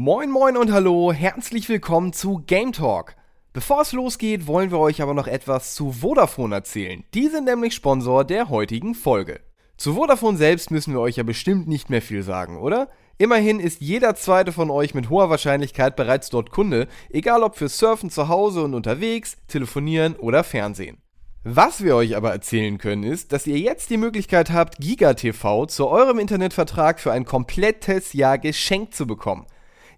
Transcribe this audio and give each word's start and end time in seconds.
Moin 0.00 0.30
moin 0.30 0.56
und 0.56 0.70
hallo, 0.70 1.12
herzlich 1.12 1.68
willkommen 1.68 2.12
zu 2.12 2.44
Game 2.46 2.70
Talk. 2.70 3.16
Bevor 3.52 3.80
es 3.80 3.90
losgeht, 3.90 4.46
wollen 4.46 4.70
wir 4.70 4.78
euch 4.78 5.02
aber 5.02 5.12
noch 5.12 5.26
etwas 5.26 5.74
zu 5.74 5.90
Vodafone 5.90 6.54
erzählen. 6.54 7.02
Die 7.14 7.26
sind 7.26 7.46
nämlich 7.46 7.74
Sponsor 7.74 8.24
der 8.24 8.48
heutigen 8.48 8.94
Folge. 8.94 9.40
Zu 9.76 9.94
Vodafone 9.94 10.38
selbst 10.38 10.70
müssen 10.70 10.92
wir 10.92 11.00
euch 11.00 11.16
ja 11.16 11.24
bestimmt 11.24 11.66
nicht 11.66 11.90
mehr 11.90 12.00
viel 12.00 12.22
sagen, 12.22 12.58
oder? 12.58 12.86
Immerhin 13.18 13.58
ist 13.58 13.80
jeder 13.80 14.14
zweite 14.14 14.52
von 14.52 14.70
euch 14.70 14.94
mit 14.94 15.10
hoher 15.10 15.30
Wahrscheinlichkeit 15.30 15.96
bereits 15.96 16.30
dort 16.30 16.52
Kunde, 16.52 16.86
egal 17.10 17.42
ob 17.42 17.56
für 17.56 17.68
Surfen 17.68 18.08
zu 18.08 18.28
Hause 18.28 18.62
und 18.62 18.74
unterwegs, 18.74 19.36
Telefonieren 19.48 20.14
oder 20.14 20.44
Fernsehen. 20.44 20.98
Was 21.42 21.82
wir 21.82 21.96
euch 21.96 22.14
aber 22.14 22.30
erzählen 22.30 22.78
können, 22.78 23.02
ist, 23.02 23.32
dass 23.32 23.48
ihr 23.48 23.58
jetzt 23.58 23.90
die 23.90 23.96
Möglichkeit 23.96 24.52
habt, 24.52 24.78
GigaTV 24.78 25.66
zu 25.66 25.88
eurem 25.88 26.20
Internetvertrag 26.20 27.00
für 27.00 27.10
ein 27.10 27.24
komplettes 27.24 28.12
Jahr 28.12 28.38
geschenkt 28.38 28.94
zu 28.94 29.04
bekommen. 29.04 29.44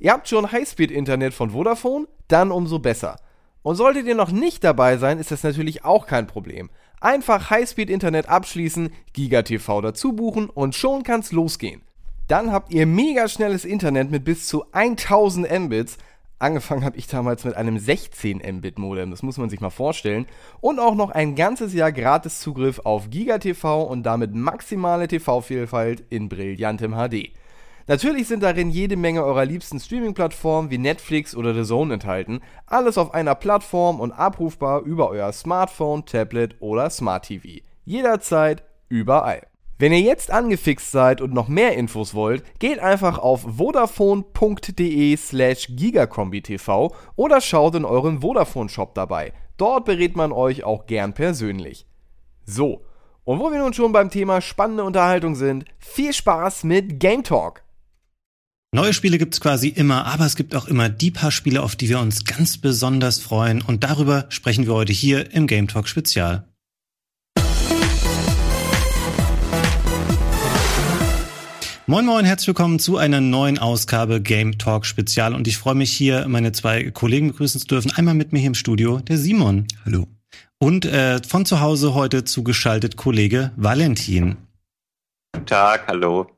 Ihr 0.02 0.12
habt 0.12 0.28
schon 0.28 0.50
Highspeed-Internet 0.50 1.34
von 1.34 1.50
Vodafone? 1.50 2.08
Dann 2.26 2.50
umso 2.50 2.78
besser. 2.78 3.18
Und 3.60 3.76
solltet 3.76 4.06
ihr 4.06 4.14
noch 4.14 4.32
nicht 4.32 4.64
dabei 4.64 4.96
sein, 4.96 5.18
ist 5.18 5.30
das 5.30 5.42
natürlich 5.42 5.84
auch 5.84 6.06
kein 6.06 6.26
Problem. 6.26 6.70
Einfach 7.02 7.50
Highspeed-Internet 7.50 8.26
abschließen, 8.26 8.94
GigaTV 9.12 9.82
dazu 9.82 10.14
buchen 10.14 10.48
und 10.48 10.74
schon 10.74 11.02
kann's 11.02 11.32
losgehen. 11.32 11.82
Dann 12.28 12.50
habt 12.50 12.72
ihr 12.72 12.86
mega 12.86 13.28
schnelles 13.28 13.66
Internet 13.66 14.10
mit 14.10 14.24
bis 14.24 14.46
zu 14.46 14.64
1000 14.72 15.50
Mbits. 15.50 15.98
Angefangen 16.38 16.86
habe 16.86 16.96
ich 16.96 17.06
damals 17.06 17.44
mit 17.44 17.54
einem 17.54 17.78
16 17.78 18.38
Mbit 18.38 18.78
Modem, 18.78 19.10
das 19.10 19.22
muss 19.22 19.36
man 19.36 19.50
sich 19.50 19.60
mal 19.60 19.68
vorstellen. 19.68 20.24
Und 20.62 20.78
auch 20.78 20.94
noch 20.94 21.10
ein 21.10 21.34
ganzes 21.34 21.74
Jahr 21.74 21.92
gratis 21.92 22.40
Zugriff 22.40 22.78
auf 22.84 23.10
GigaTV 23.10 23.82
und 23.82 24.04
damit 24.04 24.34
maximale 24.34 25.08
TV-Vielfalt 25.08 26.04
in 26.08 26.30
brillantem 26.30 26.94
HD. 26.94 27.34
Natürlich 27.90 28.28
sind 28.28 28.44
darin 28.44 28.70
jede 28.70 28.96
Menge 28.96 29.24
eurer 29.24 29.44
liebsten 29.44 29.80
Streaming-Plattformen 29.80 30.70
wie 30.70 30.78
Netflix 30.78 31.34
oder 31.34 31.52
The 31.54 31.64
Zone 31.64 31.94
enthalten. 31.94 32.40
Alles 32.66 32.96
auf 32.96 33.12
einer 33.14 33.34
Plattform 33.34 33.98
und 33.98 34.12
abrufbar 34.12 34.82
über 34.82 35.10
euer 35.10 35.32
Smartphone, 35.32 36.06
Tablet 36.06 36.54
oder 36.60 36.88
Smart 36.88 37.24
TV. 37.24 37.48
Jederzeit, 37.84 38.62
überall. 38.88 39.44
Wenn 39.80 39.90
ihr 39.90 40.02
jetzt 40.02 40.30
angefixt 40.30 40.92
seid 40.92 41.20
und 41.20 41.34
noch 41.34 41.48
mehr 41.48 41.76
Infos 41.76 42.14
wollt, 42.14 42.44
geht 42.60 42.78
einfach 42.78 43.18
auf 43.18 43.44
vodafone.de 43.56 45.16
slash 45.16 45.66
gigakombi-tv 45.70 46.94
oder 47.16 47.40
schaut 47.40 47.74
in 47.74 47.84
euren 47.84 48.20
Vodafone-Shop 48.20 48.94
dabei. 48.94 49.32
Dort 49.56 49.86
berät 49.86 50.14
man 50.14 50.30
euch 50.30 50.62
auch 50.62 50.86
gern 50.86 51.12
persönlich. 51.12 51.86
So, 52.44 52.82
und 53.24 53.40
wo 53.40 53.50
wir 53.50 53.58
nun 53.58 53.74
schon 53.74 53.90
beim 53.90 54.10
Thema 54.10 54.40
spannende 54.40 54.84
Unterhaltung 54.84 55.34
sind, 55.34 55.64
viel 55.80 56.12
Spaß 56.12 56.62
mit 56.62 57.00
Game 57.00 57.24
Talk! 57.24 57.64
Neue 58.72 58.94
Spiele 58.94 59.18
gibt's 59.18 59.40
quasi 59.40 59.66
immer, 59.66 60.06
aber 60.06 60.26
es 60.26 60.36
gibt 60.36 60.54
auch 60.54 60.68
immer 60.68 60.88
die 60.88 61.10
paar 61.10 61.32
Spiele, 61.32 61.60
auf 61.60 61.74
die 61.74 61.88
wir 61.88 61.98
uns 61.98 62.24
ganz 62.24 62.56
besonders 62.56 63.18
freuen. 63.18 63.62
Und 63.62 63.82
darüber 63.82 64.26
sprechen 64.28 64.64
wir 64.64 64.74
heute 64.74 64.92
hier 64.92 65.32
im 65.32 65.48
Game 65.48 65.66
Talk 65.66 65.88
Spezial. 65.88 66.44
Moin 71.88 72.06
Moin, 72.06 72.24
herzlich 72.24 72.46
willkommen 72.46 72.78
zu 72.78 72.96
einer 72.96 73.20
neuen 73.20 73.58
Ausgabe 73.58 74.20
Game 74.20 74.56
Talk 74.56 74.86
Spezial. 74.86 75.34
Und 75.34 75.48
ich 75.48 75.58
freue 75.58 75.74
mich 75.74 75.90
hier, 75.90 76.28
meine 76.28 76.52
zwei 76.52 76.92
Kollegen 76.92 77.32
begrüßen 77.32 77.60
zu 77.60 77.66
dürfen. 77.66 77.90
Einmal 77.90 78.14
mit 78.14 78.32
mir 78.32 78.38
hier 78.38 78.46
im 78.46 78.54
Studio, 78.54 79.00
der 79.00 79.18
Simon. 79.18 79.66
Hallo. 79.84 80.06
Und 80.60 80.84
äh, 80.84 81.20
von 81.26 81.44
zu 81.44 81.60
Hause 81.60 81.94
heute 81.94 82.22
zugeschaltet 82.22 82.96
Kollege 82.96 83.50
Valentin. 83.56 84.36
Guten 85.32 85.46
Tag, 85.46 85.88
hallo. 85.88 86.30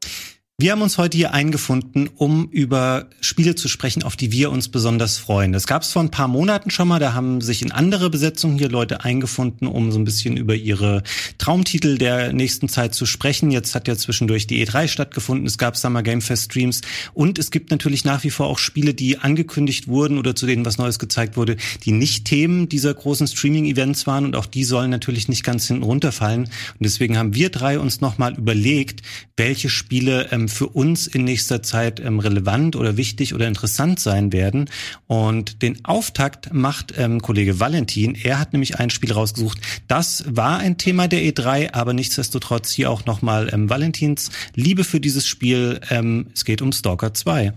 Wir 0.59 0.71
haben 0.71 0.83
uns 0.83 0.97
heute 0.97 1.17
hier 1.17 1.35
eingefunden, 1.35 2.09
um 2.15 2.49
über 2.51 3.09
Spiele 3.21 3.57
zu 3.57 3.69
sprechen, 3.69 4.05
auf 4.05 4.17
die 4.17 4.31
wir 4.31 4.53
uns 4.53 4.69
besonders 4.69 5.17
freuen. 5.17 5.53
Das 5.53 5.67
gab 5.67 5.83
es 5.83 5.91
vor 5.91 6.03
ein 6.03 6.11
paar 6.11 6.29
Monaten 6.29 6.71
schon 6.71 6.87
mal, 6.87 7.01
da 7.01 7.15
haben 7.15 7.41
sich 7.41 7.63
in 7.63 7.73
andere 7.73 8.11
Besetzungen 8.11 8.59
hier 8.59 8.69
Leute 8.69 9.03
eingefunden, 9.03 9.67
um 9.67 9.91
so 9.91 9.99
ein 9.99 10.05
bisschen 10.05 10.37
über 10.37 10.55
ihre 10.55 11.03
Traumtitel 11.39 11.97
der 11.97 12.33
nächsten 12.33 12.69
Zeit 12.69 12.95
zu 12.95 13.07
sprechen. 13.07 13.51
Jetzt 13.51 13.75
hat 13.75 13.89
ja 13.89 13.97
zwischendurch 13.97 14.47
die 14.47 14.65
E3 14.65 14.87
stattgefunden, 14.87 15.47
es 15.47 15.59
gab 15.59 15.77
Summer 15.77 16.05
Game 16.05 16.21
Fest 16.21 16.53
Streams 16.53 16.83
und 17.13 17.41
es 17.41 17.51
gibt 17.51 17.73
natürlich 17.73 18.05
nach 18.05 18.23
wie 18.23 18.31
vor 18.31 18.47
auch 18.47 18.59
Spiele, 18.59 18.95
die 18.95 19.19
angekündigt 19.19 19.89
wurden 19.89 20.17
oder 20.17 20.37
zu 20.37 20.47
denen 20.47 20.65
was 20.65 20.79
Neues 20.79 21.01
gezeigt 21.01 21.37
wurde, 21.37 21.57
die 21.85 21.93
nicht 21.93 22.27
Themen 22.27 22.69
dieser 22.69 22.95
großen 22.95 23.27
Streaming-Events 23.27 24.07
waren 24.07 24.27
und 24.27 24.37
auch 24.37 24.47
die 24.47 24.65
sollen 24.65 24.91
natürlich 24.91 25.29
nicht 25.29 25.43
ganz 25.43 25.67
hinten 25.67 25.83
runterfallen. 25.83 26.43
Und 26.45 26.51
deswegen 26.79 27.19
haben 27.19 27.35
wir 27.35 27.51
drei 27.51 27.81
uns 27.81 28.01
nochmal 28.01 28.37
überlegt, 28.37 29.03
welche 29.37 29.69
Spiele 29.69 30.29
ähm, 30.31 30.42
für 30.49 30.67
uns 30.69 31.07
in 31.07 31.25
nächster 31.25 31.63
Zeit 31.63 32.01
ähm, 32.01 32.19
relevant 32.19 32.77
oder 32.77 32.97
wichtig 32.97 33.35
oder 33.35 33.49
interessant 33.49 34.01
sein 34.01 34.33
werden. 34.33 34.71
Und 35.07 35.63
den 35.63 35.85
Auftakt 35.85 36.53
macht 36.53 36.95
ähm, 36.97 37.21
Kollege 37.21 37.61
Valentin. 37.61 38.15
Er 38.15 38.39
hat 38.39 38.53
nämlich 38.53 38.79
ein 38.79 38.91
Spiel 38.91 39.13
rausgesucht. 39.13 39.59
Das 39.89 40.25
war 40.29 40.59
ein 40.59 40.79
Thema 40.79 41.09
der 41.09 41.21
E3, 41.21 41.75
aber 41.75 41.93
nichtsdestotrotz 41.93 42.71
hier 42.71 42.91
auch 42.91 43.07
nochmal 43.07 43.51
ähm, 43.53 43.69
Valentins 43.69 44.31
Liebe 44.55 44.85
für 44.85 45.01
dieses 45.01 45.27
Spiel. 45.27 45.81
Ähm, 45.91 46.27
es 46.35 46.45
geht 46.45 46.63
um 46.63 46.73
Stalker 46.73 47.15
2. 47.15 47.53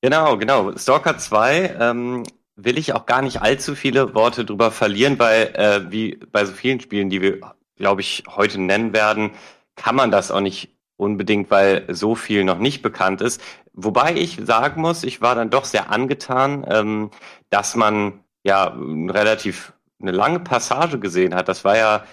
Genau, 0.00 0.36
genau. 0.36 0.76
Stalker 0.76 1.18
2 1.18 1.76
ähm, 1.80 2.22
will 2.56 2.78
ich 2.78 2.92
auch 2.92 3.06
gar 3.06 3.22
nicht 3.22 3.40
allzu 3.40 3.74
viele 3.74 4.14
Worte 4.14 4.44
drüber 4.44 4.70
verlieren, 4.70 5.18
weil 5.18 5.46
äh, 5.54 5.90
wie 5.90 6.16
bei 6.32 6.44
so 6.44 6.52
vielen 6.52 6.80
Spielen, 6.80 7.10
die 7.10 7.20
wir, 7.20 7.40
glaube 7.76 8.00
ich, 8.00 8.24
heute 8.28 8.60
nennen 8.60 8.92
werden, 8.92 9.32
kann 9.76 9.96
man 9.96 10.10
das 10.10 10.30
auch 10.30 10.40
nicht 10.40 10.70
unbedingt, 10.98 11.50
weil 11.50 11.86
so 11.88 12.14
viel 12.14 12.44
noch 12.44 12.58
nicht 12.58 12.82
bekannt 12.82 13.22
ist. 13.22 13.40
Wobei 13.72 14.14
ich 14.14 14.38
sagen 14.44 14.82
muss, 14.82 15.04
ich 15.04 15.22
war 15.22 15.34
dann 15.34 15.48
doch 15.50 15.64
sehr 15.64 15.90
angetan, 15.90 16.66
ähm, 16.68 17.10
dass 17.48 17.76
man 17.76 18.20
ja 18.42 18.76
relativ 18.76 19.72
eine 20.00 20.10
lange 20.10 20.40
Passage 20.40 20.98
gesehen 20.98 21.34
hat. 21.34 21.48
Das 21.48 21.64
war 21.64 21.76
ja 21.76 22.04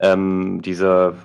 ähm, 0.00 0.62
diese, 0.62 1.16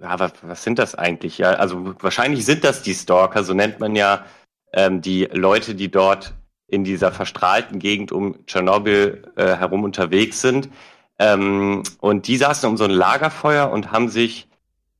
ja, 0.00 0.18
was, 0.18 0.32
was 0.42 0.62
sind 0.62 0.78
das 0.78 0.94
eigentlich? 0.94 1.38
Ja, 1.38 1.50
also 1.50 1.94
wahrscheinlich 2.00 2.46
sind 2.46 2.64
das 2.64 2.82
die 2.82 2.94
Stalker, 2.94 3.44
so 3.44 3.52
nennt 3.52 3.80
man 3.80 3.96
ja 3.96 4.24
ähm, 4.72 5.00
die 5.00 5.24
Leute, 5.24 5.74
die 5.74 5.90
dort 5.90 6.34
in 6.68 6.84
dieser 6.84 7.10
verstrahlten 7.10 7.80
Gegend 7.80 8.12
um 8.12 8.46
Tschernobyl 8.46 9.24
äh, 9.36 9.56
herum 9.56 9.82
unterwegs 9.82 10.40
sind. 10.40 10.70
Ähm, 11.18 11.82
und 12.00 12.28
die 12.28 12.36
saßen 12.36 12.68
um 12.68 12.76
so 12.76 12.84
ein 12.84 12.90
Lagerfeuer 12.90 13.70
und 13.70 13.90
haben 13.90 14.08
sich 14.08 14.48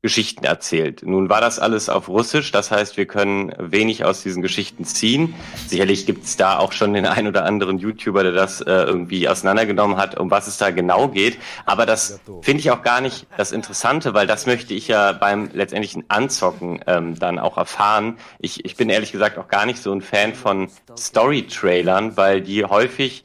Geschichten 0.03 0.45
erzählt. 0.45 1.03
Nun 1.05 1.29
war 1.29 1.43
das 1.43 1.59
alles 1.59 1.91
auf 1.91 2.09
Russisch, 2.09 2.53
das 2.53 2.71
heißt, 2.71 2.97
wir 2.97 3.05
können 3.05 3.53
wenig 3.59 4.05
aus 4.05 4.23
diesen 4.23 4.41
Geschichten 4.41 4.85
ziehen. 4.85 5.35
Sicherlich 5.67 6.07
gibt 6.07 6.25
es 6.25 6.39
da 6.39 6.59
auch 6.59 6.73
schon 6.73 6.95
den 6.95 7.05
ein 7.05 7.27
oder 7.27 7.45
anderen 7.45 7.79
YouTuber, 7.79 8.23
der 8.23 8.33
das 8.33 8.63
äh, 8.63 8.71
irgendwie 8.71 9.29
auseinandergenommen 9.29 9.99
hat, 9.99 10.19
um 10.19 10.31
was 10.31 10.47
es 10.47 10.57
da 10.57 10.71
genau 10.71 11.09
geht. 11.09 11.39
Aber 11.67 11.85
das 11.85 12.19
finde 12.41 12.61
ich 12.61 12.71
auch 12.71 12.83
gar 12.83 13.03
nicht 13.03 13.27
das 13.37 13.53
Interessante, 13.53 14.15
weil 14.15 14.27
das 14.27 14.47
möchte 14.47 14.73
ich 14.73 14.89
ja 14.89 15.13
beim 15.13 15.51
letztendlichen 15.53 16.05
Anzocken 16.09 16.81
ähm, 16.87 17.19
dann 17.19 17.39
auch 17.39 17.59
erfahren. 17.59 18.17
Ich, 18.39 18.65
ich 18.65 18.77
bin 18.77 18.89
ehrlich 18.89 19.13
gesagt 19.13 19.37
auch 19.37 19.49
gar 19.49 19.67
nicht 19.67 19.83
so 19.83 19.93
ein 19.93 20.01
Fan 20.01 20.35
von 20.35 20.69
Story-Trailern, 20.97 22.17
weil 22.17 22.41
die 22.41 22.65
häufig 22.65 23.25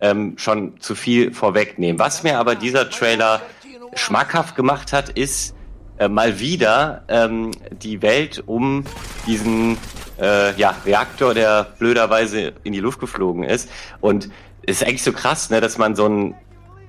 ähm, 0.00 0.34
schon 0.38 0.80
zu 0.80 0.96
viel 0.96 1.32
vorwegnehmen. 1.32 2.00
Was 2.00 2.24
mir 2.24 2.38
aber 2.38 2.56
dieser 2.56 2.90
Trailer 2.90 3.42
schmackhaft 3.94 4.56
gemacht 4.56 4.92
hat, 4.92 5.08
ist, 5.10 5.55
äh, 5.98 6.08
mal 6.08 6.38
wieder 6.38 7.02
ähm, 7.08 7.52
die 7.70 8.02
Welt 8.02 8.42
um 8.46 8.84
diesen 9.26 9.78
äh, 10.20 10.54
ja, 10.56 10.74
Reaktor, 10.84 11.34
der 11.34 11.64
blöderweise 11.78 12.52
in 12.64 12.72
die 12.72 12.80
Luft 12.80 13.00
geflogen 13.00 13.44
ist. 13.44 13.68
Und 14.00 14.28
es 14.62 14.82
ist 14.82 14.86
eigentlich 14.86 15.02
so 15.02 15.12
krass, 15.12 15.50
ne, 15.50 15.60
dass 15.60 15.78
man 15.78 15.94
so 15.94 16.06
ein 16.06 16.34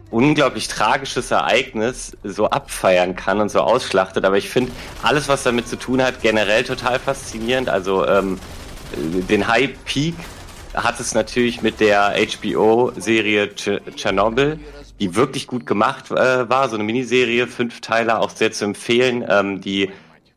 unglaublich 0.10 0.68
tragisches 0.68 1.32
Ereignis 1.32 2.16
so 2.24 2.50
abfeiern 2.50 3.16
kann 3.16 3.42
und 3.42 3.50
so 3.50 3.60
ausschlachtet. 3.60 4.26
Aber 4.26 4.38
ich 4.38 4.50
finde 4.50 4.72
alles, 5.04 5.28
was 5.28 5.44
damit 5.44 5.68
zu 5.68 5.76
tun 5.78 6.02
hat, 6.02 6.22
generell 6.22 6.64
total 6.64 7.00
faszinierend. 7.00 7.70
Also 7.70 8.08
ähm, 8.08 8.40
den 8.96 9.48
High 9.48 9.72
Peak 9.86 10.16
hat 10.74 11.00
es 11.00 11.14
natürlich 11.14 11.62
mit 11.62 11.80
der 11.80 12.16
HBO-Serie 12.16 13.50
Chernobyl 13.96 14.60
die 15.00 15.16
wirklich 15.16 15.48
gut 15.48 15.66
gemacht 15.66 16.12
äh, 16.12 16.50
war. 16.50 16.70
So 16.70 16.76
eine 16.76 16.84
Miniserie, 16.84 17.48
fünf 17.48 17.82
Teile, 17.82 18.20
auch 18.20 18.30
sehr 18.30 18.52
zu 18.52 18.66
empfehlen, 18.66 19.26
ähm, 19.28 19.62
die, 19.62 19.92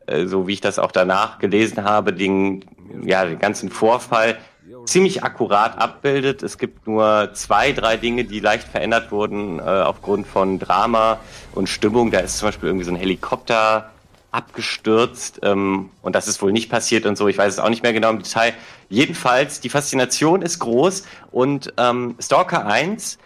äh, 0.07 0.25
so 0.25 0.47
wie 0.47 0.53
ich 0.53 0.61
das 0.61 0.79
auch 0.79 0.91
danach 0.91 1.39
gelesen 1.39 1.83
habe, 1.83 2.13
den, 2.13 2.65
ja, 3.03 3.25
den 3.25 3.39
ganzen 3.39 3.69
Vorfall 3.69 4.37
ziemlich 4.85 5.23
akkurat 5.23 5.77
abbildet. 5.77 6.43
Es 6.43 6.57
gibt 6.57 6.87
nur 6.87 7.31
zwei, 7.33 7.71
drei 7.71 7.97
Dinge, 7.97 8.25
die 8.25 8.39
leicht 8.39 8.67
verändert 8.67 9.11
wurden 9.11 9.59
äh, 9.59 9.63
aufgrund 9.63 10.27
von 10.27 10.59
Drama 10.59 11.19
und 11.53 11.67
Stimmung. 11.69 12.11
Da 12.11 12.19
ist 12.19 12.37
zum 12.37 12.47
Beispiel 12.47 12.69
irgendwie 12.69 12.85
so 12.85 12.91
ein 12.91 12.97
Helikopter 12.97 13.91
abgestürzt 14.31 15.41
ähm, 15.43 15.89
und 16.01 16.15
das 16.15 16.27
ist 16.27 16.41
wohl 16.41 16.53
nicht 16.53 16.69
passiert 16.69 17.05
und 17.05 17.17
so. 17.17 17.27
Ich 17.27 17.37
weiß 17.37 17.53
es 17.53 17.59
auch 17.59 17.69
nicht 17.69 17.83
mehr 17.83 17.93
genau 17.93 18.11
im 18.11 18.23
Detail. 18.23 18.53
Jedenfalls, 18.89 19.59
die 19.59 19.69
Faszination 19.69 20.41
ist 20.41 20.59
groß 20.59 21.03
und 21.31 21.73
ähm, 21.77 22.15
Stalker 22.19 22.65
1 22.65 23.17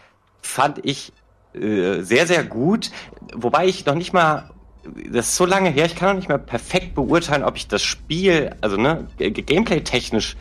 fand 0.41 0.83
ich 0.83 1.13
äh, 1.55 2.01
sehr, 2.03 2.27
sehr 2.27 2.43
gut. 2.43 2.91
Wobei 3.33 3.67
ich 3.67 3.85
noch 3.85 3.95
nicht 3.95 4.13
mal 4.13 4.51
das 5.09 5.29
ist 5.29 5.35
so 5.35 5.45
lange 5.45 5.71
her, 5.71 5.85
ich 5.87 5.95
kann 5.95 6.09
noch 6.09 6.15
nicht 6.15 6.29
mehr 6.29 6.37
perfekt 6.37 6.93
beurteilen, 6.93 7.43
ob 7.43 7.57
ich 7.57 7.67
das 7.67 7.81
Spiel, 7.81 8.55
also 8.61 8.77
ne, 8.77 9.07
gameplay-technisch 9.17 10.35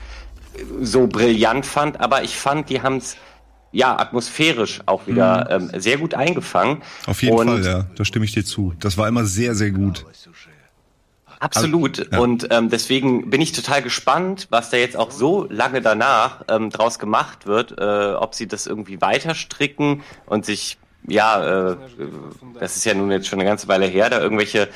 so 0.81 1.07
brillant 1.07 1.67
fand, 1.67 2.01
aber 2.01 2.23
ich 2.23 2.37
fand, 2.37 2.69
die 2.71 2.83
haben 2.83 2.99
es 2.99 3.17
ja 3.73 3.99
atmosphärisch 3.99 4.83
auch 4.87 5.07
wieder 5.07 5.59
mhm. 5.59 5.71
ähm, 5.75 5.81
sehr 5.81 5.99
gut 5.99 6.15
eingefangen. 6.15 6.83
Auf 7.07 7.23
jeden 7.23 7.37
Und 7.37 7.49
Fall, 7.49 7.65
ja, 7.65 7.87
da 7.97 8.05
stimme 8.05 8.25
ich 8.25 8.33
dir 8.33 8.45
zu. 8.45 8.73
Das 8.79 8.97
war 8.97 9.09
immer 9.09 9.25
sehr, 9.25 9.55
sehr 9.55 9.73
gut. 9.73 10.05
Absolut. 11.41 12.11
Ja. 12.11 12.21
Und 12.21 12.47
ähm, 12.51 12.71
deswegen 12.71 13.29
bin 13.29 13.41
ich 13.43 13.53
total 13.53 13.83
gespannt, 13.83 14.47
was 14.51 14.71
da 14.71 14.77
jetzt 14.77 14.97
auch 14.97 15.11
so 15.11 15.47
lange 15.51 15.83
danach 15.83 16.45
ähm, 16.49 16.71
draus 16.71 16.99
gemacht 16.99 17.47
wird, 17.47 17.77
äh, 17.77 18.15
ob 18.15 18.35
sie 18.35 18.47
das 18.47 18.67
irgendwie 18.67 19.01
weiter 19.01 19.35
stricken 19.35 20.03
und 20.25 20.47
sich, 20.47 20.79
ja, 21.07 21.71
äh, 21.73 21.77
das 22.59 22.77
ist 22.77 22.85
ja 22.85 22.95
nun 22.95 23.11
jetzt 23.11 23.27
schon 23.27 23.41
eine 23.41 23.49
ganze 23.49 23.69
Weile 23.69 23.87
her, 23.87 24.11
da 24.11 24.21
irgendwelche 24.21 24.69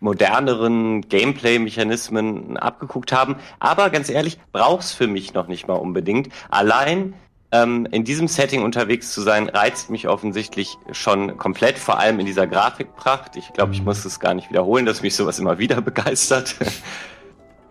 moderneren 0.00 1.02
Gameplay-Mechanismen 1.08 2.56
abgeguckt 2.56 3.12
haben. 3.12 3.36
Aber 3.58 3.90
ganz 3.90 4.08
ehrlich, 4.08 4.38
brauch's 4.52 4.92
für 4.92 5.08
mich 5.08 5.34
noch 5.34 5.48
nicht 5.48 5.66
mal 5.66 5.74
unbedingt. 5.74 6.28
Allein 6.50 7.14
ähm, 7.50 7.86
in 7.90 8.04
diesem 8.04 8.28
Setting 8.28 8.62
unterwegs 8.62 9.12
zu 9.12 9.22
sein, 9.22 9.48
reizt 9.48 9.90
mich 9.90 10.06
offensichtlich 10.08 10.76
schon 10.92 11.36
komplett, 11.38 11.78
vor 11.78 11.98
allem 11.98 12.20
in 12.20 12.26
dieser 12.26 12.46
Grafikpracht. 12.46 13.36
Ich 13.36 13.52
glaube, 13.52 13.72
ich 13.72 13.80
mhm. 13.80 13.86
muss 13.86 14.04
es 14.04 14.20
gar 14.20 14.34
nicht 14.34 14.50
wiederholen, 14.50 14.86
dass 14.86 15.02
mich 15.02 15.16
sowas 15.16 15.38
immer 15.38 15.58
wieder 15.58 15.80
begeistert. 15.80 16.56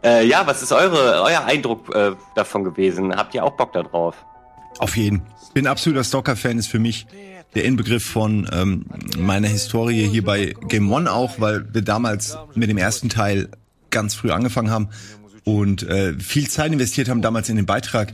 äh, 0.03 0.25
ja, 0.25 0.45
was 0.47 0.63
ist 0.63 0.71
eure, 0.71 1.21
euer 1.23 1.45
Eindruck 1.45 1.93
äh, 1.95 2.13
davon 2.35 2.63
gewesen? 2.63 3.15
Habt 3.15 3.35
ihr 3.35 3.43
auch 3.43 3.51
Bock 3.51 3.73
darauf? 3.73 4.15
Auf 4.79 4.97
jeden. 4.97 5.21
Bin 5.53 5.65
absoluter 5.65 6.03
Stalker-Fan, 6.03 6.57
ist 6.57 6.67
für 6.67 6.79
mich 6.79 7.07
der 7.57 7.65
Inbegriff 7.65 8.03
von 8.03 8.47
ähm, 8.53 8.85
meiner 9.17 9.47
Historie 9.47 10.07
hier 10.07 10.23
bei 10.23 10.53
Game 10.67 10.91
One 10.91 11.11
auch, 11.11 11.39
weil 11.39 11.67
wir 11.73 11.81
damals 11.81 12.37
mit 12.55 12.69
dem 12.69 12.77
ersten 12.77 13.09
Teil 13.09 13.49
ganz 13.89 14.13
früh 14.13 14.31
angefangen 14.31 14.69
haben 14.69 14.89
und 15.43 15.83
äh, 15.83 16.13
viel 16.19 16.47
Zeit 16.47 16.71
investiert 16.71 17.09
haben 17.09 17.21
damals 17.21 17.49
in 17.49 17.55
den 17.55 17.65
Beitrag 17.65 18.13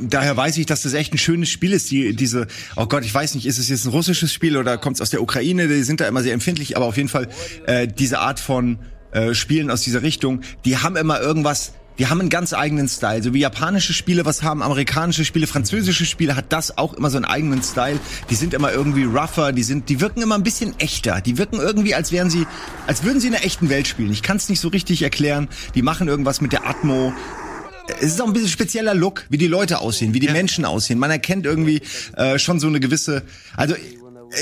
daher 0.00 0.36
weiß 0.36 0.58
ich, 0.58 0.66
dass 0.66 0.82
das 0.82 0.94
echt 0.94 1.14
ein 1.14 1.18
schönes 1.18 1.48
Spiel 1.48 1.72
ist. 1.72 1.90
Die, 1.90 2.14
diese, 2.14 2.46
oh 2.76 2.86
Gott, 2.86 3.04
ich 3.04 3.14
weiß 3.14 3.34
nicht, 3.34 3.46
ist 3.46 3.58
es 3.58 3.68
jetzt 3.68 3.86
ein 3.86 3.90
russisches 3.90 4.32
Spiel 4.32 4.56
oder 4.56 4.78
kommt 4.78 4.96
es 4.96 5.00
aus 5.00 5.10
der 5.10 5.22
Ukraine? 5.22 5.68
Die 5.68 5.82
sind 5.82 6.00
da 6.00 6.08
immer 6.08 6.22
sehr 6.22 6.34
empfindlich, 6.34 6.76
aber 6.76 6.86
auf 6.86 6.96
jeden 6.96 7.08
Fall 7.08 7.28
äh, 7.66 7.86
diese 7.88 8.18
Art 8.18 8.40
von 8.40 8.78
äh, 9.12 9.34
Spielen 9.34 9.70
aus 9.70 9.82
dieser 9.82 10.02
Richtung, 10.02 10.42
die 10.64 10.76
haben 10.78 10.96
immer 10.96 11.20
irgendwas. 11.20 11.72
Die 12.00 12.06
haben 12.06 12.18
einen 12.18 12.30
ganz 12.30 12.54
eigenen 12.54 12.88
Style. 12.88 13.22
So 13.22 13.34
wie 13.34 13.40
japanische 13.40 13.92
Spiele 13.92 14.24
was 14.24 14.42
haben, 14.42 14.62
amerikanische 14.62 15.26
Spiele, 15.26 15.46
französische 15.46 16.06
Spiele 16.06 16.34
hat 16.34 16.46
das 16.48 16.78
auch 16.78 16.94
immer 16.94 17.10
so 17.10 17.18
einen 17.18 17.26
eigenen 17.26 17.62
Style. 17.62 18.00
Die 18.30 18.36
sind 18.36 18.54
immer 18.54 18.72
irgendwie 18.72 19.04
rougher, 19.04 19.52
die 19.52 19.62
sind, 19.62 19.90
die 19.90 20.00
wirken 20.00 20.22
immer 20.22 20.34
ein 20.34 20.42
bisschen 20.42 20.74
echter. 20.80 21.20
Die 21.20 21.36
wirken 21.36 21.60
irgendwie, 21.60 21.94
als 21.94 22.10
wären 22.10 22.30
sie, 22.30 22.46
als 22.86 23.04
würden 23.04 23.20
sie 23.20 23.26
in 23.26 23.34
der 23.34 23.44
echten 23.44 23.68
Welt 23.68 23.86
spielen. 23.86 24.12
Ich 24.12 24.22
kann 24.22 24.38
es 24.38 24.48
nicht 24.48 24.60
so 24.60 24.68
richtig 24.68 25.02
erklären. 25.02 25.48
Die 25.74 25.82
machen 25.82 26.08
irgendwas 26.08 26.40
mit 26.40 26.52
der 26.52 26.66
Atmo 26.66 27.12
es 28.00 28.12
ist 28.12 28.22
auch 28.22 28.26
ein 28.26 28.32
bisschen 28.32 28.48
spezieller 28.48 28.94
Look, 28.94 29.26
wie 29.30 29.38
die 29.38 29.48
Leute 29.48 29.80
aussehen, 29.80 30.14
wie 30.14 30.20
die 30.20 30.28
ja. 30.28 30.32
Menschen 30.32 30.64
aussehen. 30.64 30.98
Man 30.98 31.10
erkennt 31.10 31.44
irgendwie 31.44 31.82
äh, 32.16 32.38
schon 32.38 32.60
so 32.60 32.68
eine 32.68 32.78
gewisse. 32.78 33.24
Also 33.56 33.74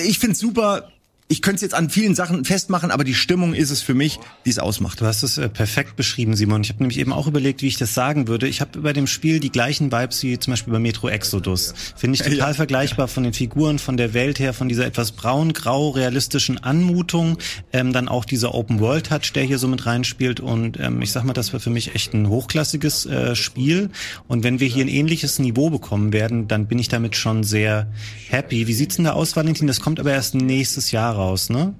ich 0.04 0.18
find's 0.18 0.38
super 0.38 0.90
ich 1.30 1.42
könnte 1.42 1.56
es 1.56 1.62
jetzt 1.62 1.74
an 1.74 1.90
vielen 1.90 2.14
Sachen 2.14 2.46
festmachen, 2.46 2.90
aber 2.90 3.04
die 3.04 3.14
Stimmung 3.14 3.52
ist 3.52 3.70
es 3.70 3.82
für 3.82 3.92
mich, 3.92 4.18
die 4.46 4.50
es 4.50 4.58
ausmacht. 4.58 5.02
Du 5.02 5.04
hast 5.04 5.22
es 5.22 5.36
äh, 5.36 5.50
perfekt 5.50 5.94
beschrieben, 5.94 6.34
Simon. 6.34 6.62
Ich 6.62 6.70
habe 6.70 6.78
nämlich 6.78 6.98
eben 6.98 7.12
auch 7.12 7.26
überlegt, 7.26 7.60
wie 7.60 7.66
ich 7.66 7.76
das 7.76 7.92
sagen 7.92 8.28
würde. 8.28 8.48
Ich 8.48 8.62
habe 8.62 8.80
bei 8.80 8.94
dem 8.94 9.06
Spiel 9.06 9.38
die 9.38 9.52
gleichen 9.52 9.92
Vibes 9.92 10.22
wie 10.22 10.38
zum 10.38 10.52
Beispiel 10.52 10.72
bei 10.72 10.78
Metro 10.78 11.10
Exodus. 11.10 11.74
Finde 11.96 12.14
ich 12.14 12.22
total 12.22 12.38
ja. 12.38 12.54
vergleichbar 12.54 13.08
von 13.08 13.24
den 13.24 13.34
Figuren, 13.34 13.78
von 13.78 13.98
der 13.98 14.14
Welt 14.14 14.38
her, 14.38 14.54
von 14.54 14.70
dieser 14.70 14.86
etwas 14.86 15.12
braun-grau 15.12 15.90
realistischen 15.90 16.56
Anmutung. 16.56 17.36
Ähm, 17.74 17.92
dann 17.92 18.08
auch 18.08 18.24
dieser 18.24 18.54
Open-World-Touch, 18.54 19.34
der 19.34 19.42
hier 19.42 19.58
so 19.58 19.68
mit 19.68 19.84
reinspielt. 19.84 20.40
Und 20.40 20.80
ähm, 20.80 21.02
ich 21.02 21.12
sag 21.12 21.24
mal, 21.24 21.34
das 21.34 21.52
war 21.52 21.60
für 21.60 21.70
mich 21.70 21.94
echt 21.94 22.14
ein 22.14 22.30
hochklassiges 22.30 23.04
äh, 23.04 23.36
Spiel. 23.36 23.90
Und 24.28 24.44
wenn 24.44 24.60
wir 24.60 24.68
hier 24.68 24.82
ein 24.82 24.88
ähnliches 24.88 25.38
Niveau 25.38 25.68
bekommen 25.68 26.14
werden, 26.14 26.48
dann 26.48 26.66
bin 26.68 26.78
ich 26.78 26.88
damit 26.88 27.16
schon 27.16 27.44
sehr 27.44 27.86
happy. 28.30 28.66
Wie 28.66 28.72
sieht's 28.72 28.96
denn 28.96 29.04
da 29.04 29.12
aus, 29.12 29.36
Valentin? 29.36 29.66
Das 29.66 29.82
kommt 29.82 30.00
aber 30.00 30.12
erst 30.12 30.34
nächstes 30.34 30.90
Jahr 30.90 31.17
raus, 31.18 31.50
ne? 31.50 31.74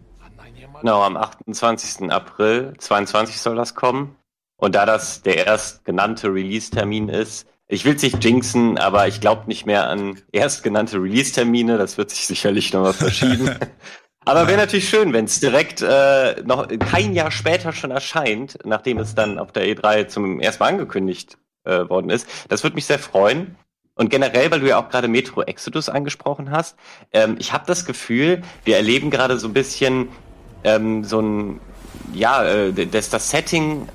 Genau, 0.80 1.02
am 1.02 1.16
28. 1.16 2.10
April 2.10 2.74
22 2.78 3.40
soll 3.40 3.56
das 3.56 3.74
kommen. 3.74 4.16
Und 4.56 4.74
da 4.74 4.86
das 4.86 5.22
der 5.22 5.46
erst 5.46 5.84
genannte 5.84 6.28
Release-Termin 6.28 7.08
ist, 7.08 7.46
ich 7.68 7.84
will 7.84 7.96
es 7.96 8.02
nicht 8.02 8.24
jinxen, 8.24 8.78
aber 8.78 9.08
ich 9.08 9.20
glaube 9.20 9.44
nicht 9.46 9.66
mehr 9.66 9.88
an 9.88 10.20
erst 10.32 10.62
genannte 10.62 10.96
Release-Termine. 10.96 11.78
Das 11.78 11.98
wird 11.98 12.10
sich 12.10 12.26
sicherlich 12.26 12.72
nochmal 12.72 12.94
verschieben. 12.94 13.50
aber 14.24 14.48
wäre 14.48 14.58
natürlich 14.58 14.88
schön, 14.88 15.12
wenn 15.12 15.26
es 15.26 15.38
direkt 15.38 15.82
äh, 15.82 16.42
noch 16.44 16.66
kein 16.68 17.12
Jahr 17.12 17.30
später 17.30 17.72
schon 17.72 17.90
erscheint, 17.90 18.58
nachdem 18.64 18.98
es 18.98 19.14
dann 19.14 19.38
auf 19.38 19.52
der 19.52 19.64
E3 19.64 20.08
zum 20.08 20.40
ersten 20.40 20.62
Mal 20.62 20.70
angekündigt 20.70 21.38
äh, 21.64 21.88
worden 21.88 22.10
ist. 22.10 22.26
Das 22.48 22.62
würde 22.62 22.74
mich 22.74 22.86
sehr 22.86 22.98
freuen. 22.98 23.56
Und 23.98 24.10
generell, 24.10 24.50
weil 24.50 24.60
du 24.60 24.68
ja 24.68 24.78
auch 24.78 24.88
gerade 24.88 25.08
Metro 25.08 25.42
Exodus 25.42 25.88
angesprochen 25.88 26.52
hast, 26.52 26.76
ähm, 27.12 27.36
ich 27.40 27.52
habe 27.52 27.64
das 27.66 27.84
Gefühl, 27.84 28.42
wir 28.64 28.76
erleben 28.76 29.10
gerade 29.10 29.38
so 29.38 29.48
ein 29.48 29.52
bisschen 29.52 30.08
ähm, 30.62 31.02
so 31.02 31.20
ein, 31.20 31.60
ja, 32.14 32.44
äh, 32.44 32.86
dass 32.86 33.10
das 33.10 33.30
Setting 33.30 33.88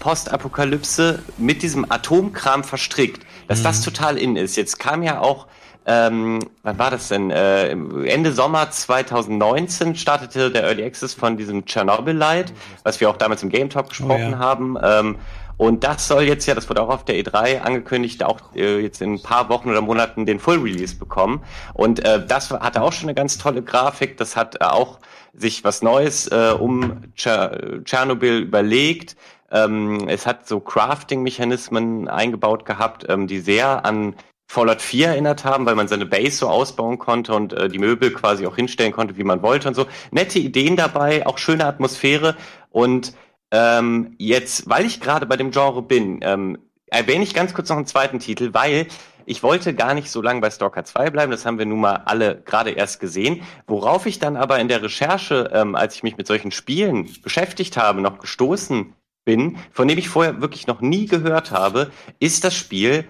Postapokalypse 0.00 1.22
mit 1.38 1.62
diesem 1.62 1.90
Atomkram 1.90 2.62
verstrickt, 2.62 3.26
dass 3.48 3.60
mhm. 3.60 3.64
das 3.64 3.80
total 3.82 4.18
in 4.18 4.36
ist. 4.36 4.56
Jetzt 4.56 4.78
kam 4.78 5.02
ja 5.02 5.20
auch 5.20 5.46
ähm, 5.90 6.40
wann 6.64 6.78
war 6.78 6.90
das 6.90 7.08
denn? 7.08 7.30
Äh, 7.30 7.70
Ende 7.70 8.32
Sommer 8.32 8.70
2019 8.70 9.96
startete 9.96 10.50
der 10.50 10.64
Early 10.64 10.84
Access 10.84 11.14
von 11.14 11.38
diesem 11.38 11.64
Chernobyl 11.64 12.14
Light, 12.14 12.52
was 12.82 13.00
wir 13.00 13.08
auch 13.08 13.16
damals 13.16 13.42
im 13.42 13.48
Game 13.48 13.70
Talk 13.70 13.88
gesprochen 13.88 14.28
oh, 14.28 14.32
ja. 14.32 14.38
haben. 14.38 14.76
Ähm, 14.82 15.16
und 15.58 15.82
das 15.82 16.06
soll 16.06 16.22
jetzt 16.22 16.46
ja, 16.46 16.54
das 16.54 16.68
wurde 16.70 16.80
auch 16.80 16.88
auf 16.88 17.04
der 17.04 17.16
E3 17.16 17.60
angekündigt, 17.60 18.22
auch 18.24 18.40
äh, 18.54 18.80
jetzt 18.80 19.02
in 19.02 19.14
ein 19.14 19.22
paar 19.22 19.48
Wochen 19.48 19.68
oder 19.68 19.80
Monaten 19.80 20.24
den 20.24 20.38
Full 20.38 20.60
Release 20.60 20.96
bekommen. 20.96 21.42
Und 21.74 22.02
äh, 22.04 22.24
das 22.24 22.50
hatte 22.50 22.80
auch 22.80 22.92
schon 22.92 23.08
eine 23.08 23.14
ganz 23.14 23.38
tolle 23.38 23.62
Grafik. 23.62 24.16
Das 24.16 24.36
hat 24.36 24.54
äh, 24.60 24.64
auch 24.64 25.00
sich 25.34 25.64
was 25.64 25.82
Neues 25.82 26.28
äh, 26.28 26.54
um 26.58 27.02
Tschernobyl 27.16 28.38
überlegt. 28.38 29.16
Ähm, 29.50 30.06
es 30.08 30.26
hat 30.26 30.46
so 30.46 30.60
Crafting-Mechanismen 30.60 32.06
eingebaut 32.06 32.64
gehabt, 32.64 33.06
ähm, 33.08 33.26
die 33.26 33.40
sehr 33.40 33.84
an 33.84 34.14
Fallout 34.46 34.80
4 34.80 35.08
erinnert 35.08 35.44
haben, 35.44 35.66
weil 35.66 35.74
man 35.74 35.88
seine 35.88 36.06
Base 36.06 36.38
so 36.38 36.48
ausbauen 36.48 36.98
konnte 36.98 37.34
und 37.34 37.52
äh, 37.52 37.68
die 37.68 37.80
Möbel 37.80 38.12
quasi 38.12 38.46
auch 38.46 38.54
hinstellen 38.54 38.92
konnte, 38.92 39.16
wie 39.16 39.24
man 39.24 39.42
wollte 39.42 39.66
und 39.66 39.74
so. 39.74 39.86
Nette 40.12 40.38
Ideen 40.38 40.76
dabei, 40.76 41.26
auch 41.26 41.36
schöne 41.36 41.66
Atmosphäre 41.66 42.36
und 42.70 43.12
ähm, 43.50 44.14
jetzt, 44.18 44.68
weil 44.68 44.86
ich 44.86 45.00
gerade 45.00 45.26
bei 45.26 45.36
dem 45.36 45.50
Genre 45.50 45.82
bin, 45.82 46.20
ähm, 46.22 46.58
erwähne 46.86 47.24
ich 47.24 47.34
ganz 47.34 47.54
kurz 47.54 47.68
noch 47.68 47.76
einen 47.76 47.86
zweiten 47.86 48.18
Titel, 48.18 48.54
weil 48.54 48.86
ich 49.26 49.42
wollte 49.42 49.74
gar 49.74 49.92
nicht 49.92 50.10
so 50.10 50.22
lange 50.22 50.40
bei 50.40 50.50
Stalker 50.50 50.84
2 50.84 51.10
bleiben, 51.10 51.30
das 51.30 51.44
haben 51.44 51.58
wir 51.58 51.66
nun 51.66 51.80
mal 51.80 52.02
alle 52.06 52.40
gerade 52.40 52.70
erst 52.70 52.98
gesehen. 52.98 53.42
Worauf 53.66 54.06
ich 54.06 54.18
dann 54.18 54.36
aber 54.38 54.58
in 54.58 54.68
der 54.68 54.82
Recherche, 54.82 55.50
ähm, 55.52 55.74
als 55.74 55.94
ich 55.94 56.02
mich 56.02 56.16
mit 56.16 56.26
solchen 56.26 56.50
Spielen 56.50 57.10
beschäftigt 57.22 57.76
habe, 57.76 58.00
noch 58.00 58.20
gestoßen 58.20 58.94
bin, 59.26 59.58
von 59.70 59.86
dem 59.86 59.98
ich 59.98 60.08
vorher 60.08 60.40
wirklich 60.40 60.66
noch 60.66 60.80
nie 60.80 61.04
gehört 61.04 61.50
habe, 61.50 61.90
ist 62.18 62.44
das 62.44 62.54
Spiel 62.54 63.06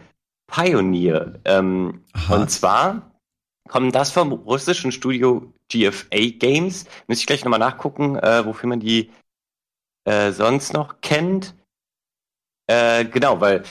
Pioneer. 0.48 1.34
Ähm, 1.44 2.02
und 2.28 2.50
zwar 2.50 3.12
kommt 3.68 3.94
das 3.94 4.10
vom 4.10 4.32
russischen 4.32 4.90
Studio 4.90 5.52
GFA 5.70 6.30
Games. 6.38 6.86
Müsste 7.06 7.22
ich 7.22 7.26
gleich 7.26 7.44
nochmal 7.44 7.60
nachgucken, 7.60 8.16
äh, 8.16 8.44
wofür 8.44 8.68
man 8.68 8.80
die 8.80 9.10
äh, 10.08 10.32
sonst 10.32 10.72
noch 10.72 11.00
kennt. 11.02 11.54
Äh, 12.66 13.04
genau, 13.04 13.40
weil 13.40 13.62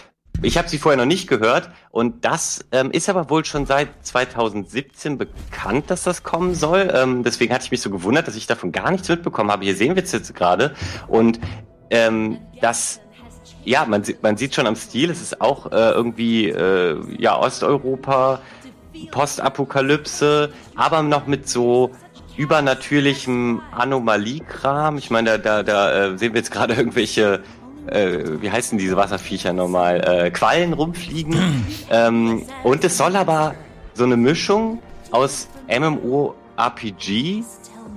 ich 0.43 0.57
habe 0.57 0.69
sie 0.69 0.77
vorher 0.77 0.97
noch 0.97 1.05
nicht 1.05 1.27
gehört 1.27 1.71
und 1.89 2.23
das 2.23 2.63
ähm, 2.71 2.91
ist 2.91 3.09
aber 3.09 3.31
wohl 3.31 3.43
schon 3.43 3.65
seit 3.65 3.89
2017 4.05 5.17
bekannt, 5.17 5.89
dass 5.89 6.03
das 6.03 6.21
kommen 6.21 6.53
soll. 6.53 6.91
Ähm, 6.93 7.23
deswegen 7.23 7.53
hatte 7.53 7.65
ich 7.65 7.71
mich 7.71 7.81
so 7.81 7.89
gewundert, 7.89 8.27
dass 8.27 8.35
ich 8.35 8.45
davon 8.45 8.71
gar 8.71 8.91
nichts 8.91 9.09
mitbekommen 9.09 9.51
habe. 9.51 9.65
Hier 9.65 9.75
sehen 9.75 9.95
wir 9.95 10.03
es 10.03 10.11
jetzt 10.11 10.35
gerade 10.35 10.75
und 11.07 11.39
ähm, 11.89 12.39
das 12.61 12.99
ja, 13.63 13.85
man, 13.85 14.03
man 14.21 14.37
sieht 14.37 14.55
schon 14.55 14.67
am 14.67 14.75
Stil, 14.75 15.09
es 15.09 15.21
ist 15.21 15.41
auch 15.41 15.71
äh, 15.71 15.91
irgendwie 15.91 16.49
äh, 16.49 17.01
ja 17.19 17.37
Osteuropa, 17.37 18.41
Postapokalypse, 19.11 20.53
aber 20.75 21.01
noch 21.01 21.27
mit 21.27 21.49
so 21.49 21.91
übernatürlichem 22.37 23.61
Anomaliekram. 23.71 24.97
Ich 24.97 25.09
meine, 25.09 25.39
da, 25.39 25.63
da, 25.63 25.63
da 25.63 26.05
äh, 26.13 26.17
sehen 26.17 26.33
wir 26.33 26.39
jetzt 26.39 26.51
gerade 26.51 26.75
irgendwelche, 26.75 27.43
äh, 27.87 28.19
wie 28.39 28.51
heißen 28.51 28.77
diese 28.77 28.95
Wasserviecher 28.95 29.53
nochmal, 29.53 30.01
äh, 30.01 30.31
Quallen 30.31 30.73
rumfliegen. 30.73 31.65
ähm, 31.89 32.43
und 32.63 32.83
es 32.83 32.97
soll 32.97 33.15
aber 33.15 33.55
so 33.93 34.03
eine 34.03 34.17
Mischung 34.17 34.79
aus 35.11 35.47
MMORPG, 35.67 37.43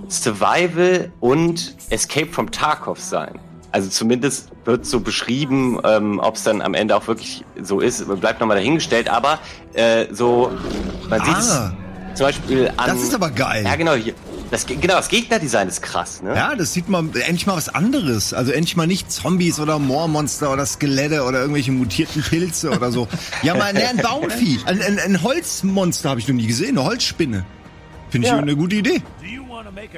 Survival 0.09 1.13
und 1.21 1.77
Escape 1.91 2.29
from 2.29 2.51
Tarkov 2.51 2.99
sein. 2.99 3.39
Also 3.73 3.89
zumindest 3.89 4.49
wird 4.65 4.85
so 4.85 5.01
beschrieben, 5.01 5.79
ähm, 5.85 6.19
ob 6.19 6.35
es 6.35 6.43
dann 6.43 6.61
am 6.61 6.75
Ende 6.75 6.97
auch 6.97 7.07
wirklich 7.07 7.45
so 7.63 7.81
ist, 7.81 8.05
bleibt 8.21 8.41
nochmal 8.41 8.57
dahingestellt, 8.57 9.09
aber 9.09 9.39
äh, 9.75 10.07
so, 10.11 10.51
man 11.09 11.21
ah. 11.21 11.25
sieht 11.25 11.37
es 11.37 11.71
zum 12.15 12.27
Beispiel 12.27 12.73
an. 12.77 12.89
Das 12.89 13.03
ist 13.03 13.15
aber 13.15 13.31
geil. 13.31 13.65
Ja, 13.65 13.77
genau, 13.77 13.95
hier, 13.95 14.15
Das, 14.51 14.67
genau, 14.67 14.95
das 14.95 15.09
Gegnerdesign 15.09 15.69
ist 15.69 15.81
krass, 15.81 16.23
ne? 16.23 16.35
Ja, 16.35 16.57
das 16.57 16.73
sieht 16.73 16.89
man 16.89 17.15
endlich 17.15 17.47
mal 17.47 17.57
was 17.57 17.69
anderes. 17.69 18.35
Also 18.35 18.51
endlich 18.51 18.75
mal 18.77 18.87
nicht 18.89 19.11
Zombies 19.13 19.61
oder 19.61 19.79
Moormonster 19.79 20.53
oder 20.53 20.67
Skelette 20.67 21.23
oder 21.25 21.41
irgendwelche 21.41 21.71
mutierten 21.71 22.23
Pilze 22.23 22.71
oder 22.71 22.91
so. 22.91 23.07
Ja, 23.43 23.55
mal 23.55 23.73
ne, 23.73 23.89
ein 23.89 23.97
Baumvieh. 24.03 24.59
Ein, 24.67 24.83
ein, 24.83 24.99
ein 24.99 25.23
Holzmonster 25.23 26.11
habe 26.11 26.19
ich 26.21 26.27
noch 26.27 26.35
nie 26.35 26.47
gesehen, 26.49 26.77
eine 26.79 26.85
Holzspinne. 26.85 27.45
Finde 28.11 28.27
ich 28.27 28.33
Ja. 28.33 28.39
eine 28.41 28.57
gute 28.57 28.75
Idee. 28.77 29.03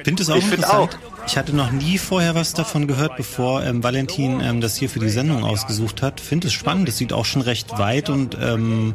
Finde 0.03 0.23
es 0.23 0.29
auch 0.29 0.35
Ich 0.35 0.51
interessant. 0.51 0.97
Ich 1.27 1.37
hatte 1.37 1.55
noch 1.55 1.71
nie 1.71 1.97
vorher 1.97 2.35
was 2.35 2.53
davon 2.53 2.87
gehört, 2.87 3.15
bevor 3.17 3.63
ähm, 3.63 3.83
Valentin 3.83 4.41
ähm, 4.41 4.61
das 4.61 4.75
hier 4.75 4.89
für 4.89 4.99
die 4.99 5.09
Sendung 5.09 5.43
ausgesucht 5.43 6.01
hat. 6.01 6.19
Finde 6.19 6.47
es 6.47 6.53
spannend. 6.53 6.89
Es 6.89 6.97
sieht 6.97 7.13
auch 7.13 7.25
schon 7.25 7.41
recht 7.41 7.77
weit 7.77 8.09
und 8.09 8.37
ähm, 8.41 8.93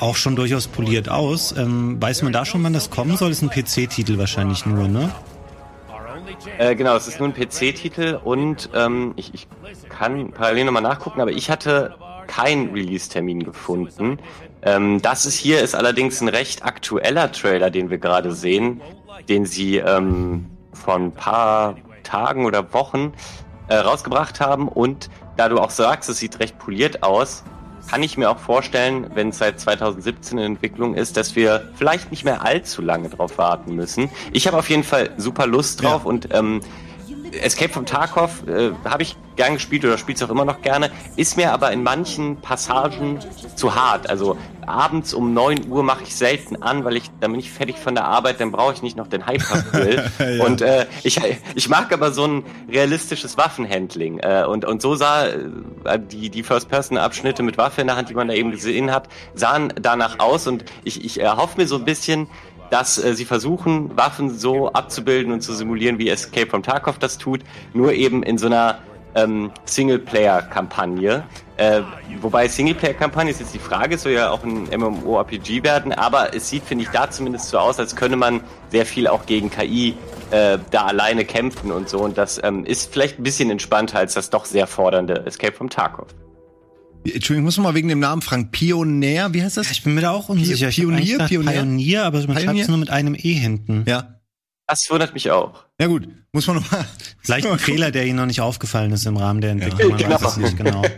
auch 0.00 0.16
schon 0.16 0.36
durchaus 0.36 0.66
poliert 0.66 1.08
aus. 1.08 1.54
Ähm, 1.56 2.00
weiß 2.00 2.22
man 2.22 2.32
da 2.32 2.44
schon, 2.44 2.62
wann 2.64 2.72
das 2.72 2.90
kommen 2.90 3.16
soll? 3.16 3.30
Ist 3.30 3.42
ein 3.42 3.50
PC-Titel 3.50 4.18
wahrscheinlich 4.18 4.66
nur, 4.66 4.88
ne? 4.88 5.10
Äh, 6.58 6.74
genau, 6.74 6.96
es 6.96 7.08
ist 7.08 7.18
nur 7.20 7.28
ein 7.28 7.34
PC-Titel 7.34 8.20
und 8.22 8.70
ähm, 8.74 9.14
ich, 9.16 9.32
ich 9.34 9.48
kann 9.88 10.32
parallel 10.32 10.66
nochmal 10.66 10.82
nachgucken, 10.82 11.20
aber 11.20 11.32
ich 11.32 11.50
hatte 11.50 11.96
keinen 12.26 12.72
Release-Termin 12.72 13.42
gefunden. 13.42 14.18
Ähm, 14.62 15.00
das 15.02 15.26
ist 15.26 15.36
hier 15.36 15.60
ist 15.60 15.74
allerdings 15.74 16.20
ein 16.20 16.28
recht 16.28 16.64
aktueller 16.64 17.32
Trailer, 17.32 17.70
den 17.70 17.90
wir 17.90 17.98
gerade 17.98 18.32
sehen, 18.32 18.80
den 19.28 19.46
sie 19.46 19.76
ähm, 19.78 20.46
vor 20.72 20.94
ein 20.96 21.12
paar 21.12 21.76
Tagen 22.02 22.46
oder 22.46 22.72
Wochen 22.72 23.12
äh, 23.68 23.76
rausgebracht 23.76 24.40
haben 24.40 24.68
und 24.68 25.10
da 25.36 25.48
du 25.48 25.58
auch 25.58 25.70
sagst, 25.70 26.08
es 26.08 26.18
sieht 26.18 26.40
recht 26.40 26.58
poliert 26.58 27.02
aus, 27.02 27.44
kann 27.90 28.02
ich 28.02 28.18
mir 28.18 28.30
auch 28.30 28.38
vorstellen, 28.38 29.10
wenn 29.14 29.28
es 29.30 29.38
seit 29.38 29.60
2017 29.60 30.36
in 30.38 30.44
Entwicklung 30.44 30.94
ist, 30.94 31.16
dass 31.16 31.36
wir 31.36 31.70
vielleicht 31.76 32.10
nicht 32.10 32.24
mehr 32.24 32.42
allzu 32.44 32.82
lange 32.82 33.08
drauf 33.08 33.38
warten 33.38 33.74
müssen. 33.74 34.10
Ich 34.32 34.46
habe 34.46 34.58
auf 34.58 34.68
jeden 34.68 34.84
Fall 34.84 35.10
super 35.16 35.46
Lust 35.46 35.82
drauf 35.82 36.02
Ja. 36.02 36.08
und 36.08 36.28
ähm, 36.34 36.60
Escape 37.32 37.72
from 37.72 37.86
Tarkov 37.86 38.46
äh, 38.46 38.70
habe 38.84 39.02
ich 39.02 39.16
gern 39.36 39.54
gespielt 39.54 39.84
oder 39.84 39.96
spiele 39.96 40.16
es 40.16 40.22
auch 40.22 40.30
immer 40.30 40.44
noch 40.44 40.62
gerne, 40.62 40.90
ist 41.16 41.36
mir 41.36 41.52
aber 41.52 41.72
in 41.72 41.82
manchen 41.82 42.36
Passagen 42.36 43.20
zu 43.54 43.74
hart. 43.74 44.10
Also 44.10 44.36
abends 44.66 45.14
um 45.14 45.32
9 45.32 45.70
Uhr 45.70 45.82
mache 45.82 46.02
ich 46.02 46.14
selten 46.14 46.60
an, 46.62 46.84
weil 46.84 46.96
ich 46.96 47.04
dann 47.20 47.30
bin 47.30 47.40
ich 47.40 47.50
fertig 47.50 47.76
von 47.78 47.94
der 47.94 48.04
Arbeit, 48.04 48.40
dann 48.40 48.52
brauche 48.52 48.74
ich 48.74 48.82
nicht 48.82 48.96
noch 48.96 49.06
den 49.06 49.26
Hyper-Grill. 49.26 50.10
Ja. 50.18 50.44
Und 50.44 50.62
äh, 50.62 50.86
ich, 51.04 51.20
ich 51.54 51.68
mag 51.68 51.92
aber 51.92 52.10
so 52.10 52.24
ein 52.24 52.44
realistisches 52.70 53.36
Waffenhandling. 53.36 54.18
Äh, 54.18 54.44
und, 54.44 54.64
und 54.64 54.82
so 54.82 54.96
sah 54.96 55.26
äh, 55.26 55.38
die, 55.98 56.28
die 56.28 56.42
First-Person-Abschnitte 56.42 57.42
mit 57.42 57.56
Waffe 57.56 57.82
in 57.82 57.86
der 57.86 57.96
Hand, 57.96 58.08
die 58.10 58.14
man 58.14 58.26
da 58.26 58.34
eben 58.34 58.50
gesehen 58.50 58.90
hat, 58.90 59.08
sahen 59.34 59.72
danach 59.80 60.18
aus. 60.18 60.46
Und 60.46 60.64
ich, 60.82 61.04
ich 61.04 61.20
erhoffe 61.20 61.60
mir 61.60 61.68
so 61.68 61.76
ein 61.76 61.84
bisschen, 61.84 62.28
dass 62.70 63.02
äh, 63.02 63.14
sie 63.14 63.24
versuchen, 63.24 63.96
Waffen 63.96 64.30
so 64.30 64.72
abzubilden 64.72 65.32
und 65.32 65.40
zu 65.40 65.54
simulieren, 65.54 65.98
wie 65.98 66.08
Escape 66.08 66.46
from 66.46 66.62
Tarkov 66.62 66.98
das 66.98 67.18
tut, 67.18 67.40
nur 67.74 67.92
eben 67.92 68.22
in 68.22 68.38
so 68.38 68.46
einer 68.46 68.78
ähm, 69.14 69.50
Singleplayer-Kampagne. 69.64 71.24
Äh, 71.56 71.82
wobei 72.20 72.46
Singleplayer-Kampagne 72.46 73.30
ist 73.30 73.40
jetzt 73.40 73.54
die 73.54 73.58
Frage, 73.58 73.96
es 73.96 74.02
soll 74.02 74.12
ja 74.12 74.30
auch 74.30 74.44
ein 74.44 74.68
MMORPG 74.70 75.62
werden, 75.62 75.92
aber 75.92 76.34
es 76.34 76.48
sieht, 76.48 76.62
finde 76.62 76.84
ich, 76.84 76.90
da 76.90 77.10
zumindest 77.10 77.48
so 77.48 77.58
aus, 77.58 77.78
als 77.78 77.96
könne 77.96 78.16
man 78.16 78.42
sehr 78.70 78.86
viel 78.86 79.08
auch 79.08 79.26
gegen 79.26 79.50
KI 79.50 79.96
äh, 80.30 80.58
da 80.70 80.84
alleine 80.84 81.24
kämpfen 81.24 81.72
und 81.72 81.88
so. 81.88 81.98
Und 82.00 82.18
das 82.18 82.40
ähm, 82.42 82.64
ist 82.64 82.92
vielleicht 82.92 83.18
ein 83.18 83.22
bisschen 83.22 83.50
entspannter 83.50 83.98
als 83.98 84.14
das 84.14 84.30
doch 84.30 84.44
sehr 84.44 84.66
fordernde 84.66 85.26
Escape 85.26 85.52
from 85.52 85.68
Tarkov. 85.68 86.08
Entschuldigung, 87.14 87.48
ich 87.48 87.56
muss 87.56 87.58
mal 87.58 87.74
wegen 87.74 87.88
dem 87.88 88.00
Namen 88.00 88.22
Frank 88.22 88.52
Pionär, 88.52 89.32
wie 89.34 89.42
heißt 89.42 89.56
das? 89.56 89.70
Ich 89.70 89.82
bin 89.82 89.94
mir 89.94 90.02
da 90.02 90.10
auch 90.10 90.28
unsicher. 90.28 90.68
Pionier, 90.68 91.18
Pionier? 91.26 91.52
Pionier, 91.52 92.04
aber 92.04 92.26
man 92.26 92.38
schreibt 92.38 92.58
es 92.58 92.68
nur 92.68 92.78
mit 92.78 92.90
einem 92.90 93.14
E 93.14 93.32
hinten. 93.32 93.84
Ja. 93.86 94.20
Das 94.66 94.90
wundert 94.90 95.14
mich 95.14 95.30
auch. 95.30 95.64
Na 95.78 95.86
gut, 95.86 96.08
muss 96.32 96.46
man 96.46 96.56
noch 96.56 96.70
mal. 96.70 96.86
Vielleicht 97.20 97.46
ein 97.46 97.58
Fehler, 97.58 97.90
der 97.90 98.04
Ihnen 98.04 98.16
noch 98.16 98.26
nicht 98.26 98.40
aufgefallen 98.40 98.92
ist 98.92 99.06
im 99.06 99.16
Rahmen 99.16 99.40
der 99.40 99.52
Entwicklung. 99.52 99.90
Man 99.90 99.98
genau. 99.98 100.20
weiß 100.20 100.32
es 100.32 100.36
nicht 100.36 100.56
genau. 100.56 100.82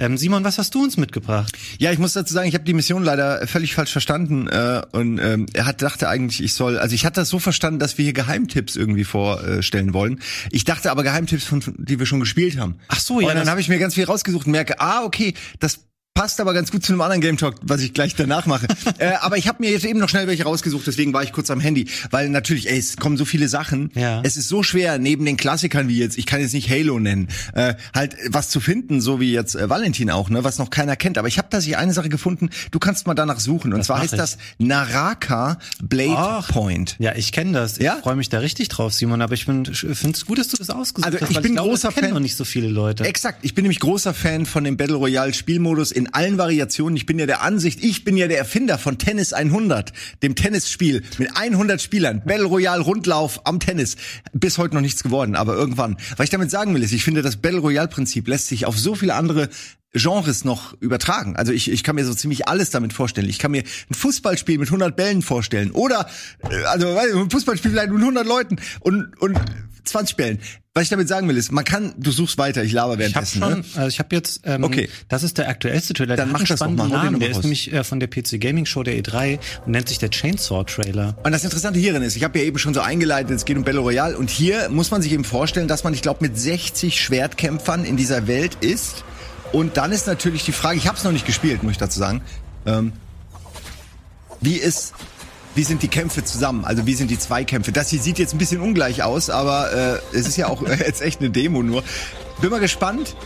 Ähm, 0.00 0.16
Simon, 0.16 0.44
was 0.44 0.56
hast 0.56 0.74
du 0.74 0.82
uns 0.82 0.96
mitgebracht? 0.96 1.56
Ja, 1.78 1.92
ich 1.92 1.98
muss 1.98 2.14
dazu 2.14 2.32
sagen, 2.32 2.48
ich 2.48 2.54
habe 2.54 2.64
die 2.64 2.72
Mission 2.72 3.04
leider 3.04 3.46
völlig 3.46 3.74
falsch 3.74 3.92
verstanden 3.92 4.48
äh, 4.48 4.80
und 4.92 5.18
ähm, 5.18 5.44
er 5.52 5.66
hat 5.66 5.82
dachte 5.82 6.08
eigentlich, 6.08 6.42
ich 6.42 6.54
soll, 6.54 6.78
also 6.78 6.94
ich 6.94 7.04
hatte 7.04 7.20
das 7.20 7.28
so 7.28 7.38
verstanden, 7.38 7.78
dass 7.78 7.98
wir 7.98 8.04
hier 8.04 8.14
Geheimtipps 8.14 8.76
irgendwie 8.76 9.04
vorstellen 9.04 9.92
wollen. 9.92 10.20
Ich 10.50 10.64
dachte 10.64 10.90
aber 10.90 11.02
Geheimtipps, 11.02 11.44
von, 11.44 11.62
die 11.76 11.98
wir 11.98 12.06
schon 12.06 12.20
gespielt 12.20 12.58
haben. 12.58 12.76
Ach 12.88 12.98
so, 12.98 13.20
ja, 13.20 13.28
Und 13.28 13.34
dann 13.34 13.50
habe 13.50 13.60
ich 13.60 13.68
mir 13.68 13.78
ganz 13.78 13.94
viel 13.94 14.04
rausgesucht 14.04 14.46
und 14.46 14.52
merke, 14.52 14.80
ah, 14.80 15.04
okay, 15.04 15.34
das 15.58 15.80
passt 16.14 16.40
aber 16.40 16.52
ganz 16.52 16.70
gut 16.70 16.84
zu 16.84 16.92
einem 16.92 17.00
anderen 17.00 17.20
Game 17.22 17.36
Talk, 17.38 17.54
was 17.62 17.80
ich 17.80 17.94
gleich 17.94 18.14
danach 18.14 18.44
mache. 18.46 18.66
äh, 18.98 19.12
aber 19.20 19.38
ich 19.38 19.48
habe 19.48 19.62
mir 19.62 19.70
jetzt 19.70 19.84
eben 19.84 19.98
noch 19.98 20.08
schnell 20.08 20.26
welche 20.26 20.42
rausgesucht, 20.44 20.86
deswegen 20.86 21.12
war 21.12 21.22
ich 21.22 21.32
kurz 21.32 21.50
am 21.50 21.60
Handy, 21.60 21.86
weil 22.10 22.28
natürlich, 22.28 22.68
ey, 22.68 22.78
es 22.78 22.96
kommen 22.96 23.16
so 23.16 23.24
viele 23.24 23.48
Sachen. 23.48 23.90
Ja. 23.94 24.20
Es 24.22 24.36
ist 24.36 24.48
so 24.48 24.62
schwer 24.62 24.98
neben 24.98 25.24
den 25.24 25.36
Klassikern 25.36 25.88
wie 25.88 25.98
jetzt, 25.98 26.18
ich 26.18 26.26
kann 26.26 26.40
jetzt 26.40 26.52
nicht 26.52 26.68
Halo 26.68 26.98
nennen, 26.98 27.28
äh, 27.54 27.74
halt 27.94 28.16
was 28.28 28.50
zu 28.50 28.60
finden, 28.60 29.00
so 29.00 29.18
wie 29.20 29.32
jetzt 29.32 29.54
äh, 29.54 29.70
Valentin 29.70 30.10
auch, 30.10 30.28
ne, 30.30 30.44
was 30.44 30.58
noch 30.58 30.68
keiner 30.70 30.96
kennt. 30.96 31.16
Aber 31.16 31.28
ich 31.28 31.38
habe 31.38 31.48
tatsächlich 31.48 31.78
eine 31.78 31.92
Sache 31.94 32.08
gefunden. 32.10 32.50
Du 32.70 32.78
kannst 32.78 33.06
mal 33.06 33.14
danach 33.14 33.40
suchen. 33.40 33.72
Und 33.72 33.78
Das 33.78 33.86
zwar 33.86 34.00
heißt 34.00 34.12
ich. 34.12 34.18
das 34.18 34.36
Naraka 34.58 35.58
Blade 35.82 36.14
Ach. 36.16 36.48
Point. 36.48 36.96
Ja, 36.98 37.14
ich 37.14 37.32
kenne 37.32 37.52
das. 37.52 37.78
Ich 37.78 37.84
Ja? 37.84 37.96
freue 38.02 38.16
mich 38.16 38.28
da 38.28 38.40
richtig 38.40 38.68
drauf, 38.68 38.92
Simon. 38.92 39.22
Aber 39.22 39.34
ich 39.34 39.44
finde 39.44 39.70
es 39.72 40.26
gut, 40.26 40.38
dass 40.38 40.48
du 40.48 40.56
das 40.56 40.70
ausgesucht 40.70 41.06
Also, 41.06 41.20
hast. 41.24 41.30
ich 41.30 41.40
bin 41.40 41.54
glaube, 41.54 41.70
großer 41.70 41.88
das 41.88 41.94
kennen 41.94 42.06
Fan- 42.08 42.14
noch 42.14 42.20
nicht 42.20 42.36
so 42.36 42.44
viele 42.44 42.68
Leute. 42.68 43.04
Exakt. 43.04 43.38
Ich 43.42 43.54
bin 43.54 43.62
nämlich 43.62 43.80
großer 43.80 44.12
Fan 44.12 44.44
von 44.46 44.64
dem 44.64 44.76
Battle 44.76 44.96
Royale 44.96 45.32
Spielmodus 45.34 45.92
in 46.00 46.12
allen 46.14 46.38
Variationen. 46.38 46.96
Ich 46.96 47.06
bin 47.06 47.18
ja 47.18 47.26
der 47.26 47.42
Ansicht, 47.42 47.84
ich 47.84 48.04
bin 48.04 48.16
ja 48.16 48.26
der 48.26 48.38
Erfinder 48.38 48.78
von 48.78 48.98
Tennis 48.98 49.32
100, 49.32 49.92
dem 50.22 50.34
Tennisspiel 50.34 51.02
mit 51.18 51.36
100 51.36 51.80
Spielern. 51.80 52.22
Battle 52.24 52.46
Royale 52.46 52.82
Rundlauf 52.82 53.46
am 53.46 53.60
Tennis. 53.60 53.96
Bis 54.32 54.58
heute 54.58 54.74
noch 54.74 54.80
nichts 54.80 55.02
geworden, 55.02 55.36
aber 55.36 55.54
irgendwann. 55.54 55.96
Was 56.16 56.24
ich 56.24 56.30
damit 56.30 56.50
sagen 56.50 56.74
will, 56.74 56.82
ist, 56.82 56.92
ich 56.92 57.04
finde, 57.04 57.22
das 57.22 57.36
Battle 57.36 57.60
Royale 57.60 57.88
Prinzip 57.88 58.26
lässt 58.28 58.48
sich 58.48 58.66
auf 58.66 58.78
so 58.78 58.94
viele 58.94 59.14
andere 59.14 59.50
Genres 59.92 60.44
noch 60.44 60.80
übertragen. 60.80 61.36
Also 61.36 61.52
ich, 61.52 61.70
ich 61.70 61.82
kann 61.82 61.96
mir 61.96 62.04
so 62.04 62.14
ziemlich 62.14 62.46
alles 62.46 62.70
damit 62.70 62.92
vorstellen. 62.92 63.28
Ich 63.28 63.40
kann 63.40 63.50
mir 63.50 63.62
ein 63.62 63.94
Fußballspiel 63.94 64.58
mit 64.58 64.68
100 64.68 64.94
Bällen 64.94 65.20
vorstellen 65.20 65.72
oder 65.72 66.08
äh, 66.48 66.62
also 66.64 66.96
ein 66.96 67.28
Fußballspiel 67.28 67.72
vielleicht 67.72 67.90
mit 67.90 68.00
100 68.00 68.26
Leuten 68.26 68.56
und 68.80 69.20
und 69.20 69.36
20 69.84 70.16
Bällen. 70.16 70.38
Was 70.72 70.84
ich 70.84 70.88
damit 70.88 71.08
sagen 71.08 71.28
will 71.28 71.36
ist, 71.36 71.50
man 71.50 71.64
kann, 71.64 71.94
du 71.98 72.12
suchst 72.12 72.38
weiter, 72.38 72.62
ich 72.62 72.72
laber 72.72 72.92
Ich 72.98 73.14
habe 73.16 73.26
währenddessen. 73.26 73.42
schon, 73.42 73.50
ne? 73.58 73.64
also 73.74 73.88
ich 73.88 73.98
habe 73.98 74.14
jetzt, 74.14 74.42
ähm, 74.44 74.62
Okay. 74.62 74.88
das 75.08 75.24
ist 75.24 75.36
der 75.38 75.48
aktuellste 75.48 75.94
Trailer. 75.94 76.14
Dann 76.14 76.28
der 76.28 76.32
mach 76.32 76.40
hat 76.40 76.40
einen 76.42 76.48
das 76.48 76.58
spannenden 76.60 76.88
mal, 76.90 77.04
Namen. 77.04 77.18
Der 77.18 77.28
mal 77.28 77.30
ist 77.32 77.36
raus. 77.38 77.42
nämlich 77.44 77.72
äh, 77.72 77.82
von 77.82 77.98
der 77.98 78.06
PC 78.08 78.38
Gaming 78.40 78.66
Show 78.66 78.84
der 78.84 78.94
E3 79.02 79.40
und 79.66 79.72
nennt 79.72 79.88
sich 79.88 79.98
der 79.98 80.10
Chainsaw 80.10 80.62
Trailer. 80.64 81.16
Und 81.24 81.32
das 81.32 81.42
Interessante 81.42 81.80
hierin 81.80 82.02
ist, 82.02 82.14
ich 82.16 82.22
habe 82.22 82.38
ja 82.38 82.44
eben 82.44 82.58
schon 82.58 82.72
so 82.72 82.80
eingeleitet, 82.80 83.32
es 83.32 83.44
geht 83.44 83.56
um 83.56 83.64
Battle 83.64 83.80
Royale 83.80 84.16
und 84.16 84.30
hier 84.30 84.68
muss 84.68 84.92
man 84.92 85.02
sich 85.02 85.10
eben 85.12 85.24
vorstellen, 85.24 85.66
dass 85.66 85.82
man, 85.82 85.92
ich 85.92 86.02
glaube, 86.02 86.18
mit 86.22 86.38
60 86.38 87.00
Schwertkämpfern 87.00 87.84
in 87.84 87.96
dieser 87.96 88.28
Welt 88.28 88.56
ist. 88.60 89.02
Und 89.52 89.76
dann 89.76 89.90
ist 89.90 90.06
natürlich 90.06 90.44
die 90.44 90.52
Frage, 90.52 90.78
ich 90.78 90.86
habe 90.86 90.96
es 90.96 91.02
noch 91.02 91.10
nicht 91.12 91.26
gespielt, 91.26 91.64
muss 91.64 91.72
ich 91.72 91.78
dazu 91.78 91.98
sagen, 91.98 92.22
ähm, 92.66 92.92
wie 94.40 94.54
ist, 94.56 94.94
wie 95.54 95.64
sind 95.64 95.82
die 95.82 95.88
Kämpfe 95.88 96.24
zusammen? 96.24 96.64
Also 96.64 96.86
wie 96.86 96.94
sind 96.94 97.10
die 97.10 97.18
Zweikämpfe? 97.18 97.72
Das 97.72 97.90
hier 97.90 98.00
sieht 98.00 98.18
jetzt 98.18 98.34
ein 98.34 98.38
bisschen 98.38 98.60
ungleich 98.60 99.02
aus, 99.02 99.30
aber 99.30 99.72
äh, 99.72 100.16
es 100.16 100.28
ist 100.28 100.36
ja 100.36 100.48
auch 100.48 100.62
jetzt 100.78 101.02
echt 101.02 101.20
eine 101.20 101.30
Demo 101.30 101.62
nur. 101.62 101.82
Bin 102.40 102.50
mal 102.50 102.60
gespannt, 102.60 103.16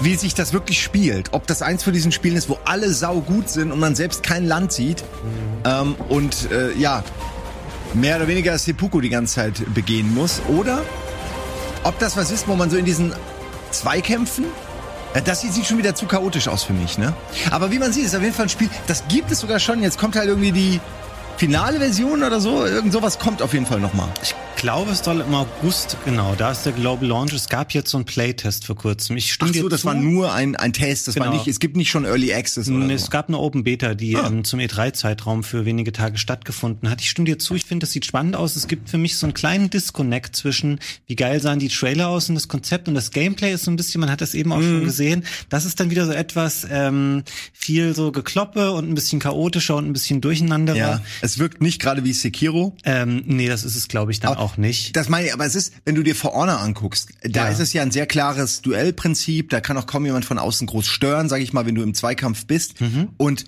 wie 0.00 0.16
sich 0.16 0.34
das 0.34 0.52
wirklich 0.52 0.82
spielt. 0.82 1.32
Ob 1.32 1.46
das 1.46 1.62
eins 1.62 1.84
von 1.84 1.92
diesen 1.92 2.12
Spielen 2.12 2.36
ist, 2.36 2.48
wo 2.48 2.58
alle 2.64 2.92
sau 2.92 3.20
gut 3.20 3.48
sind 3.48 3.70
und 3.70 3.78
man 3.78 3.94
selbst 3.94 4.22
kein 4.22 4.46
Land 4.46 4.72
sieht. 4.72 5.04
Ähm, 5.64 5.94
und 6.08 6.50
äh, 6.50 6.72
ja, 6.72 7.04
mehr 7.94 8.16
oder 8.16 8.28
weniger 8.28 8.56
Seppuku 8.58 9.00
die 9.00 9.10
ganze 9.10 9.34
Zeit 9.34 9.74
begehen 9.74 10.12
muss. 10.14 10.40
Oder 10.48 10.82
ob 11.84 11.98
das 11.98 12.16
was 12.16 12.30
ist, 12.30 12.48
wo 12.48 12.56
man 12.56 12.70
so 12.70 12.76
in 12.76 12.84
diesen 12.84 13.12
Zweikämpfen. 13.70 14.44
Ja, 15.14 15.20
das 15.20 15.42
hier 15.42 15.52
sieht 15.52 15.66
schon 15.66 15.78
wieder 15.78 15.94
zu 15.94 16.06
chaotisch 16.06 16.48
aus 16.48 16.62
für 16.62 16.72
mich, 16.72 16.96
ne? 16.96 17.12
Aber 17.50 17.70
wie 17.70 17.78
man 17.78 17.92
sieht, 17.92 18.06
ist 18.06 18.14
auf 18.14 18.22
jeden 18.22 18.34
Fall 18.34 18.46
ein 18.46 18.48
Spiel, 18.48 18.70
das 18.86 19.04
gibt 19.08 19.30
es 19.30 19.40
sogar 19.40 19.58
schon. 19.58 19.82
Jetzt 19.82 19.98
kommt 19.98 20.16
halt 20.16 20.26
irgendwie 20.26 20.52
die 20.52 20.80
finale 21.42 21.80
Version 21.80 22.22
oder 22.22 22.40
so. 22.40 22.64
Irgend 22.64 22.92
sowas 22.92 23.18
kommt 23.18 23.42
auf 23.42 23.52
jeden 23.52 23.66
Fall 23.66 23.80
nochmal. 23.80 24.08
Ich 24.22 24.32
glaube, 24.54 24.92
es 24.92 25.00
soll 25.00 25.20
im 25.22 25.34
August, 25.34 25.96
genau, 26.04 26.36
da 26.38 26.52
ist 26.52 26.62
der 26.64 26.72
Global 26.72 27.08
Launch. 27.08 27.32
Es 27.32 27.48
gab 27.48 27.72
jetzt 27.74 27.90
so 27.90 27.98
einen 27.98 28.04
Playtest 28.04 28.64
vor 28.64 28.76
kurzem. 28.76 29.16
Ich 29.16 29.32
stimme 29.32 29.50
Ach 29.52 29.56
so, 29.60 29.68
das 29.68 29.80
zu. 29.80 29.88
war 29.88 29.94
nur 29.94 30.32
ein, 30.32 30.54
ein 30.54 30.72
Test. 30.72 31.08
Das 31.08 31.16
war 31.16 31.24
Genau. 31.26 31.38
nicht, 31.38 31.48
es 31.48 31.58
gibt 31.58 31.76
nicht 31.76 31.90
schon 31.90 32.04
Early 32.04 32.32
Access 32.32 32.68
oder 32.68 32.78
Nee, 32.78 32.96
so. 32.96 33.04
Es 33.06 33.10
gab 33.10 33.26
eine 33.26 33.38
Open 33.38 33.64
Beta, 33.64 33.94
die 33.94 34.14
Ah. 34.16 34.28
ähm, 34.28 34.44
zum 34.44 34.60
E3-Zeitraum 34.60 35.42
für 35.42 35.64
wenige 35.64 35.90
Tage 35.90 36.16
stattgefunden 36.16 36.88
hat. 36.88 37.00
Ich 37.00 37.10
stimme 37.10 37.24
dir 37.26 37.40
zu, 37.40 37.56
ich 37.56 37.64
finde, 37.64 37.86
das 37.86 37.90
sieht 37.92 38.04
spannend 38.06 38.36
aus. 38.36 38.54
Es 38.54 38.68
gibt 38.68 38.88
für 38.88 38.98
mich 38.98 39.16
so 39.16 39.26
einen 39.26 39.34
kleinen 39.34 39.68
Disconnect 39.68 40.36
zwischen, 40.36 40.78
wie 41.08 41.16
geil 41.16 41.40
sahen 41.40 41.58
die 41.58 41.68
Trailer 41.68 42.06
aus 42.06 42.28
und 42.28 42.36
das 42.36 42.46
Konzept 42.46 42.86
und 42.86 42.94
das 42.94 43.10
Gameplay 43.10 43.52
ist 43.52 43.64
so 43.64 43.70
ein 43.72 43.76
bisschen, 43.76 44.00
man 44.00 44.10
hat 44.12 44.20
das 44.20 44.34
eben 44.34 44.52
auch 44.52 44.58
Mhm. 44.58 44.62
schon 44.76 44.84
gesehen. 44.84 45.24
Das 45.48 45.64
ist 45.64 45.80
dann 45.80 45.90
wieder 45.90 46.06
so 46.06 46.12
etwas 46.12 46.64
ähm, 46.70 47.24
viel 47.52 47.96
so 47.96 48.12
Gekloppe 48.12 48.70
und 48.70 48.88
ein 48.88 48.94
bisschen 48.94 49.18
chaotischer 49.18 49.74
und 49.74 49.88
ein 49.88 49.92
bisschen 49.92 50.20
durcheinanderer. 50.20 50.76
Ja, 50.76 51.00
es 51.20 51.31
wirkt 51.38 51.60
nicht 51.62 51.80
gerade 51.80 52.04
wie 52.04 52.12
Sekiro. 52.12 52.76
Ähm, 52.84 53.22
nee, 53.26 53.48
das 53.48 53.64
ist 53.64 53.76
es, 53.76 53.88
glaube 53.88 54.12
ich, 54.12 54.20
dann 54.20 54.32
Aber 54.32 54.40
auch 54.40 54.56
nicht. 54.56 54.96
Das 54.96 55.08
meine 55.08 55.26
ich, 55.26 55.32
aber 55.34 55.46
es 55.46 55.54
ist, 55.54 55.72
wenn 55.84 55.94
du 55.94 56.02
dir 56.02 56.14
For 56.14 56.32
Honor 56.34 56.60
anguckst, 56.60 57.10
da 57.22 57.46
Ja. 57.46 57.48
ist 57.48 57.60
es 57.60 57.72
ja 57.72 57.82
ein 57.82 57.90
sehr 57.90 58.06
klares 58.06 58.62
Duellprinzip, 58.62 59.50
da 59.50 59.60
kann 59.60 59.76
auch 59.76 59.86
kaum 59.86 60.04
jemand 60.06 60.24
von 60.24 60.38
außen 60.38 60.66
groß 60.66 60.86
stören, 60.86 61.28
sag 61.28 61.40
ich 61.40 61.52
mal, 61.52 61.66
wenn 61.66 61.74
du 61.74 61.82
im 61.82 61.94
Zweikampf 61.94 62.46
bist. 62.46 62.80
Mhm. 62.80 63.10
Und 63.16 63.44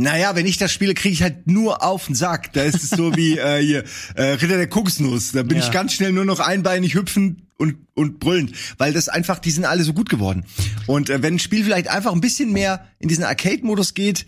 Naja, 0.00 0.36
wenn 0.36 0.46
ich 0.46 0.58
das 0.58 0.70
spiele, 0.72 0.94
kriege 0.94 1.12
ich 1.12 1.22
halt 1.24 1.48
nur 1.48 1.82
auf 1.82 2.06
den 2.06 2.14
Sack. 2.14 2.52
Da 2.52 2.62
ist 2.62 2.84
es 2.84 2.90
so 2.90 3.16
wie 3.16 3.36
äh, 3.36 3.60
hier, 3.60 3.82
äh, 4.14 4.22
Ritter 4.34 4.56
der 4.56 4.68
Kokosnuss. 4.68 5.32
Da 5.32 5.42
bin 5.42 5.58
Ja. 5.58 5.64
ich 5.64 5.72
ganz 5.72 5.92
schnell 5.92 6.12
nur 6.12 6.24
noch 6.24 6.38
einbeinig 6.38 6.94
hüpfen 6.94 7.48
und, 7.56 7.78
und 7.94 8.20
brüllend. 8.20 8.52
Weil 8.78 8.92
das 8.92 9.08
einfach, 9.08 9.40
die 9.40 9.50
sind 9.50 9.64
alle 9.64 9.82
so 9.82 9.92
gut 9.94 10.08
geworden. 10.08 10.44
Und 10.86 11.10
äh, 11.10 11.20
wenn 11.22 11.34
ein 11.34 11.38
Spiel 11.40 11.64
vielleicht 11.64 11.88
einfach 11.88 12.12
ein 12.12 12.20
bisschen 12.20 12.52
mehr 12.52 12.86
in 13.00 13.08
diesen 13.08 13.24
Arcade-Modus 13.24 13.94
geht, 13.94 14.26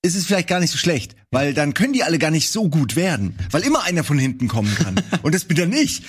ist 0.00 0.14
es 0.14 0.24
vielleicht 0.24 0.48
gar 0.48 0.58
nicht 0.60 0.70
so 0.70 0.78
schlecht. 0.78 1.16
Weil 1.30 1.52
dann 1.52 1.74
können 1.74 1.92
die 1.92 2.04
alle 2.04 2.18
gar 2.18 2.30
nicht 2.30 2.50
so 2.50 2.68
gut 2.70 2.96
werden. 2.96 3.36
Weil 3.50 3.62
immer 3.62 3.84
einer 3.84 4.02
von 4.02 4.18
hinten 4.18 4.48
kommen 4.48 4.74
kann. 4.74 4.94
und 5.22 5.34
das 5.34 5.44
bin 5.44 5.58
dann 5.58 5.72
ich. 5.72 6.02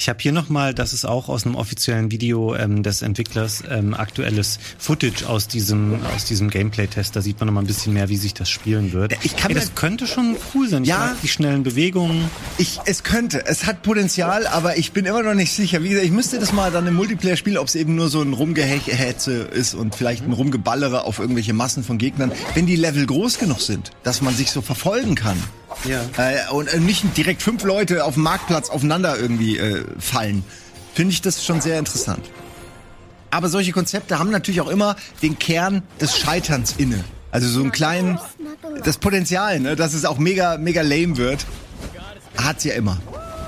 Ich 0.00 0.08
habe 0.08 0.20
hier 0.20 0.30
nochmal, 0.30 0.74
das 0.74 0.92
ist 0.92 1.04
auch 1.04 1.28
aus 1.28 1.44
einem 1.44 1.56
offiziellen 1.56 2.12
Video 2.12 2.54
ähm, 2.54 2.84
des 2.84 3.02
Entwicklers, 3.02 3.64
ähm, 3.68 3.94
aktuelles 3.94 4.60
Footage 4.78 5.24
aus 5.28 5.48
diesem 5.48 5.98
aus 6.14 6.24
diesem 6.24 6.50
Gameplay-Test. 6.50 7.16
Da 7.16 7.20
sieht 7.20 7.40
man 7.40 7.48
nochmal 7.48 7.64
ein 7.64 7.66
bisschen 7.66 7.94
mehr, 7.94 8.08
wie 8.08 8.16
sich 8.16 8.32
das 8.32 8.48
spielen 8.48 8.92
wird. 8.92 9.12
Ich 9.24 9.36
kann 9.36 9.50
Ey, 9.50 9.56
das 9.56 9.74
könnte 9.74 10.06
schon 10.06 10.36
cool 10.54 10.68
sein. 10.68 10.84
Ich 10.84 10.90
Ja. 10.90 11.16
die 11.20 11.26
schnellen 11.26 11.64
Bewegungen. 11.64 12.30
Ich, 12.58 12.78
es 12.84 13.02
könnte, 13.02 13.44
es 13.46 13.66
hat 13.66 13.82
Potenzial, 13.82 14.46
aber 14.46 14.78
ich 14.78 14.92
bin 14.92 15.04
immer 15.04 15.24
noch 15.24 15.34
nicht 15.34 15.52
sicher. 15.52 15.82
Wie 15.82 15.88
gesagt, 15.88 16.06
ich 16.06 16.12
müsste 16.12 16.38
das 16.38 16.52
mal 16.52 16.70
dann 16.70 16.86
im 16.86 16.94
Multiplayer 16.94 17.36
spielen, 17.36 17.58
ob 17.58 17.66
es 17.66 17.74
eben 17.74 17.96
nur 17.96 18.08
so 18.08 18.22
ein 18.22 18.34
Rumgehetze 18.34 19.32
ist 19.32 19.74
und 19.74 19.96
vielleicht 19.96 20.24
ein 20.24 20.32
Rumgeballere 20.32 21.02
auf 21.02 21.18
irgendwelche 21.18 21.54
Massen 21.54 21.82
von 21.82 21.98
Gegnern, 21.98 22.30
wenn 22.54 22.66
die 22.66 22.76
Level 22.76 23.04
groß 23.04 23.40
genug 23.40 23.60
sind, 23.60 23.90
dass 24.04 24.22
man 24.22 24.32
sich 24.32 24.52
so 24.52 24.57
verfolgen 24.62 25.14
kann. 25.14 25.42
Ja. 25.84 26.02
Äh, 26.16 26.50
und 26.52 26.72
äh, 26.72 26.78
nicht 26.78 27.16
direkt 27.16 27.42
fünf 27.42 27.62
Leute 27.64 28.04
auf 28.04 28.14
dem 28.14 28.22
Marktplatz 28.22 28.70
aufeinander 28.70 29.16
irgendwie 29.18 29.58
äh, 29.58 29.84
fallen. 29.98 30.44
Finde 30.94 31.12
ich 31.12 31.22
das 31.22 31.44
schon 31.44 31.60
sehr 31.60 31.78
interessant. 31.78 32.30
Aber 33.30 33.48
solche 33.48 33.72
Konzepte 33.72 34.18
haben 34.18 34.30
natürlich 34.30 34.60
auch 34.60 34.68
immer 34.68 34.96
den 35.22 35.38
Kern 35.38 35.82
des 36.00 36.18
Scheiterns 36.18 36.74
inne. 36.78 37.04
Also 37.30 37.48
so 37.48 37.60
einen 37.60 37.72
kleinen, 37.72 38.18
das 38.84 38.96
Potenzial, 38.96 39.60
ne, 39.60 39.76
dass 39.76 39.92
es 39.92 40.04
auch 40.04 40.18
mega, 40.18 40.56
mega 40.56 40.80
lame 40.80 41.18
wird, 41.18 41.44
hat's 42.36 42.64
ja 42.64 42.74
immer. 42.74 42.98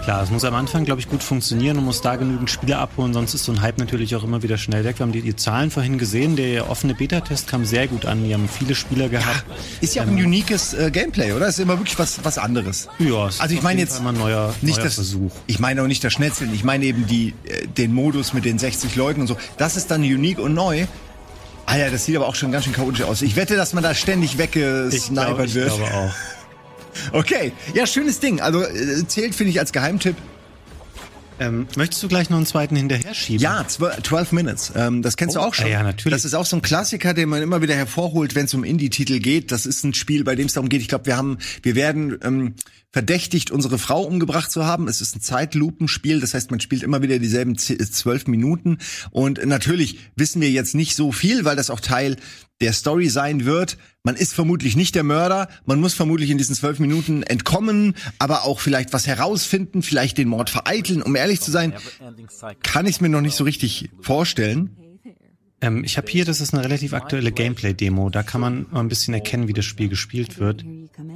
Klar, 0.04 0.22
es 0.22 0.30
muss 0.30 0.44
am 0.44 0.54
Anfang, 0.54 0.86
glaube 0.86 1.00
ich, 1.00 1.08
gut 1.08 1.22
funktionieren 1.22 1.76
und 1.76 1.84
muss 1.84 2.00
da 2.00 2.16
genügend 2.16 2.48
Spieler 2.50 2.78
abholen, 2.78 3.12
sonst 3.12 3.34
ist 3.34 3.44
so 3.44 3.52
ein 3.52 3.60
Hype 3.60 3.78
natürlich 3.78 4.16
auch 4.16 4.24
immer 4.24 4.42
wieder 4.42 4.56
schnell 4.56 4.82
weg. 4.82 4.98
Wir 4.98 5.04
haben 5.04 5.12
die, 5.12 5.20
die 5.20 5.36
Zahlen 5.36 5.70
vorhin 5.70 5.98
gesehen, 5.98 6.36
der 6.36 6.70
offene 6.70 6.94
Beta-Test 6.94 7.46
kam 7.48 7.66
sehr 7.66 7.86
gut 7.86 8.06
an. 8.06 8.24
Die 8.24 8.32
haben 8.32 8.48
viele 8.48 8.74
Spieler 8.74 9.10
gehabt. 9.10 9.44
Ist 9.82 9.94
ja 9.94 10.02
auch 10.02 10.08
ein 10.08 10.14
uniques 10.14 10.72
äh, 10.72 10.90
Gameplay, 10.90 11.32
oder? 11.32 11.48
Ist 11.48 11.60
immer 11.60 11.78
wirklich 11.78 11.98
was, 11.98 12.24
was 12.24 12.38
anderes. 12.38 12.88
Ja, 12.98 13.28
es 13.28 13.40
Also 13.40 13.52
ist 13.52 13.58
ich 13.58 13.62
meine 13.62 13.80
jetzt 13.80 14.00
ein 14.00 14.14
neuer, 14.16 14.54
nicht 14.62 14.76
neuer 14.78 14.84
das 14.86 14.94
Versuch. 14.94 15.32
Ich 15.46 15.58
meine 15.60 15.82
auch 15.82 15.86
nicht 15.86 16.02
das 16.02 16.14
Schnetzeln. 16.14 16.52
Ich 16.54 16.64
meine 16.64 16.86
eben 16.86 17.06
die, 17.06 17.34
äh, 17.44 17.66
den 17.66 17.92
Modus 17.92 18.32
mit 18.32 18.46
den 18.46 18.58
60 18.58 18.96
Leuten 18.96 19.20
und 19.20 19.26
so. 19.26 19.36
Das 19.58 19.76
ist 19.76 19.90
dann 19.90 20.00
unique 20.00 20.38
und 20.38 20.54
neu. 20.54 20.86
Ah 21.66 21.76
ja, 21.76 21.90
das 21.90 22.06
sieht 22.06 22.16
aber 22.16 22.26
auch 22.26 22.34
schon 22.34 22.50
ganz 22.50 22.64
schön 22.64 22.72
chaotisch 22.72 23.02
aus. 23.02 23.20
Ich 23.20 23.36
wette, 23.36 23.54
dass 23.54 23.74
man 23.74 23.82
da 23.84 23.94
ständig 23.94 24.32
Ich 24.32 24.38
weggesnipert 24.38 25.26
glaube, 25.26 25.44
ich 25.44 25.54
wird. 25.54 25.68
glaube 25.76 25.84
auch. 25.94 26.12
Okay, 27.12 27.52
ja, 27.74 27.86
schönes 27.86 28.20
Ding. 28.20 28.40
Also 28.40 28.62
äh, 28.62 29.06
zählt, 29.06 29.34
finde 29.34 29.50
ich, 29.52 29.60
als 29.60 29.72
Geheimtipp. 29.72 30.16
Ähm, 31.38 31.66
möchtest 31.74 32.02
du 32.02 32.08
gleich 32.08 32.28
noch 32.28 32.36
einen 32.36 32.44
zweiten 32.44 32.76
hinterher 32.76 33.14
schieben? 33.14 33.40
Ja, 33.42 33.66
12, 33.66 34.02
12 34.02 34.32
Minutes. 34.32 34.72
Ähm, 34.76 35.00
das 35.00 35.16
kennst 35.16 35.38
Oh, 35.38 35.40
du 35.40 35.46
auch 35.46 35.54
schon. 35.54 35.68
ja, 35.68 35.82
natürlich. 35.82 36.14
Das 36.14 36.26
ist 36.26 36.34
auch 36.34 36.44
so 36.44 36.56
ein 36.56 36.60
Klassiker, 36.60 37.14
den 37.14 37.30
man 37.30 37.40
immer 37.42 37.62
wieder 37.62 37.74
hervorholt, 37.74 38.34
wenn 38.34 38.44
es 38.44 38.52
um 38.52 38.62
Indie-Titel 38.62 39.20
geht. 39.20 39.50
Das 39.50 39.64
ist 39.64 39.82
ein 39.82 39.94
Spiel, 39.94 40.22
bei 40.22 40.34
dem 40.36 40.46
es 40.48 40.52
darum 40.52 40.68
geht. 40.68 40.82
Ich 40.82 40.88
glaube, 40.88 41.06
wir 41.06 41.16
haben, 41.16 41.38
wir 41.62 41.74
werden 41.76 42.18
ähm, 42.22 42.54
verdächtigt, 42.92 43.50
unsere 43.50 43.78
Frau 43.78 44.02
umgebracht 44.02 44.50
zu 44.50 44.66
haben. 44.66 44.86
Es 44.86 45.00
ist 45.00 45.16
ein 45.16 45.22
Zeitlupenspiel. 45.22 46.20
Das 46.20 46.34
heißt, 46.34 46.50
man 46.50 46.60
spielt 46.60 46.82
immer 46.82 47.00
wieder 47.00 47.18
dieselben 47.18 47.54
äh, 47.54 47.78
zwölf 47.78 48.26
Minuten. 48.26 48.76
Und 49.10 49.42
natürlich 49.46 49.98
wissen 50.16 50.42
wir 50.42 50.50
jetzt 50.50 50.74
nicht 50.74 50.94
so 50.94 51.10
viel, 51.10 51.46
weil 51.46 51.56
das 51.56 51.70
auch 51.70 51.80
Teil 51.80 52.16
der 52.60 52.74
Story 52.74 53.08
sein 53.08 53.46
wird. 53.46 53.78
Man 54.02 54.16
ist 54.16 54.32
vermutlich 54.32 54.76
nicht 54.76 54.94
der 54.94 55.02
Mörder. 55.02 55.48
Man 55.66 55.78
muss 55.78 55.92
vermutlich 55.92 56.30
in 56.30 56.38
diesen 56.38 56.54
zwölf 56.54 56.78
Minuten 56.78 57.22
entkommen, 57.22 57.94
aber 58.18 58.44
auch 58.44 58.58
vielleicht 58.60 58.94
was 58.94 59.06
herausfinden, 59.06 59.82
vielleicht 59.82 60.16
den 60.16 60.28
Mord 60.28 60.48
vereiteln. 60.48 61.02
Um 61.02 61.16
ehrlich 61.16 61.42
zu 61.42 61.50
sein, 61.50 61.74
kann 62.62 62.86
ich 62.86 62.96
es 62.96 63.00
mir 63.02 63.10
noch 63.10 63.20
nicht 63.20 63.36
so 63.36 63.44
richtig 63.44 63.90
vorstellen. 64.00 64.89
Ähm, 65.62 65.84
ich 65.84 65.96
habe 65.96 66.10
hier, 66.10 66.24
das 66.24 66.40
ist 66.40 66.54
eine 66.54 66.64
relativ 66.64 66.94
aktuelle 66.94 67.32
Gameplay-Demo. 67.32 68.10
Da 68.10 68.22
kann 68.22 68.40
man 68.40 68.66
mal 68.70 68.80
ein 68.80 68.88
bisschen 68.88 69.12
erkennen, 69.12 69.46
wie 69.48 69.52
das 69.52 69.64
Spiel 69.64 69.88
gespielt 69.88 70.38
wird. 70.38 70.64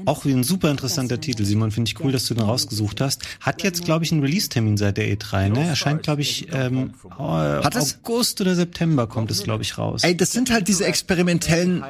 Auch 0.05 0.25
wie 0.25 0.33
ein 0.33 0.45
super 0.45 0.71
interessanter 0.71 1.21
Titel. 1.21 1.45
Simon, 1.45 1.71
finde 1.71 1.91
ich 1.91 2.01
cool, 2.01 2.13
dass 2.13 2.27
du 2.27 2.35
den 2.35 2.45
rausgesucht 2.45 3.01
hast. 3.01 3.23
Hat 3.41 3.63
jetzt, 3.63 3.85
glaube 3.85 4.05
ich, 4.05 4.13
einen 4.13 4.21
Release-Termin 4.21 4.77
seit 4.77 4.99
der 4.99 5.09
E3, 5.09 5.49
ne? 5.49 5.67
Erscheint, 5.67 6.03
glaube 6.03 6.23
ich, 6.23 6.49
ähm, 6.53 6.93
äh? 7.19 7.23
August 7.23 8.41
oder 8.41 8.55
September 8.55 9.07
kommt 9.07 9.31
es, 9.31 9.43
glaube 9.43 9.63
ich, 9.63 9.79
raus. 9.79 10.05
Ey, 10.05 10.17
das 10.17 10.33
sind 10.33 10.51
halt 10.51 10.69
diese 10.69 10.85
experimentellen 10.85 11.83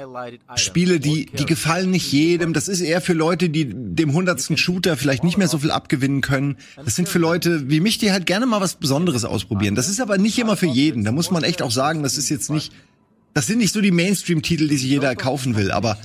Spiele, 0.57 1.01
die, 1.01 1.27
die 1.27 1.47
gefallen 1.47 1.91
nicht 1.91 2.13
jedem. 2.13 2.53
Das 2.53 2.69
ist 2.69 2.81
eher 2.81 3.01
für 3.01 3.15
Leute, 3.15 3.49
die 3.49 3.69
dem 3.69 4.13
hundertsten 4.13 4.57
Shooter 4.57 4.97
vielleicht 4.97 5.25
nicht 5.25 5.39
mehr 5.39 5.49
so 5.49 5.59
viel 5.59 5.71
abgewinnen 5.71 6.21
können. 6.21 6.57
Das 6.85 6.95
sind 6.95 7.09
für 7.09 7.19
Leute 7.19 7.69
wie 7.69 7.81
mich, 7.81 7.99
die 7.99 8.13
halt 8.13 8.27
gerne 8.27 8.47
mal 8.47 8.61
was 8.61 8.75
Besonderes 8.77 9.25
ausprobieren. 9.25 9.75
Das 9.75 9.89
ist 9.89 10.01
aber 10.01 10.19
nicht 10.19 10.39
immer 10.39 10.57
für 10.57 10.67
jeden. 10.67 11.05
Da 11.05 11.13
muss 11.13 11.31
man 11.31 11.43
echt 11.43 11.63
auch 11.63 11.71
sagen, 11.71 12.03
das 12.03 12.17
ist 12.17 12.29
jetzt 12.29 12.44
nicht, 12.51 12.73
das 13.35 13.47
sind 13.47 13.59
nicht 13.59 13.73
so 13.73 13.81
die 13.81 13.91
Mainstream-Titel, 13.91 14.69
die 14.69 14.77
sich 14.77 14.89
jeder 14.89 15.15
kaufen 15.17 15.57
will, 15.57 15.71
aber 15.71 15.99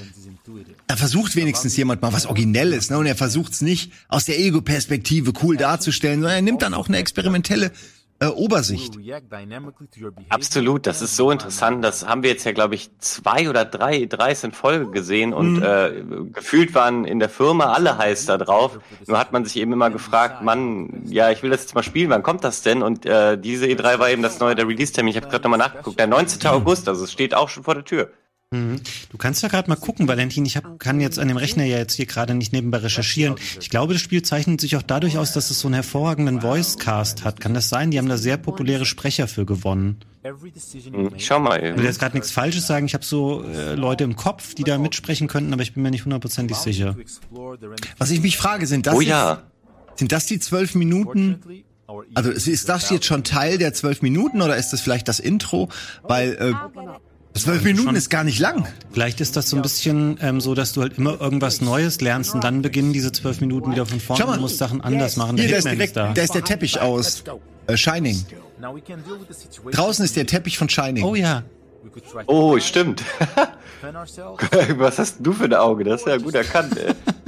da 0.87 0.95
versucht 0.95 1.35
wenigstens 1.35 1.77
jemand 1.77 2.01
mal 2.01 2.11
was 2.11 2.25
Originelles, 2.25 2.89
ne? 2.89 2.97
Und 2.97 3.05
er 3.05 3.15
versucht 3.15 3.53
es 3.53 3.61
nicht 3.61 3.91
aus 4.07 4.25
der 4.25 4.39
Ego-Perspektive 4.39 5.33
cool 5.43 5.57
darzustellen, 5.57 6.21
sondern 6.21 6.37
er 6.37 6.41
nimmt 6.41 6.63
dann 6.63 6.73
auch 6.73 6.87
eine 6.87 6.97
experimentelle 6.97 7.71
äh, 8.21 8.27
Obersicht. 8.27 8.95
Absolut, 10.29 10.85
das 10.85 11.01
ist 11.01 11.15
so 11.15 11.31
interessant. 11.31 11.83
Das 11.83 12.05
haben 12.05 12.21
wir 12.23 12.29
jetzt 12.31 12.43
ja, 12.43 12.51
glaube 12.51 12.75
ich, 12.75 12.89
zwei 12.99 13.49
oder 13.49 13.63
drei 13.63 14.05
Dreis 14.05 14.43
in 14.43 14.51
Folge 14.51 14.91
gesehen 14.91 15.33
und 15.33 15.61
äh, 15.61 16.03
gefühlt 16.33 16.73
waren 16.75 17.05
in 17.05 17.19
der 17.19 17.29
Firma 17.29 17.71
alle 17.73 17.97
heiß 17.97 18.25
da 18.25 18.37
drauf. 18.37 18.79
Nur 19.07 19.17
hat 19.17 19.31
man 19.31 19.45
sich 19.45 19.55
eben 19.57 19.71
immer 19.71 19.89
gefragt, 19.89 20.41
Mann, 20.41 21.03
ja, 21.05 21.31
ich 21.31 21.43
will 21.43 21.49
das 21.49 21.61
jetzt 21.61 21.75
mal 21.75 21.83
spielen, 21.83 22.09
wann 22.09 22.23
kommt 22.23 22.43
das 22.43 22.61
denn? 22.61 22.81
Und 22.81 23.05
äh, 23.05 23.37
diese 23.37 23.65
E3 23.67 23.99
war 23.99 24.09
eben 24.09 24.21
das 24.21 24.39
neue 24.39 24.55
der 24.55 24.67
Release-Termin. 24.67 25.11
Ich 25.11 25.17
habe 25.17 25.29
gerade 25.29 25.43
nochmal 25.43 25.59
nachgeguckt, 25.59 25.97
der 25.97 26.07
19. 26.07 26.45
August, 26.49 26.89
also 26.89 27.05
es 27.05 27.11
steht 27.11 27.33
auch 27.33 27.47
schon 27.47 27.63
vor 27.63 27.75
der 27.75 27.85
Tür. 27.85 28.11
Mhm. 28.51 28.77
Du 29.11 29.17
kannst 29.17 29.43
ja 29.43 29.49
gerade 29.49 29.69
mal 29.69 29.75
gucken, 29.75 30.07
Valentin. 30.07 30.43
Ich 30.43 30.57
hab, 30.57 30.79
kann 30.79 30.99
jetzt 30.99 31.19
an 31.19 31.27
dem 31.27 31.37
Rechner 31.37 31.65
ja 31.65 31.77
jetzt 31.77 31.93
hier 31.93 32.07
gerade 32.07 32.33
nicht 32.33 32.51
nebenbei 32.51 32.79
recherchieren. 32.79 33.35
Ich 33.61 33.69
glaube, 33.69 33.93
das 33.93 34.01
Spiel 34.01 34.23
zeichnet 34.23 34.59
sich 34.59 34.75
auch 34.75 34.81
dadurch 34.81 35.19
aus, 35.19 35.33
dass 35.33 35.51
es 35.51 35.59
so 35.59 35.67
einen 35.67 35.75
hervorragenden 35.75 36.41
Voice-Cast 36.41 37.23
hat. 37.23 37.39
Kann 37.41 37.53
das 37.53 37.69
sein? 37.69 37.91
Die 37.91 37.99
haben 37.99 38.09
da 38.09 38.17
sehr 38.17 38.37
populäre 38.37 38.87
Sprecher 38.87 39.27
für 39.27 39.45
gewonnen. 39.45 39.97
Hm, 40.23 41.11
Ich 41.15 41.27
schau 41.27 41.39
mal 41.39 41.57
Ich 41.57 41.63
will 41.63 41.73
eben. 41.73 41.83
jetzt 41.83 41.99
gerade 41.99 42.15
nichts 42.17 42.31
Falsches 42.31 42.65
sagen. 42.65 42.87
Ich 42.87 42.95
habe 42.95 43.05
so 43.05 43.43
äh, 43.43 43.75
Leute 43.75 44.03
im 44.03 44.15
Kopf, 44.15 44.55
die 44.55 44.63
da 44.63 44.79
mitsprechen 44.79 45.27
könnten, 45.27 45.53
aber 45.53 45.61
ich 45.61 45.75
bin 45.75 45.83
mir 45.83 45.91
nicht 45.91 46.05
hundertprozentig 46.05 46.57
sicher. 46.57 46.95
Was 47.99 48.09
ich 48.09 48.21
mich 48.21 48.35
frage, 48.37 48.65
sind 48.65 48.87
das, 48.87 48.95
Oh 48.95 49.01
jetzt- 49.01 49.09
ja, 49.09 49.43
sind 49.95 50.11
das 50.11 50.25
die 50.25 50.39
zwölf 50.39 50.73
Minuten? 50.73 51.39
Also 52.15 52.31
ist 52.31 52.47
ist 52.47 52.67
das 52.69 52.89
jetzt 52.89 53.05
schon 53.05 53.23
Teil 53.23 53.57
der 53.59 53.73
zwölf 53.73 54.01
Minuten 54.01 54.41
oder 54.41 54.57
ist 54.57 54.71
das 54.71 54.81
vielleicht 54.81 55.07
das 55.07 55.19
Intro? 55.19 55.69
Weil 56.03 56.33
äh, 56.33 56.53
zwölf 57.33 57.63
Minuten 57.63 57.95
ist 57.95 58.09
gar 58.09 58.23
nicht 58.23 58.39
lang. 58.39 58.67
Vielleicht 58.91 59.21
ist 59.21 59.35
das 59.35 59.49
so 59.49 59.55
ein 59.55 59.61
bisschen 59.61 60.17
ähm, 60.21 60.41
so, 60.41 60.55
dass 60.55 60.73
du 60.73 60.81
halt 60.81 60.97
immer 60.97 61.19
irgendwas 61.19 61.61
Neues 61.61 62.01
lernst 62.01 62.33
und 62.33 62.43
dann 62.43 62.61
beginnen 62.61 62.93
diese 62.93 63.11
zwölf 63.11 63.41
Minuten 63.41 63.71
wieder 63.71 63.85
von 63.85 63.99
vorne 63.99 64.21
Schau 64.21 64.27
mal. 64.27 64.35
und 64.35 64.41
musst 64.41 64.57
Sachen 64.57 64.81
anders 64.81 65.15
machen. 65.15 65.37
Hier, 65.37 65.47
Der 65.47 65.53
da 65.53 65.57
ist, 65.57 65.65
direkt, 65.65 65.89
ist 65.89 65.95
da. 65.97 66.13
da 66.13 66.21
ist 66.21 66.35
der 66.35 66.43
Teppich 66.43 66.81
aus 66.81 67.23
äh, 67.67 67.77
Shining. 67.77 68.25
Draußen 69.71 70.03
ist 70.05 70.15
der 70.15 70.25
Teppich 70.25 70.57
von 70.57 70.69
Shining. 70.69 71.03
Oh 71.03 71.15
ja. 71.15 71.43
oh, 72.27 72.59
stimmt. 72.59 73.03
Was 74.77 74.99
hast 74.99 75.17
denn 75.17 75.23
du 75.23 75.33
für 75.33 75.45
ein 75.45 75.53
Auge? 75.53 75.83
Das 75.85 76.01
ist 76.01 76.07
ja 76.07 76.17
gut 76.17 76.35
erkannt, 76.35 76.77
ey. 76.77 76.93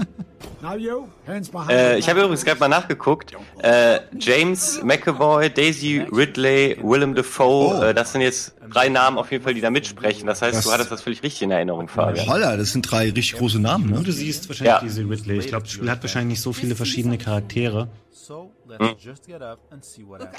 Äh, 1.70 1.98
ich 2.00 2.08
habe 2.10 2.20
übrigens 2.22 2.46
gerade 2.46 2.60
mal 2.60 2.68
nachgeguckt. 2.68 3.34
Äh, 3.62 4.00
James 4.20 4.82
McAvoy, 4.84 5.50
Daisy 5.50 6.06
Ridley, 6.12 6.78
Willem 6.82 7.16
Dafoe, 7.16 7.78
Oh. 7.80 7.84
äh, 7.84 7.94
das 7.94 8.12
sind 8.12 8.22
jetzt 8.22 8.54
drei 8.70 8.90
Namen 8.90 9.18
auf 9.18 9.32
jeden 9.32 9.44
Fall, 9.44 9.54
die 9.54 9.62
da 9.62 9.70
mitsprechen. 9.70 10.28
Das 10.28 10.42
heißt, 10.42 10.58
Das- 10.58 10.66
du 10.66 10.72
hattest 10.72 10.92
das 10.92 11.02
völlig 11.02 11.24
richtig 11.24 11.42
in 11.44 11.52
Erinnerung, 11.52 11.88
Fabian. 11.88 12.28
Holla, 12.28 12.58
das 12.58 12.72
sind 12.72 12.84
drei 12.90 13.06
richtig 13.12 13.34
große 13.38 13.60
Namen, 13.60 13.90
ne? 13.90 14.02
du 14.02 14.12
siehst 14.12 14.48
wahrscheinlich 14.50 14.74
Ja. 14.74 14.80
diese 14.82 15.02
Ridley. 15.02 15.38
Ich 15.40 15.48
glaube, 15.48 15.64
das 15.64 15.72
Spiel 15.74 15.90
hat 15.90 16.02
wahrscheinlich 16.04 16.38
nicht 16.38 16.42
so 16.42 16.54
viele 16.54 16.76
verschiedene 16.76 17.18
Charaktere. 17.18 17.88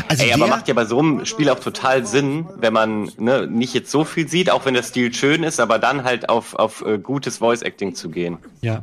Also 0.09 0.25
Ey, 0.25 0.33
aber 0.33 0.47
macht 0.47 0.69
ja 0.69 0.75
bei 0.75 0.85
so 0.87 0.99
einem 0.99 1.27
Spiel 1.27 1.51
auch 1.51 1.61
total 1.61 2.07
Sinn, 2.07 2.47
wenn 2.59 2.73
man 2.73 3.11
ne, 3.19 3.47
nicht 3.47 3.75
jetzt 3.75 3.91
so 3.91 4.05
viel 4.05 4.29
sieht, 4.29 4.51
auch 4.51 4.65
wenn 4.65 4.75
der 4.75 4.83
Stil 4.83 5.13
schön 5.13 5.43
ist, 5.43 5.61
aber 5.61 5.79
dann 5.79 6.05
halt 6.05 6.29
auf, 6.29 6.55
auf 6.55 6.83
äh, 6.87 6.99
gutes 6.99 7.39
Voice-Acting 7.39 7.95
zu 7.95 8.09
gehen. 8.09 8.39
Ja. 8.63 8.83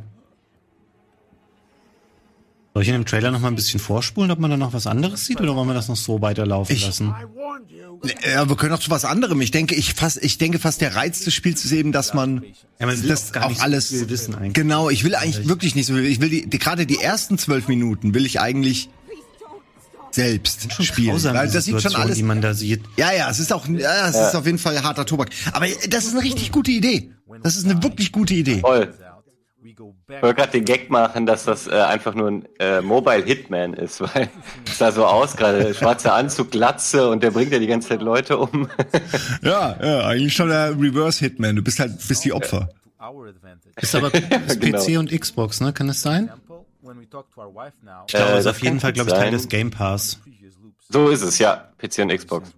Soll 2.72 2.82
ich 2.84 2.88
in 2.88 2.94
dem 2.94 3.04
Trailer 3.06 3.30
noch 3.32 3.40
mal 3.40 3.48
ein 3.48 3.56
bisschen 3.56 3.80
vorspulen, 3.80 4.30
ob 4.30 4.38
man 4.38 4.50
da 4.50 4.56
noch 4.56 4.72
was 4.72 4.86
anderes 4.86 5.26
sieht 5.26 5.40
oder 5.40 5.56
wollen 5.56 5.66
wir 5.68 5.74
das 5.74 5.88
noch 5.88 5.96
so 5.96 6.22
weiterlaufen 6.22 6.74
Ich- 6.76 6.86
lassen? 6.86 7.12
Ja, 8.32 8.48
wir 8.48 8.56
können 8.56 8.72
auch 8.72 8.78
zu 8.78 8.90
was 8.90 9.04
anderem. 9.04 9.40
Ich 9.42 9.50
denke, 9.50 9.74
ich 9.74 9.92
fast, 9.92 10.22
ich 10.22 10.38
denke 10.38 10.58
fast 10.58 10.80
der 10.80 10.94
Reiz 10.96 11.20
des 11.24 11.34
Spiels 11.34 11.64
ist 11.66 11.72
eben, 11.72 11.92
dass 11.92 12.14
man 12.14 12.44
Ja, 12.78 12.86
man 12.86 13.02
will 13.02 13.08
das 13.08 13.28
auch 13.28 13.32
gar 13.32 13.44
auch 13.44 13.48
nicht 13.50 13.58
so 13.58 13.64
alles 13.64 13.88
viel 13.88 14.08
wissen 14.08 14.34
eigentlich. 14.34 14.54
Genau, 14.54 14.88
ich 14.88 15.04
will 15.04 15.14
eigentlich 15.14 15.46
wirklich 15.48 15.74
nicht 15.74 15.84
so 15.86 15.94
viel. 15.94 16.06
Ich 16.06 16.20
will 16.20 16.30
die, 16.30 16.48
die 16.48 16.58
gerade 16.58 16.86
die 16.86 16.98
ersten 16.98 17.36
zwölf 17.36 17.68
Minuten 17.68 18.14
will 18.14 18.24
ich 18.24 18.40
eigentlich 18.40 18.88
selbst 20.12 20.72
Schon 20.72 20.84
spielen, 20.86 21.10
grausam, 21.10 21.36
weil 21.36 21.46
die 21.48 21.52
das 21.54 21.64
sieht 21.66 21.80
schon 21.82 21.94
alles. 21.94 22.16
die 22.16 22.22
man 22.22 22.40
da 22.40 22.54
sieht. 22.54 22.80
Ja, 22.96 23.12
ja, 23.12 23.30
es 23.30 23.38
ist 23.38 23.52
auch, 23.52 23.68
ja, 23.68 24.08
es 24.08 24.16
ist 24.16 24.34
auf 24.34 24.44
jeden 24.46 24.58
Fall 24.58 24.82
harter 24.82 25.06
Tobak. 25.06 25.30
Aber 25.52 25.66
das 25.88 26.04
ist 26.06 26.12
eine 26.14 26.22
richtig 26.22 26.50
gute 26.52 26.70
Idee. 26.70 27.10
Das 27.42 27.56
ist 27.56 27.64
eine 27.64 27.82
wirklich 27.82 28.10
gute 28.12 28.34
Idee. 28.34 28.60
Voll. 28.60 28.92
Ich 29.62 30.22
wollte 30.22 30.34
gerade 30.34 30.52
den 30.52 30.64
Gag 30.64 30.90
machen, 30.90 31.26
dass 31.26 31.44
das 31.44 31.66
äh, 31.66 31.72
einfach 31.72 32.14
nur 32.14 32.28
ein 32.30 32.48
äh, 32.58 32.80
Mobile 32.80 33.22
Hitman 33.24 33.74
ist, 33.74 34.00
weil 34.14 34.30
es 34.66 34.78
sah 34.78 34.90
so 34.92 35.04
aus 35.04 35.36
gerade. 35.36 35.74
Schwarzer 35.74 36.14
Anzug, 36.14 36.50
Glatze 36.50 37.10
und 37.10 37.22
der 37.22 37.30
bringt 37.30 37.52
ja 37.52 37.58
die 37.58 37.66
ganze 37.66 37.88
Zeit 37.88 38.00
Leute 38.02 38.38
um. 38.38 38.68
ja, 39.42 39.76
ja, 39.82 40.06
eigentlich 40.06 40.34
schon 40.34 40.48
der 40.48 40.70
Reverse 40.78 41.20
Hitman. 41.20 41.56
Du 41.56 41.62
bist 41.62 41.78
halt, 41.80 41.92
bist 42.08 42.24
die 42.24 42.32
Opfer. 42.32 42.70
Ist 43.76 43.94
aber 43.94 44.12
ist 44.14 44.60
Genau. 44.60 44.78
PC 44.78 44.98
und 44.98 45.10
Xbox, 45.10 45.60
ne? 45.60 45.72
Kann 45.72 45.88
das 45.88 46.02
sein? 46.02 46.30
Ich 48.06 48.12
glaube, 48.12 48.32
Äh, 48.32 48.38
ist 48.38 48.44
das 48.46 48.56
auf 48.56 48.62
jeden 48.62 48.80
Fall, 48.80 48.92
glaube 48.92 49.10
ich, 49.10 49.16
Teil 49.16 49.30
des 49.30 49.48
Game 49.48 49.70
Pass. 49.70 50.20
So 50.88 51.08
ist 51.08 51.22
es, 51.22 51.38
ja. 51.38 51.70
PC 51.78 51.98
und 52.00 52.08
Xbox. 52.14 52.50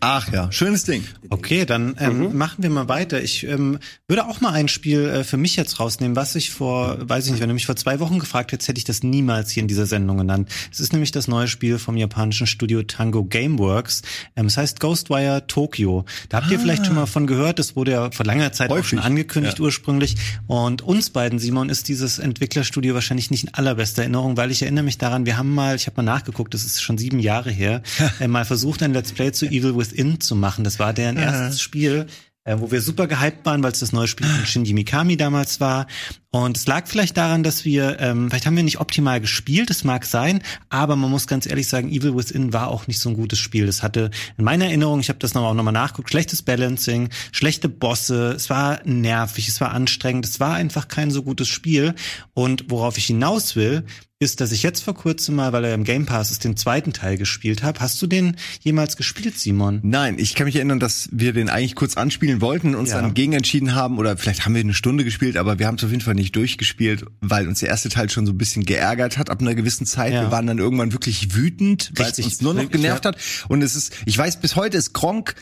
Ach 0.00 0.32
ja, 0.32 0.50
schönes 0.50 0.84
Ding. 0.84 1.04
Okay, 1.28 1.66
dann 1.66 1.94
ähm, 1.98 2.36
machen 2.36 2.62
wir 2.62 2.70
mal 2.70 2.88
weiter. 2.88 3.22
Ich 3.22 3.46
ähm, 3.46 3.78
würde 4.08 4.26
auch 4.26 4.40
mal 4.40 4.52
ein 4.52 4.68
Spiel 4.68 5.04
äh, 5.04 5.24
für 5.24 5.36
mich 5.36 5.56
jetzt 5.56 5.78
rausnehmen, 5.78 6.16
was 6.16 6.34
ich 6.36 6.50
vor, 6.50 6.96
weiß 7.00 7.26
ich 7.26 7.32
nicht, 7.32 7.40
wenn 7.42 7.48
du 7.48 7.54
mich 7.54 7.66
vor 7.66 7.76
zwei 7.76 8.00
Wochen 8.00 8.18
gefragt 8.18 8.52
hättest, 8.52 8.68
hätte 8.68 8.78
ich 8.78 8.84
das 8.84 9.02
niemals 9.02 9.50
hier 9.50 9.60
in 9.60 9.68
dieser 9.68 9.84
Sendung 9.84 10.16
genannt. 10.16 10.48
Es 10.72 10.80
ist 10.80 10.92
nämlich 10.92 11.12
das 11.12 11.28
neue 11.28 11.48
Spiel 11.48 11.78
vom 11.78 11.98
japanischen 11.98 12.46
Studio 12.46 12.82
Tango 12.82 13.24
Gameworks. 13.24 14.00
Ähm, 14.36 14.46
es 14.46 14.56
heißt 14.56 14.80
Ghostwire 14.80 15.46
Tokyo. 15.46 16.06
Da 16.30 16.38
habt 16.38 16.50
ihr 16.50 16.58
vielleicht 16.58 16.86
schon 16.86 16.94
mal 16.94 17.06
von 17.06 17.26
gehört. 17.26 17.58
Das 17.58 17.76
wurde 17.76 17.92
ja 17.92 18.10
vor 18.10 18.24
langer 18.24 18.52
Zeit 18.52 18.70
auch 18.70 18.76
Häufig, 18.76 18.90
schon 18.90 18.98
angekündigt 19.00 19.58
ja. 19.58 19.64
ursprünglich. 19.64 20.16
Und 20.46 20.80
uns 20.80 21.10
beiden, 21.10 21.38
Simon, 21.38 21.68
ist 21.68 21.88
dieses 21.88 22.18
Entwicklerstudio 22.18 22.94
wahrscheinlich 22.94 23.30
nicht 23.30 23.44
in 23.44 23.54
allerbester 23.54 24.02
Erinnerung, 24.02 24.38
weil 24.38 24.50
ich 24.50 24.62
erinnere 24.62 24.84
mich 24.84 24.96
daran, 24.96 25.26
wir 25.26 25.36
haben 25.36 25.54
mal, 25.54 25.76
ich 25.76 25.86
habe 25.86 25.96
mal 25.98 26.10
nachgeguckt, 26.10 26.54
das 26.54 26.64
ist 26.64 26.82
schon 26.82 26.96
sieben 26.96 27.18
Jahre 27.18 27.50
her, 27.50 27.82
äh, 28.18 28.28
mal 28.28 28.46
versucht, 28.46 28.82
ein 28.82 28.94
Let's 28.94 29.12
Play 29.12 29.32
zu 29.32 29.44
Evil 29.44 29.74
Within 29.90 30.20
zu 30.20 30.36
machen. 30.36 30.64
Das 30.64 30.78
war 30.78 30.92
deren 30.92 31.16
erstes 31.16 31.60
Spiel, 31.60 32.06
äh, 32.44 32.56
wo 32.58 32.70
wir 32.70 32.80
super 32.80 33.06
gehypt 33.06 33.44
waren, 33.44 33.62
weil 33.62 33.72
es 33.72 33.80
das 33.80 33.92
neue 33.92 34.08
Spiel 34.08 34.26
von 34.26 34.46
Shinji 34.46 34.72
Mikami 34.72 35.16
damals 35.16 35.60
war. 35.60 35.86
Und 36.30 36.56
es 36.56 36.66
lag 36.66 36.86
vielleicht 36.86 37.16
daran, 37.16 37.42
dass 37.42 37.64
wir, 37.64 37.98
ähm, 38.00 38.30
vielleicht 38.30 38.46
haben 38.46 38.56
wir 38.56 38.62
nicht 38.62 38.80
optimal 38.80 39.20
gespielt, 39.20 39.68
das 39.68 39.84
mag 39.84 40.04
sein, 40.06 40.42
aber 40.68 40.96
man 40.96 41.10
muss 41.10 41.26
ganz 41.26 41.46
ehrlich 41.46 41.68
sagen, 41.68 41.90
Evil 41.90 42.16
Within 42.16 42.52
war 42.52 42.68
auch 42.68 42.86
nicht 42.86 43.00
so 43.00 43.08
ein 43.10 43.16
gutes 43.16 43.38
Spiel. 43.38 43.66
Das 43.66 43.82
hatte 43.82 44.10
in 44.38 44.44
meiner 44.44 44.66
Erinnerung, 44.66 45.00
ich 45.00 45.08
habe 45.08 45.18
das 45.18 45.34
noch 45.34 45.42
auch 45.42 45.54
nochmal 45.54 45.72
nachgeguckt, 45.72 46.10
schlechtes 46.10 46.42
Balancing, 46.42 47.10
schlechte 47.32 47.68
Bosse, 47.68 48.32
es 48.32 48.48
war 48.48 48.80
nervig, 48.84 49.48
es 49.48 49.60
war 49.60 49.72
anstrengend, 49.72 50.26
es 50.26 50.40
war 50.40 50.54
einfach 50.54 50.88
kein 50.88 51.10
so 51.10 51.22
gutes 51.22 51.48
Spiel. 51.48 51.94
Und 52.32 52.70
worauf 52.70 52.96
ich 52.96 53.06
hinaus 53.06 53.56
will, 53.56 53.84
ist, 54.22 54.42
dass 54.42 54.52
ich 54.52 54.62
jetzt 54.62 54.84
vor 54.84 54.94
kurzem 54.94 55.36
mal, 55.36 55.54
weil 55.54 55.64
er 55.64 55.72
im 55.74 55.82
Game 55.82 56.04
Pass 56.04 56.30
ist, 56.30 56.44
den 56.44 56.54
zweiten 56.54 56.92
Teil 56.92 57.16
gespielt 57.16 57.62
habe. 57.62 57.80
Hast 57.80 58.00
du 58.02 58.06
den 58.06 58.36
jemals 58.60 58.98
gespielt, 58.98 59.38
Simon? 59.38 59.80
Nein, 59.82 60.18
ich 60.18 60.34
kann 60.34 60.44
mich 60.44 60.56
erinnern, 60.56 60.78
dass 60.78 61.08
wir 61.10 61.32
den 61.32 61.48
eigentlich 61.48 61.74
kurz 61.74 61.96
anspielen 61.96 62.42
wollten, 62.42 62.74
uns 62.74 62.90
Ja. 62.90 63.00
dann 63.00 63.14
gegen 63.14 63.32
entschieden 63.32 63.74
haben 63.74 63.96
oder 63.96 64.18
vielleicht 64.18 64.44
haben 64.44 64.54
wir 64.54 64.60
eine 64.60 64.74
Stunde 64.74 65.04
gespielt, 65.04 65.38
aber 65.38 65.58
wir 65.58 65.66
haben 65.66 65.76
es 65.76 65.84
auf 65.84 65.90
jeden 65.90 66.02
Fall 66.02 66.14
nicht 66.14 66.36
durchgespielt, 66.36 67.06
weil 67.22 67.48
uns 67.48 67.60
der 67.60 67.70
erste 67.70 67.88
Teil 67.88 68.10
schon 68.10 68.26
so 68.26 68.32
ein 68.32 68.38
bisschen 68.38 68.66
geärgert 68.66 69.16
hat 69.16 69.30
ab 69.30 69.40
einer 69.40 69.54
gewissen 69.54 69.86
Zeit. 69.86 70.12
Ja. 70.12 70.20
Wir 70.20 70.30
waren 70.30 70.46
dann 70.46 70.58
irgendwann 70.58 70.92
wirklich 70.92 71.34
wütend, 71.34 71.90
weil 71.96 72.10
es 72.10 72.18
uns 72.18 72.42
nur 72.42 72.52
noch 72.52 72.70
genervt 72.70 73.06
hat. 73.06 73.16
Und 73.48 73.62
es 73.62 73.74
ist, 73.74 73.94
ich 74.04 74.18
weiß, 74.18 74.40
bis 74.40 74.54
heute 74.54 74.76
ist 74.76 74.92
Gronk, 74.92 75.34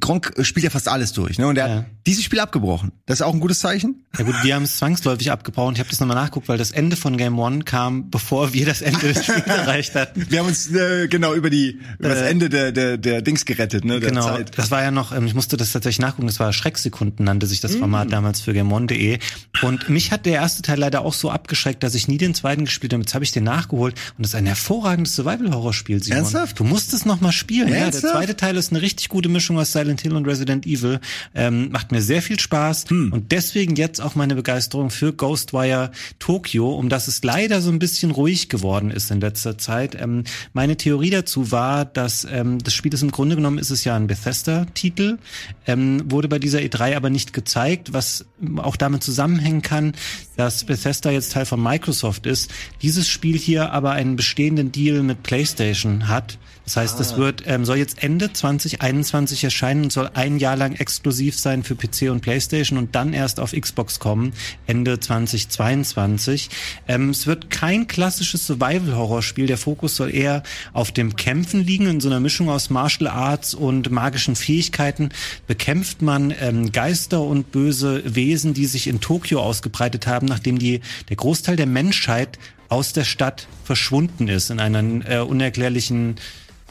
Gronk 0.00 0.32
spielt 0.42 0.64
ja 0.64 0.70
fast 0.70 0.88
alles 0.88 1.12
durch, 1.12 1.38
ne? 1.38 1.46
Und 1.46 1.56
er 1.56 1.68
Ja. 1.68 1.74
hat 1.76 1.86
dieses 2.06 2.22
Spiel 2.24 2.40
abgebrochen. 2.40 2.92
Das 3.06 3.20
ist 3.20 3.22
auch 3.26 3.32
ein 3.32 3.40
gutes 3.40 3.60
Zeichen. 3.60 4.04
Ja 4.18 4.24
gut, 4.24 4.34
wir 4.42 4.54
haben 4.54 4.64
es 4.64 4.78
zwangsläufig 4.78 5.30
abgebrochen. 5.30 5.74
Ich 5.74 5.80
habe 5.80 5.88
das 5.88 6.00
nochmal 6.00 6.16
nachgeguckt, 6.16 6.48
weil 6.48 6.58
das 6.58 6.70
Ende 6.72 6.96
von 6.96 7.16
Game 7.16 7.38
One 7.38 7.62
kam, 7.64 8.10
bevor 8.10 8.52
wir 8.52 8.66
das 8.66 8.82
Ende 8.82 9.12
des 9.12 9.24
Spiels 9.24 9.42
erreicht 9.46 9.94
hatten. 9.94 10.26
Wir 10.28 10.40
haben 10.40 10.46
uns 10.48 10.70
äh, 10.72 11.06
genau 11.08 11.34
über 11.34 11.50
die 11.50 11.78
über 11.98 12.08
das 12.10 12.18
Äh, 12.18 12.28
Ende 12.30 12.48
der 12.48 12.72
der 12.72 12.96
der 12.98 13.22
Dings 13.22 13.44
gerettet, 13.44 13.84
ne? 13.84 14.00
Der 14.00 14.10
Genau, 14.10 14.26
Zeit. 14.26 14.58
das 14.58 14.70
war 14.70 14.82
ja 14.82 14.90
noch, 14.90 15.12
ähm, 15.16 15.26
ich 15.26 15.34
musste 15.34 15.56
das 15.56 15.72
tatsächlich 15.72 16.00
nachgucken, 16.00 16.26
das 16.26 16.40
war 16.40 16.52
Schrecksekunden, 16.52 17.24
nannte 17.24 17.46
sich 17.46 17.60
das 17.60 17.74
Mm. 17.74 17.78
Format 17.78 18.12
damals 18.12 18.40
für 18.40 18.52
GameOne.de. 18.52 19.18
Und 19.62 19.88
mich 19.88 20.10
hat 20.12 20.26
der 20.26 20.34
erste 20.34 20.62
Teil 20.62 20.78
leider 20.78 21.02
auch 21.02 21.14
so 21.14 21.30
abgeschreckt, 21.30 21.82
dass 21.82 21.94
ich 21.94 22.08
nie 22.08 22.18
den 22.18 22.34
zweiten 22.34 22.64
gespielt 22.64 22.92
habe. 22.92 23.02
Jetzt 23.02 23.14
habe 23.14 23.24
ich 23.24 23.32
den 23.32 23.44
nachgeholt 23.44 23.94
und 24.18 24.24
das 24.26 24.30
ist 24.32 24.34
ein 24.34 24.46
hervorragendes 24.46 25.14
Survival-Horror-Spiel. 25.14 26.02
Ernsthaft? 26.10 26.58
Du 26.58 26.64
musst 26.64 26.92
es 26.92 27.04
nochmal 27.06 27.32
spielen. 27.32 27.68
Ja, 27.68 27.74
der 27.74 27.82
Ernsthaft? 27.84 28.14
zweite 28.14 28.36
Teil 28.36 28.56
ist 28.56 28.70
eine 28.72 28.82
richtig 28.82 29.08
gute 29.08 29.28
Mischung 29.28 29.58
aus 29.58 29.72
Silent 29.76 30.00
Hill 30.00 30.14
und 30.14 30.26
Resident 30.26 30.64
Evil. 30.66 31.00
Ähm, 31.34 31.70
macht 31.70 31.92
mir 31.92 32.00
sehr 32.00 32.22
viel 32.22 32.40
Spaß 32.40 32.86
Hm. 32.88 33.12
und 33.12 33.30
deswegen 33.30 33.76
jetzt 33.76 34.00
auch 34.00 34.14
meine 34.14 34.34
Begeisterung 34.34 34.88
für 34.88 35.12
Ghostwire 35.12 35.90
Tokyo, 36.18 36.74
um 36.74 36.88
das 36.88 37.08
es 37.08 37.22
leider 37.22 37.60
so 37.60 37.70
ein 37.70 37.78
bisschen 37.78 38.10
ruhig 38.10 38.48
geworden 38.48 38.90
ist 38.90 39.10
in 39.10 39.20
letzter 39.20 39.58
Zeit. 39.58 39.94
Ähm, 40.00 40.24
meine 40.54 40.76
Theorie 40.76 41.10
dazu 41.10 41.50
war, 41.52 41.84
dass 41.84 42.26
ähm, 42.30 42.58
das 42.58 42.72
Spiel 42.72 42.94
ist 42.94 43.02
im 43.02 43.10
Grunde 43.10 43.36
genommen 43.36 43.58
ist 43.58 43.70
es 43.70 43.84
ja 43.84 43.94
ein 43.96 44.06
Bethesda-Titel, 44.06 45.18
ähm, 45.66 46.10
wurde 46.10 46.28
bei 46.28 46.38
dieser 46.38 46.60
E3 46.60 46.96
aber 46.96 47.10
nicht 47.10 47.32
gezeigt, 47.32 47.92
was 47.92 48.24
auch 48.56 48.76
damit 48.76 49.02
zusammenhängen 49.02 49.62
kann, 49.62 49.92
dass 50.36 50.64
Bethesda 50.64 51.10
jetzt 51.10 51.32
Teil 51.32 51.44
von 51.44 51.62
Microsoft 51.62 52.24
ist. 52.24 52.50
Dieses 52.80 53.08
Spiel 53.08 53.36
hier 53.36 53.72
aber 53.72 53.92
einen 53.92 54.16
bestehenden 54.16 54.72
Deal 54.72 55.02
mit 55.02 55.22
PlayStation 55.22 56.08
hat. 56.08 56.38
Das 56.66 56.76
heißt, 56.76 56.98
es 56.98 57.16
wird 57.16 57.44
ähm, 57.46 57.64
soll 57.64 57.76
jetzt 57.76 58.02
Ende 58.02 58.32
2021 58.32 59.44
erscheinen 59.44 59.84
und 59.84 59.92
soll 59.92 60.10
ein 60.14 60.38
Jahr 60.38 60.56
lang 60.56 60.74
exklusiv 60.74 61.38
sein 61.38 61.62
für 61.62 61.76
PC 61.76 62.10
und 62.10 62.22
PlayStation 62.22 62.76
und 62.76 62.96
dann 62.96 63.12
erst 63.12 63.38
auf 63.38 63.52
Xbox 63.52 64.00
kommen 64.00 64.32
Ende 64.66 64.98
2022. 64.98 66.50
Ähm, 66.88 67.10
es 67.10 67.28
wird 67.28 67.50
kein 67.50 67.86
klassisches 67.86 68.48
Survival-Horror-Spiel. 68.48 69.46
Der 69.46 69.58
Fokus 69.58 69.94
soll 69.94 70.12
eher 70.12 70.42
auf 70.72 70.90
dem 70.90 71.14
Kämpfen 71.14 71.64
liegen. 71.64 71.86
In 71.86 72.00
so 72.00 72.08
einer 72.08 72.18
Mischung 72.18 72.50
aus 72.50 72.68
Martial 72.68 73.10
Arts 73.10 73.54
und 73.54 73.92
magischen 73.92 74.34
Fähigkeiten 74.34 75.10
bekämpft 75.46 76.02
man 76.02 76.34
ähm, 76.40 76.72
Geister 76.72 77.22
und 77.22 77.52
böse 77.52 78.02
Wesen, 78.12 78.54
die 78.54 78.66
sich 78.66 78.88
in 78.88 79.00
Tokio 79.00 79.40
ausgebreitet 79.40 80.08
haben, 80.08 80.26
nachdem 80.26 80.58
die 80.58 80.80
der 81.10 81.16
Großteil 81.16 81.54
der 81.54 81.66
Menschheit 81.66 82.40
aus 82.68 82.92
der 82.92 83.04
Stadt 83.04 83.46
verschwunden 83.62 84.26
ist 84.26 84.50
in 84.50 84.58
einer 84.58 84.82
äh, 85.08 85.20
unerklärlichen 85.20 86.16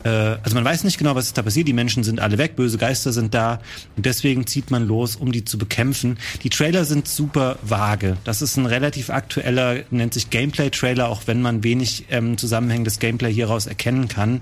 äh, 0.05 0.37
also 0.43 0.55
man 0.55 0.63
weiß 0.63 0.83
nicht 0.83 0.97
genau, 0.97 1.15
was 1.15 1.25
ist 1.25 1.37
da 1.37 1.41
passiert. 1.41 1.67
Die 1.67 1.73
Menschen 1.73 2.03
sind 2.03 2.19
alle 2.19 2.37
weg, 2.37 2.55
böse 2.55 2.77
Geister 2.77 3.11
sind 3.11 3.33
da 3.33 3.59
und 3.97 4.05
deswegen 4.05 4.45
zieht 4.45 4.71
man 4.71 4.87
los, 4.87 5.15
um 5.15 5.31
die 5.31 5.43
zu 5.43 5.57
bekämpfen. 5.57 6.17
Die 6.43 6.49
Trailer 6.49 6.85
sind 6.85 7.07
super 7.07 7.57
vage. 7.63 8.15
Das 8.23 8.41
ist 8.41 8.55
ein 8.55 8.67
relativ 8.67 9.09
aktueller, 9.09 9.79
nennt 9.89 10.13
sich 10.13 10.29
Gameplay-Trailer, 10.29 11.09
auch 11.09 11.23
wenn 11.25 11.41
man 11.41 11.63
wenig 11.63 12.05
ähm, 12.11 12.37
zusammenhängendes 12.37 12.99
Gameplay 12.99 13.33
hieraus 13.33 13.65
erkennen 13.65 14.07
kann. 14.07 14.41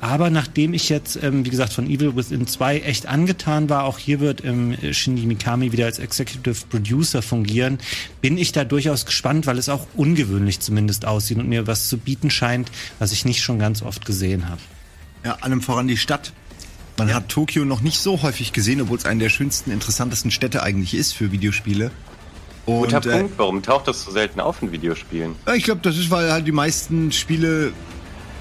Aber 0.00 0.30
nachdem 0.30 0.74
ich 0.74 0.88
jetzt, 0.90 1.18
ähm, 1.22 1.44
wie 1.44 1.50
gesagt, 1.50 1.72
von 1.72 1.88
Evil 1.88 2.14
Within 2.14 2.46
2 2.46 2.80
echt 2.80 3.06
angetan 3.06 3.68
war, 3.68 3.82
auch 3.84 3.98
hier 3.98 4.20
wird 4.20 4.44
ähm, 4.44 4.76
Shinji 4.92 5.26
Mikami 5.26 5.72
wieder 5.72 5.86
als 5.86 5.98
Executive 5.98 6.66
Producer 6.70 7.20
fungieren, 7.20 7.78
bin 8.20 8.38
ich 8.38 8.52
da 8.52 8.64
durchaus 8.64 9.06
gespannt, 9.06 9.46
weil 9.46 9.58
es 9.58 9.68
auch 9.68 9.88
ungewöhnlich 9.96 10.60
zumindest 10.60 11.04
aussieht 11.04 11.38
und 11.38 11.48
mir 11.48 11.66
was 11.66 11.88
zu 11.88 11.98
bieten 11.98 12.30
scheint, 12.30 12.70
was 13.00 13.10
ich 13.10 13.24
nicht 13.24 13.42
schon 13.42 13.58
ganz 13.58 13.82
oft 13.82 14.06
gesehen 14.06 14.48
habe. 14.48 14.60
Ja, 15.24 15.38
allem 15.40 15.60
voran 15.60 15.88
die 15.88 15.96
Stadt. 15.96 16.32
Man 16.96 17.14
hat 17.14 17.28
Tokio 17.28 17.64
noch 17.64 17.80
nicht 17.80 17.98
so 18.00 18.22
häufig 18.22 18.52
gesehen, 18.52 18.80
obwohl 18.80 18.98
es 18.98 19.04
eine 19.04 19.20
der 19.20 19.30
schönsten, 19.30 19.70
interessantesten 19.70 20.30
Städte 20.30 20.62
eigentlich 20.62 20.94
ist 20.94 21.12
für 21.12 21.30
Videospiele. 21.30 21.92
Und, 22.66 22.92
Guter 22.92 23.06
äh, 23.06 23.18
Punkt. 23.18 23.38
Warum 23.38 23.62
taucht 23.62 23.88
das 23.88 24.02
so 24.02 24.10
selten 24.10 24.40
auf 24.40 24.60
in 24.62 24.72
Videospielen? 24.72 25.36
Ja, 25.46 25.54
ich 25.54 25.64
glaube, 25.64 25.80
das 25.82 25.96
ist, 25.96 26.10
weil 26.10 26.30
halt 26.32 26.46
die 26.46 26.52
meisten 26.52 27.12
Spiele, 27.12 27.72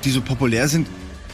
die 0.04 0.12
so 0.12 0.22
populär 0.22 0.68
sind, 0.68 0.88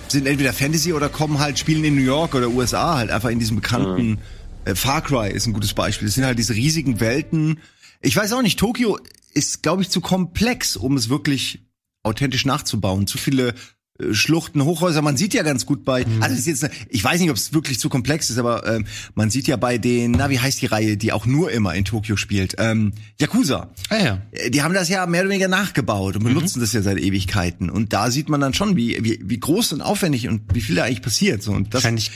sind 0.10 0.28
entweder 0.28 0.54
Fantasy 0.54 0.94
oder 0.94 1.10
kommen 1.10 1.40
halt, 1.40 1.58
spielen 1.58 1.84
in 1.86 1.96
New 1.96 2.02
York 2.02 2.36
oder 2.36 2.50
USA 2.50 2.98
halt 2.98 3.10
einfach 3.10 3.30
in 3.30 3.40
diesem 3.40 3.56
bekannten 3.56 4.20
äh, 4.66 4.76
Far 4.76 5.02
Cry 5.02 5.32
ist 5.32 5.48
ein 5.48 5.54
gutes 5.54 5.74
Beispiel. 5.74 6.08
Es 6.08 6.16
sind 6.16 6.26
halt 6.26 6.40
diese 6.40 6.54
riesigen 6.54 7.00
Welten. 7.00 7.60
Ich 8.02 8.16
weiß 8.16 8.34
auch 8.34 8.42
nicht, 8.42 8.60
Tokio 8.60 9.00
ist, 9.34 9.64
glaube 9.64 9.82
ich, 9.82 9.90
zu 9.90 10.02
komplex, 10.02 10.78
um 10.78 10.96
es 10.96 11.10
wirklich 11.10 11.66
authentisch 12.04 12.46
nachzubauen. 12.46 13.08
Zu 13.08 13.18
viele 13.18 13.56
Schluchten, 14.12 14.64
Hochhäuser, 14.64 15.02
man 15.02 15.18
sieht 15.18 15.34
ja 15.34 15.44
ganz 15.44 15.66
gut 15.66 15.86
bei, 15.86 16.06
also 16.20 16.36
das 16.36 16.40
ist 16.40 16.48
jetzt, 16.48 16.70
ich 16.90 17.04
weiß 17.04 17.20
nicht, 17.22 17.30
ob 17.30 17.38
es 17.38 17.54
wirklich 17.54 17.80
zu 17.80 17.90
komplex 17.90 18.30
ist, 18.30 18.38
aber 18.38 18.66
ähm, 18.68 18.86
man 19.16 19.30
sieht 19.30 19.48
ja 19.48 19.56
bei 19.56 19.78
den, 19.78 20.12
na 20.12 20.30
wie 20.30 20.40
heißt 20.40 20.62
die 20.62 20.66
Reihe, 20.66 20.98
die 20.98 21.12
auch 21.12 21.26
nur 21.26 21.52
immer 21.52 21.74
in 21.76 21.86
Tokio 21.86 22.16
spielt, 22.16 22.56
ähm, 22.58 22.94
Yakuza. 23.20 23.70
Ah 23.90 23.98
ja. 23.98 24.22
Äh, 24.32 24.50
die 24.50 24.62
haben 24.62 24.74
das 24.74 24.90
ja 24.90 25.06
mehr 25.06 25.22
oder 25.22 25.30
weniger 25.30 25.48
nachgebaut 25.48 26.16
und 26.16 26.24
benutzen 26.24 26.60
das 26.60 26.74
ja 26.74 26.82
seit 26.82 27.00
Ewigkeiten. 27.00 27.70
Und 27.70 27.94
da 27.94 28.12
sieht 28.12 28.30
man 28.30 28.42
dann 28.42 28.54
schon, 28.54 28.76
wie, 28.76 28.98
wie, 29.04 29.20
wie 29.24 29.40
groß 29.40 29.74
und 29.74 29.82
aufwendig 29.82 30.28
und 30.28 30.42
wie 30.54 30.62
viel 30.62 30.76
da 30.76 30.84
eigentlich 30.84 31.02
passiert. 31.02 31.44
So, 31.44 31.52
und 31.52 31.74
das, 31.74 31.84
Wahrscheinlich, 31.84 32.12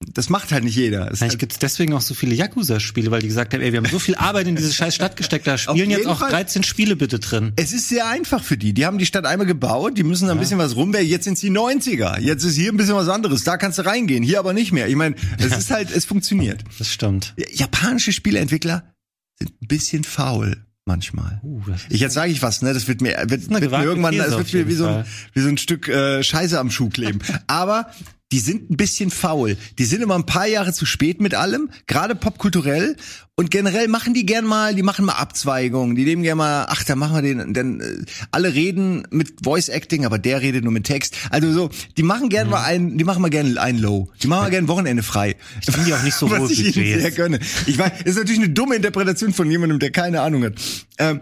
das 0.00 0.28
macht 0.28 0.52
halt 0.52 0.62
nicht 0.62 0.76
jeder. 0.76 1.02
Es 1.02 1.10
wahrscheinlich 1.10 1.32
halt, 1.32 1.38
gibt 1.40 1.52
es 1.54 1.58
deswegen 1.58 1.92
auch 1.92 2.00
so 2.00 2.14
viele 2.14 2.34
Yakuza-Spiele, 2.34 3.10
weil 3.10 3.20
die 3.20 3.26
gesagt 3.26 3.52
haben, 3.52 3.60
ey, 3.60 3.72
wir 3.72 3.78
haben 3.78 3.90
so 3.90 3.98
viel 3.98 4.14
Arbeit 4.14 4.46
in 4.46 4.54
diese 4.54 4.72
scheiß 4.72 4.94
Stadt 4.94 5.16
gesteckt, 5.16 5.46
da 5.46 5.58
spielen 5.58 5.90
jetzt 5.90 6.06
auch 6.06 6.20
Fall. 6.20 6.30
13 6.30 6.62
Spiele 6.62 6.94
bitte 6.94 7.18
drin. 7.18 7.52
es 7.56 7.72
ist 7.72 7.88
sehr 7.88 8.06
einfach 8.06 8.42
für 8.42 8.56
die. 8.56 8.72
Die 8.72 8.86
haben 8.86 8.98
die 8.98 9.06
Stadt 9.06 9.26
einmal 9.26 9.46
gebaut, 9.46 9.98
die 9.98 10.04
müssen 10.04 10.26
da 10.28 10.34
ein 10.34 10.38
bisschen 10.38 10.58
was 10.58 10.76
rumwerfen. 10.76 11.08
Jetzt 11.08 11.24
sind 11.24 11.40
die 11.42 11.50
90er. 11.50 12.20
Jetzt 12.20 12.44
ist 12.44 12.54
hier 12.54 12.70
ein 12.72 12.76
bisschen 12.76 12.94
was 12.94 13.08
anderes. 13.08 13.42
Da 13.42 13.56
kannst 13.56 13.78
du 13.78 13.86
reingehen, 13.86 14.22
hier 14.22 14.38
aber 14.38 14.52
nicht 14.52 14.70
mehr. 14.70 14.88
Ich 14.88 14.96
meine, 14.96 15.16
es 15.38 15.56
ist 15.56 15.70
halt, 15.70 15.90
es 15.90 16.04
funktioniert. 16.04 16.62
Das 16.78 16.92
stimmt. 16.92 17.34
Japanische 17.52 18.12
Spieleentwickler 18.12 18.94
sind 19.36 19.50
ein 19.62 19.66
bisschen 19.66 20.04
faul 20.04 20.64
manchmal. 20.84 21.40
Uh, 21.42 21.60
Ich 21.88 22.00
jetzt 22.00 22.14
sage 22.14 22.30
ich 22.30 22.40
was, 22.40 22.62
ne? 22.62 22.72
Das 22.72 22.86
wird 22.86 23.00
mir, 23.00 23.16
wird, 23.26 23.50
wird 23.50 23.50
mir 23.50 23.82
irgendwann, 23.82 24.20
auf 24.20 24.38
wird 24.38 24.54
mir 24.54 24.68
wie 24.68 24.74
so, 24.74 24.86
ein, 24.86 25.04
wie 25.34 25.40
so 25.40 25.48
ein 25.48 25.58
Stück 25.58 25.88
äh, 25.88 26.22
Scheiße 26.22 26.58
am 26.58 26.70
Schuh 26.70 26.88
kleben. 26.88 27.18
Aber 27.48 27.90
die 28.32 28.40
sind 28.40 28.70
ein 28.70 28.76
bisschen 28.76 29.10
faul. 29.10 29.56
Die 29.78 29.84
sind 29.84 30.02
immer 30.02 30.14
ein 30.14 30.26
paar 30.26 30.46
Jahre 30.46 30.72
zu 30.72 30.84
spät 30.84 31.20
mit 31.20 31.34
allem, 31.34 31.70
gerade 31.86 32.14
popkulturell. 32.14 32.96
Und 33.36 33.52
generell 33.52 33.86
machen 33.86 34.14
die 34.14 34.26
gern 34.26 34.44
mal, 34.44 34.74
die 34.74 34.82
machen 34.82 35.04
mal 35.04 35.12
Abzweigungen. 35.12 35.94
Die 35.94 36.04
nehmen 36.04 36.24
gern 36.24 36.38
mal, 36.38 36.66
ach, 36.68 36.82
da 36.82 36.96
machen 36.96 37.14
wir 37.14 37.22
den, 37.22 37.54
denn 37.54 37.80
äh, 37.80 38.04
alle 38.32 38.52
reden 38.52 39.06
mit 39.10 39.44
Voice 39.44 39.68
Acting, 39.68 40.04
aber 40.04 40.18
der 40.18 40.42
redet 40.42 40.64
nur 40.64 40.72
mit 40.72 40.84
Text. 40.84 41.16
Also 41.30 41.52
so, 41.52 41.70
die 41.96 42.02
machen 42.02 42.30
gern 42.30 42.48
mhm. 42.48 42.50
mal 42.50 42.64
ein, 42.64 42.98
die 42.98 43.04
machen 43.04 43.22
mal 43.22 43.30
gern 43.30 43.56
ein 43.56 43.78
Low. 43.78 44.10
Die 44.22 44.26
machen 44.26 44.42
mal 44.42 44.50
gern 44.50 44.68
Wochenende 44.68 45.04
frei. 45.04 45.36
Ich 45.60 45.72
finde 45.72 45.86
die 45.86 45.94
auch 45.94 46.02
nicht 46.02 46.16
so 46.16 46.28
Was 46.30 46.50
ich 46.50 46.76
ihnen 46.76 47.00
sehr 47.00 47.12
gönne. 47.12 47.38
Ich 47.66 47.78
weiß, 47.78 47.92
das 47.98 48.06
ist 48.06 48.16
natürlich 48.16 48.40
eine 48.40 48.50
dumme 48.50 48.74
Interpretation 48.74 49.32
von 49.32 49.48
jemandem, 49.50 49.78
der 49.78 49.92
keine 49.92 50.20
Ahnung 50.20 50.42
hat. 50.44 50.54
Ähm, 50.98 51.20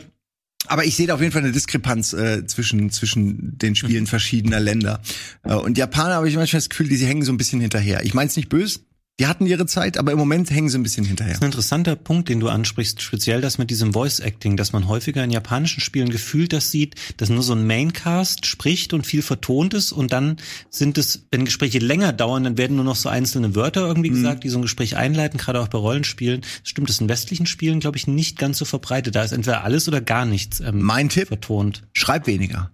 aber 0.68 0.84
ich 0.84 0.96
sehe 0.96 1.06
da 1.06 1.14
auf 1.14 1.20
jeden 1.20 1.32
Fall 1.32 1.42
eine 1.42 1.52
Diskrepanz 1.52 2.12
äh, 2.12 2.46
zwischen 2.46 2.90
zwischen 2.90 3.58
den 3.58 3.74
Spielen 3.74 4.04
mhm. 4.04 4.08
verschiedener 4.08 4.60
Länder. 4.60 5.00
Äh, 5.44 5.54
und 5.54 5.78
Japaner 5.78 6.14
habe 6.14 6.28
ich 6.28 6.36
manchmal 6.36 6.58
das 6.58 6.68
Gefühl, 6.68 6.88
die 6.88 6.96
sie 6.96 7.06
hängen 7.06 7.22
so 7.22 7.32
ein 7.32 7.36
bisschen 7.36 7.60
hinterher. 7.60 8.04
Ich 8.04 8.14
meine 8.14 8.28
es 8.28 8.36
nicht 8.36 8.48
böse, 8.48 8.80
die 9.18 9.26
hatten 9.26 9.46
ihre 9.46 9.64
Zeit, 9.64 9.96
aber 9.96 10.12
im 10.12 10.18
Moment 10.18 10.50
hängen 10.50 10.68
sie 10.68 10.78
ein 10.78 10.82
bisschen 10.82 11.06
hinterher. 11.06 11.32
Das 11.32 11.38
ist 11.38 11.42
ein 11.42 11.46
interessanter 11.46 11.96
Punkt, 11.96 12.28
den 12.28 12.38
du 12.38 12.48
ansprichst, 12.48 13.00
speziell 13.00 13.40
das 13.40 13.56
mit 13.56 13.70
diesem 13.70 13.94
Voice 13.94 14.20
Acting, 14.20 14.58
dass 14.58 14.74
man 14.74 14.88
häufiger 14.88 15.24
in 15.24 15.30
japanischen 15.30 15.80
Spielen 15.80 16.10
gefühlt 16.10 16.52
das 16.52 16.70
sieht, 16.70 16.96
dass 17.16 17.30
nur 17.30 17.42
so 17.42 17.54
ein 17.54 17.66
Maincast 17.66 18.44
spricht 18.44 18.92
und 18.92 19.06
viel 19.06 19.22
vertont 19.22 19.72
ist 19.72 19.92
und 19.92 20.12
dann 20.12 20.36
sind 20.68 20.98
es, 20.98 21.26
wenn 21.30 21.46
Gespräche 21.46 21.78
länger 21.78 22.12
dauern, 22.12 22.44
dann 22.44 22.58
werden 22.58 22.76
nur 22.76 22.84
noch 22.84 22.96
so 22.96 23.08
einzelne 23.08 23.54
Wörter 23.54 23.86
irgendwie 23.86 24.10
mhm. 24.10 24.16
gesagt, 24.16 24.44
die 24.44 24.50
so 24.50 24.58
ein 24.58 24.62
Gespräch 24.62 24.96
einleiten, 24.96 25.38
gerade 25.38 25.60
auch 25.60 25.68
bei 25.68 25.78
Rollenspielen. 25.78 26.42
Das 26.42 26.50
stimmt, 26.64 26.90
das 26.90 26.96
ist 26.96 27.00
in 27.00 27.08
westlichen 27.08 27.46
Spielen, 27.46 27.80
glaube 27.80 27.96
ich, 27.96 28.06
nicht 28.06 28.38
ganz 28.38 28.58
so 28.58 28.66
verbreitet. 28.66 29.14
Da 29.14 29.22
ist 29.22 29.32
entweder 29.32 29.64
alles 29.64 29.88
oder 29.88 30.02
gar 30.02 30.26
nichts 30.26 30.60
ähm, 30.60 30.82
mein 30.82 31.08
Tipp, 31.08 31.28
vertont. 31.28 31.84
Schreib 31.94 32.26
weniger. 32.26 32.70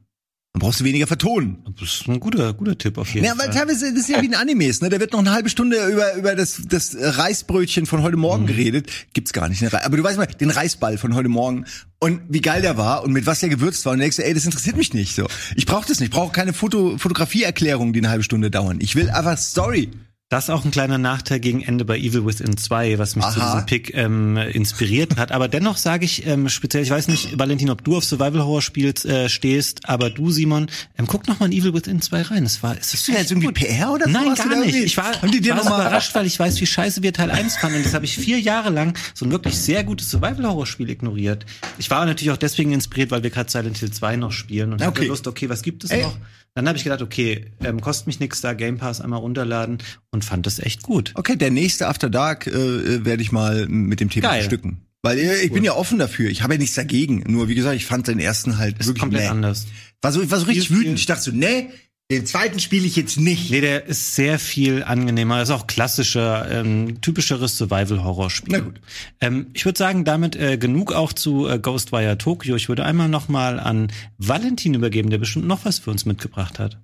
Dann 0.54 0.60
brauchst 0.60 0.80
du 0.80 0.84
weniger 0.84 1.06
vertonen. 1.06 1.64
Das 1.80 1.94
ist 1.94 2.08
ein 2.08 2.20
guter, 2.20 2.52
guter 2.52 2.76
Tipp 2.76 2.98
auf 2.98 3.14
jeden 3.14 3.24
ja, 3.24 3.34
Fall. 3.34 3.46
Ja, 3.46 3.54
weil 3.54 3.58
teilweise 3.58 3.90
das 3.90 4.02
ist 4.02 4.10
ja 4.10 4.20
wie 4.20 4.28
ein 4.28 4.34
Animes, 4.34 4.82
ne? 4.82 4.90
Da 4.90 5.00
wird 5.00 5.12
noch 5.12 5.20
eine 5.20 5.32
halbe 5.32 5.48
Stunde 5.48 5.78
über, 5.86 6.14
über 6.14 6.34
das, 6.34 6.60
das 6.68 6.94
Reisbrötchen 6.94 7.86
von 7.86 8.02
heute 8.02 8.18
Morgen 8.18 8.42
mhm. 8.42 8.48
geredet. 8.48 8.90
Gibt's 9.14 9.32
gar 9.32 9.48
nicht. 9.48 9.62
Ne? 9.62 9.70
Aber 9.82 9.96
du 9.96 10.02
weißt 10.02 10.18
mal, 10.18 10.26
den 10.26 10.50
Reisball 10.50 10.98
von 10.98 11.14
heute 11.14 11.30
Morgen 11.30 11.64
und 12.00 12.20
wie 12.28 12.42
geil 12.42 12.60
der 12.60 12.76
war 12.76 13.02
und 13.02 13.12
mit 13.12 13.24
was 13.24 13.40
der 13.40 13.48
gewürzt 13.48 13.86
war. 13.86 13.94
Und 13.94 14.00
denkst 14.00 14.18
du, 14.18 14.26
ey, 14.26 14.34
das 14.34 14.44
interessiert 14.44 14.76
mich 14.76 14.92
nicht 14.92 15.14
so. 15.14 15.26
Ich 15.56 15.64
brauche 15.64 15.88
das 15.88 16.00
nicht. 16.00 16.10
Ich 16.10 16.14
brauche 16.14 16.32
keine 16.32 16.52
Foto, 16.52 16.98
Fotografieerklärungen, 16.98 17.94
die 17.94 18.00
eine 18.00 18.10
halbe 18.10 18.24
Stunde 18.24 18.50
dauern. 18.50 18.76
Ich 18.82 18.94
will 18.94 19.08
einfach 19.08 19.38
Story. 19.38 19.90
Das 20.32 20.44
ist 20.44 20.50
auch 20.50 20.64
ein 20.64 20.70
kleiner 20.70 20.96
Nachteil 20.96 21.40
gegen 21.40 21.60
Ende 21.60 21.84
bei 21.84 21.98
Evil 21.98 22.24
Within 22.24 22.56
2, 22.56 22.98
was 22.98 23.16
mich 23.16 23.24
Aha. 23.26 23.32
zu 23.34 23.40
diesem 23.40 23.66
Pick 23.66 23.94
ähm, 23.94 24.38
inspiriert 24.38 25.18
hat. 25.18 25.30
Aber 25.30 25.46
dennoch 25.46 25.76
sage 25.76 26.06
ich 26.06 26.26
ähm, 26.26 26.48
speziell, 26.48 26.82
ich 26.82 26.88
weiß 26.88 27.08
nicht, 27.08 27.38
Valentin, 27.38 27.68
ob 27.68 27.84
du 27.84 27.98
auf 27.98 28.04
Survival 28.04 28.42
Horror 28.42 28.62
spielst, 28.62 29.04
äh, 29.04 29.28
stehst, 29.28 29.90
aber 29.90 30.08
du, 30.08 30.30
Simon, 30.30 30.70
ähm, 30.96 31.06
guck 31.06 31.28
noch 31.28 31.38
mal 31.38 31.52
in 31.52 31.52
Evil 31.52 31.74
Within 31.74 32.00
2 32.00 32.22
rein. 32.22 32.44
Es 32.46 32.62
war, 32.62 32.78
ist 32.78 32.94
das 32.94 33.04
du 33.04 33.12
jetzt 33.12 33.30
irgendwie 33.30 33.48
gut. 33.48 33.56
PR 33.56 33.92
oder 33.92 34.06
so? 34.06 34.10
Nein, 34.10 34.34
gar 34.34 34.56
nicht. 34.64 34.74
Ich 34.74 34.96
war, 34.96 35.20
Haben 35.20 35.32
die 35.32 35.42
dir 35.42 35.54
war 35.54 35.66
überrascht, 35.66 36.14
weil 36.14 36.24
ich 36.24 36.38
weiß, 36.38 36.58
wie 36.62 36.66
scheiße 36.66 37.02
wir 37.02 37.12
Teil 37.12 37.30
1 37.30 37.58
fanden. 37.58 37.76
Und 37.76 37.84
das 37.84 37.92
habe 37.92 38.06
ich 38.06 38.16
vier 38.16 38.40
Jahre 38.40 38.70
lang 38.70 38.96
so 39.12 39.26
ein 39.26 39.32
wirklich 39.32 39.58
sehr 39.58 39.84
gutes 39.84 40.10
Survival 40.10 40.46
Horror 40.46 40.64
Spiel 40.66 40.88
ignoriert. 40.88 41.44
Ich 41.76 41.90
war 41.90 42.06
natürlich 42.06 42.30
auch 42.30 42.38
deswegen 42.38 42.72
inspiriert, 42.72 43.10
weil 43.10 43.22
wir 43.22 43.28
gerade 43.28 43.50
Silent 43.50 43.76
Hill 43.76 43.90
2 43.90 44.16
noch 44.16 44.32
spielen 44.32 44.72
und 44.72 44.80
okay. 44.80 44.86
hatte 44.86 45.04
Lust, 45.08 45.26
okay, 45.26 45.50
was 45.50 45.60
gibt 45.60 45.84
es 45.84 45.90
Ey. 45.90 46.04
noch? 46.04 46.16
Dann 46.54 46.68
habe 46.68 46.76
ich 46.76 46.84
gedacht, 46.84 47.00
okay, 47.00 47.46
ähm, 47.64 47.80
kostet 47.80 48.06
mich 48.06 48.20
nichts 48.20 48.42
da, 48.42 48.52
Game 48.52 48.76
Pass 48.76 49.00
einmal 49.00 49.20
runterladen 49.20 49.78
und 50.10 50.24
fand 50.24 50.46
das 50.46 50.58
echt 50.58 50.82
gut. 50.82 51.12
Okay, 51.14 51.36
der 51.36 51.50
nächste 51.50 51.88
After 51.88 52.10
Dark 52.10 52.46
äh, 52.46 53.04
werde 53.04 53.22
ich 53.22 53.32
mal 53.32 53.66
mit 53.68 54.00
dem 54.00 54.10
Thema 54.10 54.28
Geil. 54.28 54.42
stücken. 54.42 54.82
Weil 55.02 55.18
äh, 55.18 55.40
ich 55.40 55.50
cool. 55.50 55.54
bin 55.54 55.64
ja 55.64 55.74
offen 55.74 55.98
dafür. 55.98 56.30
Ich 56.30 56.42
habe 56.42 56.54
ja 56.54 56.58
nichts 56.58 56.74
dagegen. 56.74 57.24
Nur 57.26 57.48
wie 57.48 57.54
gesagt, 57.54 57.76
ich 57.76 57.86
fand 57.86 58.06
den 58.06 58.20
ersten 58.20 58.58
halt 58.58 58.78
ist 58.78 58.86
wirklich 58.86 59.00
komplett 59.00 59.22
nee. 59.22 59.28
anders. 59.28 59.66
War 60.02 60.12
so, 60.12 60.30
war 60.30 60.38
so 60.38 60.46
richtig 60.46 60.70
wütend. 60.70 60.98
Ich 60.98 61.06
dachte 61.06 61.22
so, 61.22 61.30
nee, 61.32 61.70
den 62.12 62.27
zweiten 62.27 62.61
spiele 62.61 62.87
ich 62.87 62.96
jetzt 62.96 63.18
nicht. 63.18 63.51
Nee, 63.51 63.61
der 63.61 63.87
ist 63.87 64.14
sehr 64.14 64.38
viel 64.38 64.83
angenehmer. 64.85 65.40
ist 65.40 65.51
auch 65.51 65.66
klassischer, 65.66 66.51
ähm, 66.51 67.01
typischeres 67.01 67.57
Survival-Horror-Spiel. 67.57 68.53
Na 68.53 68.61
gut. 68.61 68.81
Ähm, 69.20 69.46
ich 69.55 69.64
würde 69.64 69.79
sagen, 69.79 70.05
damit 70.05 70.37
äh, 70.37 70.59
genug 70.59 70.92
auch 70.92 71.12
zu 71.12 71.48
äh, 71.48 71.59
Ghostwire 71.59 72.18
Tokyo. 72.18 72.57
Ich 72.57 72.68
würde 72.68 72.85
einmal 72.85 73.09
noch 73.09 73.29
mal 73.29 73.59
an 73.59 73.90
Valentin 74.18 74.75
übergeben, 74.75 75.11
der 75.11 75.18
bestimmt 75.18 75.46
noch 75.46 75.64
was 75.64 75.79
für 75.79 75.90
uns 75.90 76.05
mitgebracht 76.05 76.59
hat. 76.59 76.79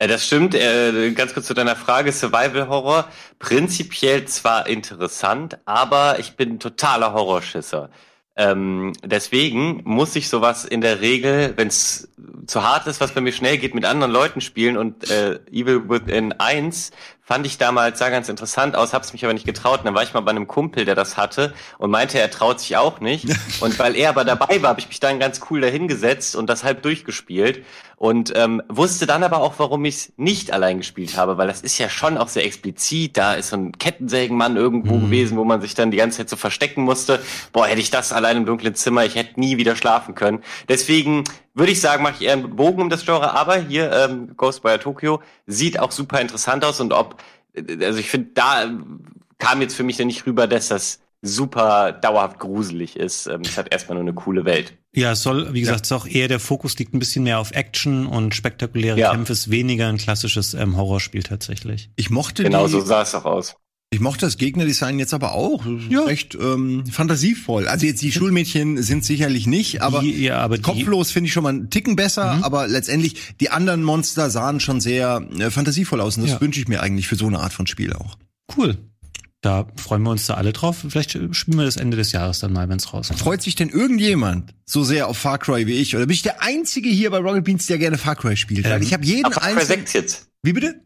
Ja, 0.00 0.06
das 0.06 0.26
stimmt. 0.26 0.54
Äh, 0.54 1.12
ganz 1.12 1.34
kurz 1.34 1.46
zu 1.46 1.54
deiner 1.54 1.76
Frage. 1.76 2.10
Survival 2.10 2.68
Horror. 2.68 3.08
Prinzipiell 3.38 4.24
zwar 4.24 4.66
interessant, 4.66 5.58
aber 5.66 6.18
ich 6.18 6.36
bin 6.36 6.58
totaler 6.58 7.12
Horrorschisser. 7.12 7.90
Ähm, 8.36 8.92
deswegen 9.04 9.82
muss 9.84 10.16
ich 10.16 10.28
sowas 10.28 10.64
in 10.64 10.80
der 10.80 11.00
Regel, 11.00 11.54
wenn 11.56 11.68
es 11.68 12.08
zu 12.46 12.62
hart 12.62 12.86
ist, 12.86 13.00
was 13.00 13.12
bei 13.12 13.20
mir 13.20 13.32
schnell 13.32 13.58
geht, 13.58 13.74
mit 13.74 13.84
anderen 13.84 14.12
Leuten 14.12 14.40
spielen 14.40 14.76
und 14.76 15.10
äh, 15.10 15.40
Evil 15.50 15.88
Within 15.88 16.32
1 16.32 16.90
fand 17.30 17.46
ich 17.46 17.58
damals 17.58 18.00
sah 18.00 18.08
ganz 18.08 18.28
interessant 18.28 18.74
aus, 18.74 18.92
hab's 18.92 19.12
mich 19.12 19.24
aber 19.24 19.32
nicht 19.32 19.46
getraut. 19.46 19.80
Und 19.80 19.84
dann 19.84 19.94
war 19.94 20.02
ich 20.02 20.12
mal 20.14 20.20
bei 20.20 20.32
einem 20.32 20.48
Kumpel, 20.48 20.84
der 20.84 20.96
das 20.96 21.16
hatte 21.16 21.54
und 21.78 21.90
meinte, 21.90 22.18
er 22.18 22.28
traut 22.28 22.58
sich 22.58 22.76
auch 22.76 22.98
nicht. 22.98 23.26
Und 23.60 23.78
weil 23.78 23.94
er 23.94 24.08
aber 24.08 24.24
dabei 24.24 24.60
war, 24.62 24.70
habe 24.70 24.80
ich 24.80 24.88
mich 24.88 24.98
dann 24.98 25.20
ganz 25.20 25.40
cool 25.48 25.60
dahingesetzt 25.60 26.34
und 26.34 26.48
das 26.50 26.64
halb 26.64 26.82
durchgespielt 26.82 27.64
und 28.00 28.32
ähm, 28.34 28.62
wusste 28.66 29.06
dann 29.06 29.22
aber 29.22 29.42
auch, 29.42 29.58
warum 29.58 29.84
ich 29.84 29.94
es 29.94 30.12
nicht 30.16 30.54
allein 30.54 30.78
gespielt 30.78 31.18
habe, 31.18 31.36
weil 31.36 31.48
das 31.48 31.60
ist 31.60 31.76
ja 31.76 31.90
schon 31.90 32.16
auch 32.16 32.28
sehr 32.28 32.46
explizit. 32.46 33.18
Da 33.18 33.34
ist 33.34 33.50
so 33.50 33.58
ein 33.58 33.72
Kettensägenmann 33.72 34.56
irgendwo 34.56 34.94
mhm. 34.94 35.02
gewesen, 35.02 35.36
wo 35.36 35.44
man 35.44 35.60
sich 35.60 35.74
dann 35.74 35.90
die 35.90 35.98
ganze 35.98 36.16
Zeit 36.16 36.30
so 36.30 36.36
verstecken 36.36 36.82
musste. 36.82 37.20
Boah, 37.52 37.66
hätte 37.66 37.82
ich 37.82 37.90
das 37.90 38.14
allein 38.14 38.38
im 38.38 38.46
dunklen 38.46 38.74
Zimmer, 38.74 39.04
ich 39.04 39.16
hätte 39.16 39.38
nie 39.38 39.58
wieder 39.58 39.76
schlafen 39.76 40.14
können. 40.14 40.42
Deswegen 40.66 41.24
würde 41.52 41.72
ich 41.72 41.82
sagen, 41.82 42.02
mache 42.02 42.14
ich 42.20 42.22
eher 42.22 42.32
einen 42.32 42.56
Bogen 42.56 42.80
um 42.80 42.88
das 42.88 43.04
Genre, 43.04 43.34
aber 43.34 43.56
hier 43.56 43.92
ähm, 43.92 44.34
Ghostwire 44.34 44.80
Tokyo 44.80 45.20
sieht 45.46 45.78
auch 45.78 45.90
super 45.90 46.22
interessant 46.22 46.64
aus 46.64 46.80
und 46.80 46.94
ob, 46.94 47.22
also 47.54 47.98
ich 47.98 48.08
finde, 48.08 48.30
da 48.32 48.64
kam 49.36 49.60
jetzt 49.60 49.74
für 49.74 49.82
mich 49.82 49.98
dann 49.98 50.06
nicht 50.06 50.24
rüber, 50.24 50.46
dass 50.46 50.68
das 50.68 51.00
super 51.20 51.92
dauerhaft 51.92 52.38
gruselig 52.38 52.96
ist. 52.96 53.26
Ähm, 53.26 53.42
es 53.44 53.58
hat 53.58 53.70
erstmal 53.70 53.96
nur 53.96 54.04
eine 54.04 54.14
coole 54.14 54.46
Welt. 54.46 54.72
Ja, 54.94 55.12
es 55.12 55.22
soll, 55.22 55.54
wie 55.54 55.60
gesagt, 55.60 55.88
ja. 55.88 55.96
es 55.96 56.02
auch 56.02 56.06
eher 56.06 56.26
der 56.26 56.40
Fokus 56.40 56.76
liegt 56.78 56.94
ein 56.94 56.98
bisschen 56.98 57.22
mehr 57.22 57.38
auf 57.38 57.52
Action 57.52 58.06
und 58.06 58.34
spektakuläre 58.34 58.98
ja. 58.98 59.12
Kämpfe, 59.12 59.32
ist 59.32 59.50
weniger 59.50 59.88
ein 59.88 59.98
klassisches 59.98 60.54
ähm, 60.54 60.76
Horrorspiel 60.76 61.22
tatsächlich. 61.22 61.90
Ich 61.96 62.10
mochte 62.10 62.42
Genau, 62.42 62.66
die, 62.66 62.72
so 62.72 62.80
sah 62.80 63.02
es 63.02 63.14
auch 63.14 63.24
aus. 63.24 63.54
Ich 63.92 63.98
mochte 63.98 64.26
das 64.26 64.36
Gegnerdesign 64.36 65.00
jetzt 65.00 65.14
aber 65.14 65.32
auch. 65.32 65.64
Ja. 65.88 66.04
Recht 66.04 66.36
ähm, 66.40 66.86
fantasievoll. 66.86 67.66
Also 67.66 67.86
jetzt 67.86 68.02
die 68.02 68.12
Schulmädchen 68.12 68.80
sind 68.82 69.04
sicherlich 69.04 69.48
nicht, 69.48 69.82
aber, 69.82 70.00
die, 70.00 70.22
ja, 70.22 70.38
aber 70.38 70.58
kopflos 70.58 71.10
finde 71.10 71.26
ich 71.26 71.32
schon 71.32 71.42
mal 71.42 71.48
einen 71.48 71.70
Ticken 71.70 71.96
besser, 71.96 72.34
mhm. 72.34 72.44
aber 72.44 72.68
letztendlich 72.68 73.34
die 73.40 73.50
anderen 73.50 73.82
Monster 73.82 74.30
sahen 74.30 74.60
schon 74.60 74.80
sehr 74.80 75.26
äh, 75.38 75.50
fantasievoll 75.50 76.00
aus 76.00 76.16
und 76.16 76.22
das 76.22 76.32
ja. 76.32 76.40
wünsche 76.40 76.60
ich 76.60 76.68
mir 76.68 76.80
eigentlich 76.80 77.08
für 77.08 77.16
so 77.16 77.26
eine 77.26 77.40
Art 77.40 77.52
von 77.52 77.66
Spiel 77.66 77.92
auch. 77.92 78.16
Cool. 78.56 78.78
Da 79.42 79.66
freuen 79.76 80.02
wir 80.02 80.10
uns 80.10 80.26
da 80.26 80.34
alle 80.34 80.52
drauf. 80.52 80.84
Vielleicht 80.86 81.12
spielen 81.12 81.58
wir 81.58 81.64
das 81.64 81.76
Ende 81.76 81.96
des 81.96 82.12
Jahres 82.12 82.40
dann 82.40 82.52
mal, 82.52 82.68
wenn 82.68 82.76
es 82.76 82.92
rauskommt. 82.92 83.20
Freut 83.20 83.40
sich 83.40 83.54
denn 83.54 83.70
irgendjemand 83.70 84.54
so 84.66 84.84
sehr 84.84 85.08
auf 85.08 85.16
Far 85.16 85.38
Cry 85.38 85.66
wie 85.66 85.74
ich? 85.74 85.96
Oder 85.96 86.06
bin 86.06 86.14
ich 86.14 86.22
der 86.22 86.42
Einzige 86.42 86.90
hier 86.90 87.10
bei 87.10 87.18
Rocket 87.18 87.44
Beans, 87.44 87.66
der 87.66 87.78
gerne 87.78 87.96
Far 87.96 88.16
Cry 88.16 88.36
spielt? 88.36 88.66
Ähm, 88.66 88.82
ich 88.82 88.92
habe 88.92 89.04
jeden 89.04 89.32
Far 89.32 89.54
Cry 89.54 89.64
6 89.64 89.92
jetzt. 89.94 90.28
Wie 90.42 90.52
bitte? 90.52 90.80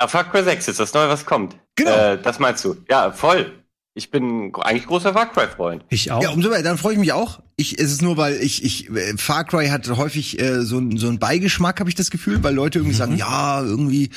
Ja, 0.00 0.06
Far 0.06 0.30
Cry 0.30 0.44
6 0.44 0.68
ist 0.68 0.78
das 0.78 0.94
neue, 0.94 1.08
was 1.08 1.26
kommt. 1.26 1.56
Genau. 1.74 1.90
Äh, 1.90 2.22
das 2.22 2.38
meinst 2.38 2.64
du? 2.64 2.76
Ja, 2.88 3.10
voll. 3.10 3.52
Ich 3.94 4.10
bin 4.10 4.54
eigentlich 4.54 4.86
großer 4.86 5.12
Far 5.12 5.30
Cry-Freund. 5.30 5.84
Ich 5.90 6.10
auch. 6.10 6.22
Ja, 6.22 6.30
umso 6.30 6.48
mehr, 6.48 6.62
dann 6.62 6.78
freue 6.78 6.94
ich 6.94 6.98
mich 6.98 7.12
auch. 7.12 7.42
Ich, 7.56 7.78
es 7.78 7.92
ist 7.92 8.00
nur, 8.00 8.16
weil 8.16 8.40
ich, 8.40 8.64
ich, 8.64 8.88
äh, 8.90 9.18
Far 9.18 9.44
Cry 9.44 9.68
hat 9.68 9.86
häufig 9.90 10.40
äh, 10.40 10.62
so, 10.62 10.80
so 10.96 11.08
einen 11.08 11.18
Beigeschmack, 11.18 11.78
habe 11.78 11.90
ich 11.90 11.94
das 11.94 12.10
Gefühl, 12.10 12.42
weil 12.42 12.54
Leute 12.54 12.78
irgendwie 12.78 12.94
mhm. 12.94 12.98
sagen, 12.98 13.16
ja, 13.16 13.60
irgendwie 13.60 14.10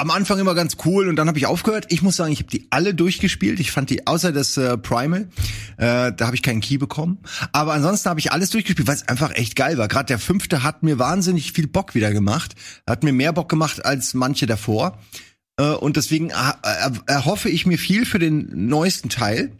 am 0.00 0.10
Anfang 0.10 0.38
immer 0.38 0.54
ganz 0.54 0.78
cool 0.86 1.08
und 1.08 1.16
dann 1.16 1.28
habe 1.28 1.38
ich 1.38 1.44
aufgehört. 1.44 1.86
Ich 1.90 2.00
muss 2.00 2.16
sagen, 2.16 2.32
ich 2.32 2.38
habe 2.38 2.50
die 2.50 2.66
alle 2.70 2.94
durchgespielt. 2.94 3.60
Ich 3.60 3.70
fand 3.70 3.90
die 3.90 4.06
außer 4.06 4.32
das 4.32 4.56
äh, 4.56 4.78
Primal, 4.78 5.28
äh, 5.76 6.12
da 6.12 6.26
habe 6.26 6.34
ich 6.34 6.42
keinen 6.42 6.62
Key 6.62 6.78
bekommen. 6.78 7.18
Aber 7.52 7.74
ansonsten 7.74 8.08
habe 8.08 8.18
ich 8.18 8.32
alles 8.32 8.48
durchgespielt, 8.48 8.88
weil 8.88 8.94
es 8.94 9.08
einfach 9.08 9.32
echt 9.32 9.56
geil 9.56 9.76
war. 9.76 9.88
Gerade 9.88 10.06
der 10.06 10.18
fünfte 10.18 10.62
hat 10.62 10.82
mir 10.82 10.98
wahnsinnig 10.98 11.52
viel 11.52 11.66
Bock 11.66 11.94
wieder 11.94 12.12
gemacht. 12.12 12.54
Hat 12.88 13.04
mir 13.04 13.12
mehr 13.12 13.34
Bock 13.34 13.50
gemacht 13.50 13.84
als 13.84 14.14
manche 14.14 14.46
davor. 14.46 14.98
Äh, 15.58 15.64
und 15.64 15.96
deswegen 15.96 16.30
erhoffe 17.06 17.50
ich 17.50 17.66
mir 17.66 17.78
viel 17.78 18.06
für 18.06 18.18
den 18.18 18.68
neuesten 18.68 19.10
Teil 19.10 19.52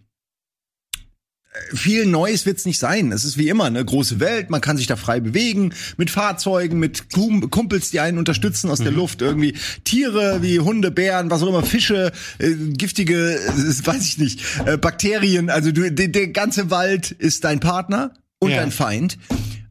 viel 1.74 2.06
Neues 2.06 2.46
wird's 2.46 2.64
nicht 2.64 2.78
sein. 2.78 3.10
Es 3.12 3.24
ist 3.24 3.36
wie 3.36 3.48
immer 3.48 3.64
eine 3.64 3.84
große 3.84 4.20
Welt, 4.20 4.50
man 4.50 4.60
kann 4.60 4.76
sich 4.76 4.86
da 4.86 4.96
frei 4.96 5.20
bewegen, 5.20 5.74
mit 5.96 6.10
Fahrzeugen, 6.10 6.78
mit 6.78 7.10
Kumpels, 7.10 7.90
die 7.90 8.00
einen 8.00 8.18
unterstützen 8.18 8.70
aus 8.70 8.78
mhm. 8.78 8.84
der 8.84 8.92
Luft, 8.92 9.20
irgendwie 9.20 9.54
Tiere 9.84 10.42
wie 10.42 10.60
Hunde, 10.60 10.90
Bären, 10.90 11.30
was 11.30 11.42
auch 11.42 11.48
immer, 11.48 11.64
Fische, 11.64 12.12
äh, 12.38 12.54
giftige, 12.54 13.34
äh, 13.34 13.48
weiß 13.86 14.02
ich 14.02 14.18
nicht, 14.18 14.40
äh, 14.64 14.76
Bakterien. 14.76 15.50
Also 15.50 15.72
du, 15.72 15.90
der, 15.90 16.08
der 16.08 16.28
ganze 16.28 16.70
Wald 16.70 17.10
ist 17.10 17.44
dein 17.44 17.58
Partner 17.58 18.14
und 18.38 18.50
ja. 18.50 18.58
dein 18.58 18.70
Feind 18.70 19.18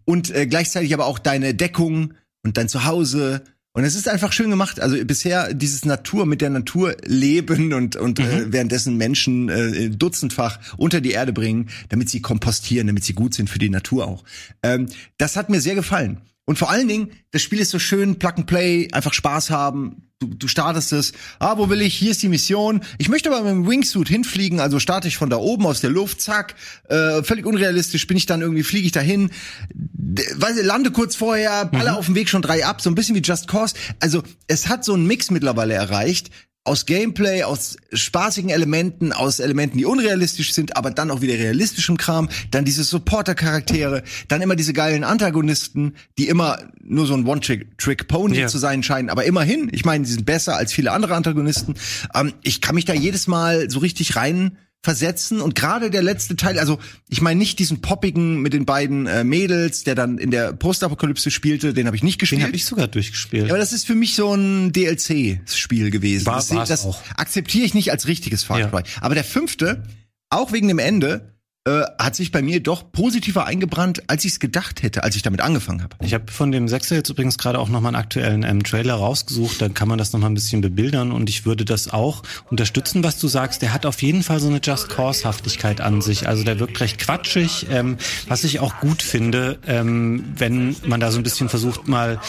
und 0.03 0.35
äh, 0.35 0.47
gleichzeitig 0.47 0.93
aber 0.93 1.05
auch 1.05 1.19
deine 1.19 1.53
Deckung 1.53 2.13
und 2.43 2.57
dein 2.57 2.67
Zuhause 2.67 3.41
und 3.73 3.83
es 3.83 3.95
ist 3.95 4.07
einfach 4.07 4.31
schön 4.31 4.49
gemacht. 4.49 4.79
Also 4.79 5.03
bisher 5.05 5.53
dieses 5.53 5.85
Natur 5.85 6.25
mit 6.25 6.41
der 6.41 6.49
Natur 6.49 6.95
leben 7.05 7.73
und 7.73 7.95
und 7.95 8.19
äh, 8.19 8.23
mhm. 8.23 8.29
äh, 8.29 8.53
währenddessen 8.53 8.97
Menschen 8.97 9.49
äh, 9.49 9.89
dutzendfach 9.89 10.59
unter 10.77 11.01
die 11.01 11.11
Erde 11.11 11.33
bringen, 11.33 11.69
damit 11.89 12.09
sie 12.09 12.21
kompostieren, 12.21 12.87
damit 12.87 13.03
sie 13.03 13.13
gut 13.13 13.33
sind 13.33 13.49
für 13.49 13.59
die 13.59 13.69
Natur 13.69 14.07
auch. 14.07 14.23
Ähm, 14.63 14.87
das 15.17 15.35
hat 15.35 15.49
mir 15.49 15.61
sehr 15.61 15.75
gefallen. 15.75 16.19
Und 16.49 16.57
vor 16.57 16.71
allen 16.71 16.87
Dingen, 16.87 17.11
das 17.29 17.43
Spiel 17.43 17.59
ist 17.59 17.69
so 17.69 17.77
schön, 17.77 18.17
Plug 18.17 18.33
and 18.37 18.47
Play, 18.47 18.87
einfach 18.91 19.13
Spaß 19.13 19.51
haben. 19.51 20.07
Du, 20.17 20.25
du 20.25 20.47
startest 20.47 20.91
es. 20.93 21.11
Ah, 21.37 21.59
wo 21.59 21.69
will 21.69 21.79
ich? 21.79 21.93
Hier 21.93 22.09
ist 22.09 22.23
die 22.23 22.27
Mission. 22.27 22.81
Ich 22.97 23.07
möchte 23.07 23.29
aber 23.29 23.43
mit 23.43 23.51
dem 23.51 23.69
Wingsuit 23.69 24.09
hinfliegen, 24.09 24.59
also 24.59 24.79
starte 24.79 25.07
ich 25.07 25.15
von 25.15 25.29
da 25.29 25.37
oben 25.37 25.67
aus 25.67 25.79
der 25.79 25.91
Luft, 25.91 26.21
zack. 26.21 26.55
Äh, 26.89 27.21
völlig 27.21 27.45
unrealistisch 27.45 28.07
bin 28.07 28.17
ich 28.17 28.25
dann 28.25 28.41
irgendwie, 28.41 28.63
fliege 28.63 28.87
ich 28.87 28.91
dahin, 28.91 29.29
weiß 29.75 30.63
lande 30.63 30.89
kurz 30.89 31.15
vorher, 31.15 31.65
baller 31.65 31.91
mhm. 31.91 31.97
auf 31.99 32.07
dem 32.07 32.15
Weg 32.15 32.29
schon 32.29 32.41
drei 32.41 32.65
ab, 32.65 32.81
so 32.81 32.89
ein 32.89 32.95
bisschen 32.95 33.15
wie 33.15 33.21
Just 33.21 33.47
Cause. 33.47 33.75
Also 33.99 34.23
es 34.47 34.67
hat 34.67 34.83
so 34.83 34.95
einen 34.95 35.05
Mix 35.05 35.29
mittlerweile 35.29 35.75
erreicht, 35.75 36.31
aus 36.69 36.85
Gameplay, 36.85 37.41
aus 37.41 37.77
spaßigen 37.91 38.51
Elementen, 38.51 39.11
aus 39.11 39.39
Elementen, 39.39 39.79
die 39.79 39.85
unrealistisch 39.85 40.53
sind, 40.53 40.77
aber 40.77 40.91
dann 40.91 41.09
auch 41.09 41.21
wieder 41.21 41.33
realistischem 41.33 41.97
Kram, 41.97 42.29
dann 42.51 42.63
diese 42.63 42.83
Supporter-Charaktere, 42.83 44.03
dann 44.27 44.43
immer 44.43 44.55
diese 44.55 44.73
geilen 44.73 45.03
Antagonisten, 45.03 45.95
die 46.19 46.27
immer 46.27 46.59
nur 46.83 47.07
so 47.07 47.15
ein 47.15 47.25
One-Trick-Pony 47.25 48.37
yeah. 48.37 48.47
zu 48.47 48.59
sein 48.59 48.83
scheinen, 48.83 49.09
aber 49.09 49.25
immerhin, 49.25 49.69
ich 49.71 49.83
meine, 49.83 50.05
die 50.05 50.11
sind 50.11 50.27
besser 50.27 50.57
als 50.57 50.71
viele 50.71 50.91
andere 50.91 51.15
Antagonisten. 51.15 51.73
Ähm, 52.13 52.33
ich 52.43 52.61
kann 52.61 52.75
mich 52.75 52.85
da 52.85 52.93
jedes 52.93 53.25
Mal 53.25 53.71
so 53.71 53.79
richtig 53.79 54.15
rein 54.15 54.57
versetzen 54.81 55.41
und 55.41 55.55
gerade 55.55 55.89
der 55.89 56.01
letzte 56.01 56.37
Teil, 56.37 56.57
also 56.57 56.79
ich 57.09 57.21
meine 57.21 57.37
nicht 57.37 57.59
diesen 57.59 57.81
poppigen 57.81 58.41
mit 58.41 58.53
den 58.53 58.65
beiden 58.65 59.07
äh, 59.07 59.25
Mädels, 59.25 59.83
der 59.83 59.93
dann 59.93 60.17
in 60.17 60.31
der 60.31 60.53
Postapokalypse 60.53 61.31
spielte, 61.31 61.73
den 61.73 61.85
habe 61.85 61.97
ich 61.97 62.03
nicht 62.03 62.17
gespielt. 62.17 62.41
Den 62.41 62.47
habe 62.47 62.55
ich 62.55 62.65
sogar 62.65 62.87
durchgespielt. 62.87 63.47
Ja, 63.47 63.49
aber 63.49 63.57
das 63.57 63.73
ist 63.73 63.85
für 63.85 63.95
mich 63.95 64.15
so 64.15 64.33
ein 64.33 64.71
DLC-Spiel 64.71 65.91
gewesen. 65.91 66.25
War, 66.25 66.35
das, 66.35 66.47
das 66.47 66.87
akzeptiere 67.17 67.65
ich 67.65 67.73
nicht 67.73 67.91
als 67.91 68.07
richtiges 68.07 68.43
Far 68.43 68.69
Cry. 68.69 68.83
Ja. 68.85 69.01
Aber 69.01 69.15
der 69.15 69.25
fünfte, 69.25 69.83
auch 70.29 70.53
wegen 70.53 70.69
dem 70.69 70.79
Ende, 70.79 71.33
äh, 71.65 71.81
hat 71.99 72.15
sich 72.15 72.31
bei 72.31 72.41
mir 72.41 72.63
doch 72.63 72.89
positiver 72.91 73.45
eingebrannt, 73.45 74.03
als 74.07 74.23
ich 74.23 74.31
es 74.31 74.39
gedacht 74.39 74.81
hätte, 74.81 75.03
als 75.03 75.17
ich 75.17 75.23
damit 75.23 75.41
angefangen 75.41 75.83
habe. 75.83 75.97
Ich 76.01 76.13
habe 76.13 76.31
von 76.31 76.53
dem 76.53 76.69
Sechser 76.69 76.95
jetzt 76.95 77.09
übrigens 77.09 77.37
gerade 77.37 77.59
auch 77.59 77.67
nochmal 77.67 77.93
einen 77.93 78.01
aktuellen 78.01 78.43
ähm, 78.43 78.63
Trailer 78.63 78.93
rausgesucht, 78.95 79.61
dann 79.61 79.73
kann 79.73 79.89
man 79.89 79.97
das 79.97 80.13
nochmal 80.13 80.29
ein 80.29 80.35
bisschen 80.35 80.61
bebildern 80.61 81.11
und 81.11 81.29
ich 81.29 81.45
würde 81.45 81.65
das 81.65 81.91
auch 81.91 82.23
unterstützen, 82.49 83.03
was 83.03 83.19
du 83.19 83.27
sagst. 83.27 83.61
Der 83.61 83.73
hat 83.73 83.85
auf 83.85 84.01
jeden 84.01 84.23
Fall 84.23 84.39
so 84.39 84.47
eine 84.47 84.61
Just 84.63 84.87
Cause-Haftigkeit 84.87 85.81
an 85.81 86.01
sich. 86.01 86.29
Also 86.29 86.45
der 86.45 86.59
wirkt 86.59 86.79
recht 86.79 86.97
quatschig, 86.97 87.67
ähm, 87.69 87.97
was 88.29 88.45
ich 88.45 88.61
auch 88.61 88.79
gut 88.79 89.01
finde, 89.01 89.59
ähm, 89.67 90.23
wenn 90.37 90.77
man 90.85 91.01
da 91.01 91.11
so 91.11 91.19
ein 91.19 91.23
bisschen 91.23 91.49
versucht 91.49 91.89
mal, 91.89 92.21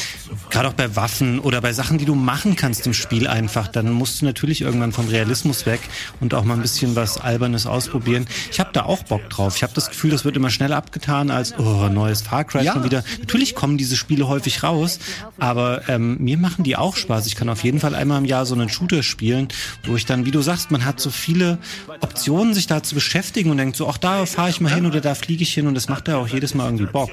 gerade 0.50 0.68
auch 0.68 0.74
bei 0.74 0.96
Waffen 0.96 1.38
oder 1.38 1.60
bei 1.60 1.72
Sachen, 1.72 1.98
die 1.98 2.04
du 2.04 2.16
machen 2.16 2.56
kannst 2.56 2.84
im 2.86 2.94
Spiel 2.94 3.28
einfach, 3.28 3.68
dann 3.68 3.92
musst 3.92 4.20
du 4.20 4.24
natürlich 4.24 4.60
irgendwann 4.60 4.90
vom 4.90 5.06
Realismus 5.06 5.66
weg 5.66 5.80
und 6.18 6.34
auch 6.34 6.42
mal 6.42 6.54
ein 6.54 6.62
bisschen 6.62 6.96
was 6.96 7.18
Albernes 7.18 7.66
ausprobieren. 7.66 8.26
Ich 8.50 8.58
habe 8.58 8.70
da 8.72 8.82
auch 8.82 9.04
Bock 9.04 9.19
drauf. 9.28 9.56
Ich 9.56 9.62
habe 9.62 9.72
das 9.74 9.88
Gefühl, 9.88 10.10
das 10.10 10.24
wird 10.24 10.36
immer 10.36 10.50
schneller 10.50 10.76
abgetan 10.76 11.30
als 11.30 11.58
oh, 11.58 11.88
neues 11.88 12.22
Far 12.22 12.44
Cry 12.44 12.64
ja. 12.64 12.72
schon 12.72 12.84
wieder. 12.84 13.04
Natürlich 13.20 13.54
kommen 13.54 13.78
diese 13.78 13.96
Spiele 13.96 14.28
häufig 14.28 14.62
raus, 14.62 14.98
aber 15.38 15.88
ähm, 15.88 16.16
mir 16.18 16.38
machen 16.38 16.64
die 16.64 16.76
auch 16.76 16.96
Spaß. 16.96 17.26
Ich 17.26 17.36
kann 17.36 17.48
auf 17.48 17.62
jeden 17.64 17.80
Fall 17.80 17.94
einmal 17.94 18.18
im 18.18 18.24
Jahr 18.24 18.46
so 18.46 18.54
einen 18.54 18.68
Shooter 18.68 19.02
spielen, 19.02 19.48
wo 19.86 19.96
ich 19.96 20.06
dann, 20.06 20.26
wie 20.26 20.30
du 20.30 20.42
sagst, 20.42 20.70
man 20.70 20.84
hat 20.84 21.00
so 21.00 21.10
viele 21.10 21.58
Optionen, 22.00 22.54
sich 22.54 22.66
da 22.66 22.82
zu 22.82 22.94
beschäftigen 22.94 23.50
und 23.50 23.58
denkt 23.58 23.76
so, 23.76 23.88
ach 23.88 23.98
da 23.98 24.26
fahre 24.26 24.50
ich 24.50 24.60
mal 24.60 24.72
hin 24.72 24.86
oder 24.86 25.00
da 25.00 25.14
fliege 25.14 25.42
ich 25.42 25.52
hin 25.52 25.66
und 25.66 25.74
das 25.74 25.88
macht 25.88 26.08
ja 26.08 26.16
auch 26.16 26.28
jedes 26.28 26.54
Mal 26.54 26.64
irgendwie 26.66 26.86
Bock. 26.86 27.10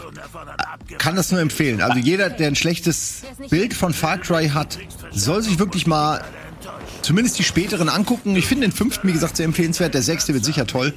Kann 0.98 1.16
das 1.16 1.32
nur 1.32 1.42
empfehlen. 1.42 1.82
Also 1.82 2.00
jeder, 2.00 2.30
der 2.30 2.48
ein 2.48 2.56
schlechtes 2.56 3.24
Bild 3.50 3.74
von 3.74 3.94
Far 3.94 4.18
Cry 4.18 4.50
hat, 4.50 4.78
soll 5.12 5.42
sich 5.42 5.60
wirklich 5.60 5.88
mal 5.88 6.24
zumindest 7.02 7.40
die 7.40 7.44
späteren 7.44 7.90
angucken. 7.90 8.36
Ich 8.36 8.46
finde 8.48 8.68
den 8.68 8.72
fünften, 8.72 9.08
wie 9.08 9.14
gesagt, 9.14 9.38
sehr 9.38 9.46
empfehlenswert. 9.46 9.94
Der 9.94 10.02
sechste 10.02 10.34
wird 10.34 10.46
sicher 10.46 10.68
toll. 10.68 10.94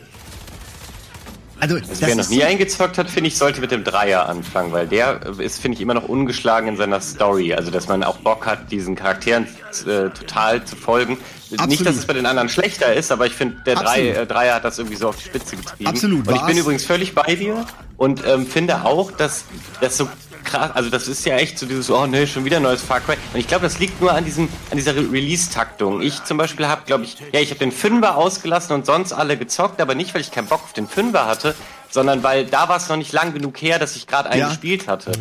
Also, 1.61 1.77
also 1.77 1.89
wer 2.01 2.17
noch 2.17 2.29
nie 2.29 2.43
eingezockt 2.43 2.99
hat, 2.99 3.11
finde 3.11 3.29
ich, 3.29 3.37
sollte 3.37 3.61
mit 3.61 3.71
dem 3.71 3.85
Dreier 3.85 4.29
anfangen, 4.29 4.73
weil 4.73 4.87
der 4.87 5.21
ist, 5.39 5.61
finde 5.61 5.77
ich, 5.77 5.83
immer 5.83 5.95
noch 5.95 6.09
ungeschlagen 6.09 6.69
in 6.69 6.77
seiner 6.77 7.01
Story. 7.01 7.55
Also, 7.55 7.71
dass 7.71 7.89
man 7.89 8.03
auch 8.03 8.17
Bock 8.19 8.47
hat, 8.47 8.73
diesen 8.73 8.97
Charakteren 8.97 9.47
äh, 9.87 10.09
total 10.11 10.65
zu 10.65 10.77
folgen. 10.77 11.19
Absolut. 11.53 11.69
Nicht, 11.69 11.87
dass 11.87 11.97
es 11.97 12.07
bei 12.07 12.13
den 12.13 12.27
anderen 12.27 12.49
schlechter 12.49 12.95
ist, 12.95 13.13
aber 13.13 13.27
ich 13.27 13.35
finde, 13.35 13.57
der 13.67 13.75
Drei, 13.75 14.09
äh, 14.09 14.27
Dreier 14.27 14.55
hat 14.55 14.65
das 14.65 14.79
irgendwie 14.79 14.97
so 14.97 15.09
auf 15.09 15.17
die 15.17 15.25
Spitze 15.25 15.57
getrieben. 15.57 15.89
Absolut. 15.89 16.29
Und 16.29 16.35
ich 16.35 16.43
bin 16.43 16.57
übrigens 16.57 16.85
völlig 16.85 17.15
bei 17.15 17.35
dir 17.35 17.67
und 17.97 18.23
ähm, 18.27 18.47
finde 18.47 18.85
auch, 18.85 19.11
dass 19.11 19.45
das 19.81 19.97
so 19.97 20.09
krass, 20.45 20.71
also 20.75 20.91
das 20.91 21.09
ist 21.09 21.25
ja 21.25 21.37
echt 21.37 21.59
so 21.59 21.67
dieses, 21.67 21.91
oh 21.91 22.07
ne, 22.07 22.27
schon 22.27 22.45
wieder 22.45 22.61
neues 22.61 22.83
Far 22.83 23.01
Cry. 23.01 23.17
Und 23.33 23.41
ich 23.41 23.49
glaube, 23.49 23.65
das 23.65 23.79
liegt 23.79 24.01
nur 24.01 24.13
an 24.13 24.25
diesem, 24.25 24.49
an 24.71 24.77
dieser 24.77 24.95
Re 24.95 25.11
Release-Taktung. 25.11 26.03
Ich 26.03 26.25
zum 26.25 26.37
Beispiel 26.37 26.67
habe, 26.67 26.83
glaube 26.87 27.05
ich, 27.05 27.17
ja, 27.33 27.41
ich 27.41 27.51
habe 27.51 27.59
den 27.59 27.73
Fünfer 27.73 28.17
ausgelassen 28.17 28.75
und 28.75 28.87
sonst 28.87 29.13
alle 29.13 29.37
gezockt, 29.37 29.81
aber 29.81 29.95
nicht, 29.95 30.15
weil 30.15 30.21
ich 30.21 30.31
keinen 30.31 30.47
Bock 30.47 30.63
auf 30.63 30.73
den 30.73 30.89
Fünfer 30.89 31.27
hatte, 31.27 31.55
sondern 31.91 32.23
weil 32.23 32.47
da 32.47 32.69
war 32.69 32.77
es 32.77 32.89
noch 32.89 32.97
nicht 32.97 33.13
lang 33.13 33.35
genug 33.35 33.61
her, 33.61 33.79
dass 33.79 33.97
ich 33.97 34.07
gerade 34.07 34.31
einen 34.31 34.41
ja. 34.41 34.49
gespielt 34.49 34.89
hatte. 34.89 35.13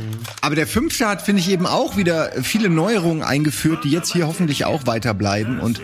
Aber 0.41 0.55
der 0.55 0.67
fünfte 0.67 1.07
hat, 1.07 1.21
finde 1.21 1.41
ich, 1.41 1.49
eben 1.49 1.65
auch 1.65 1.97
wieder 1.97 2.31
viele 2.43 2.69
Neuerungen 2.69 3.23
eingeführt, 3.23 3.83
die 3.83 3.89
jetzt 3.89 4.13
hier 4.13 4.27
hoffentlich 4.27 4.65
auch 4.65 4.85
weiterbleiben. 4.85 5.59
Und 5.59 5.81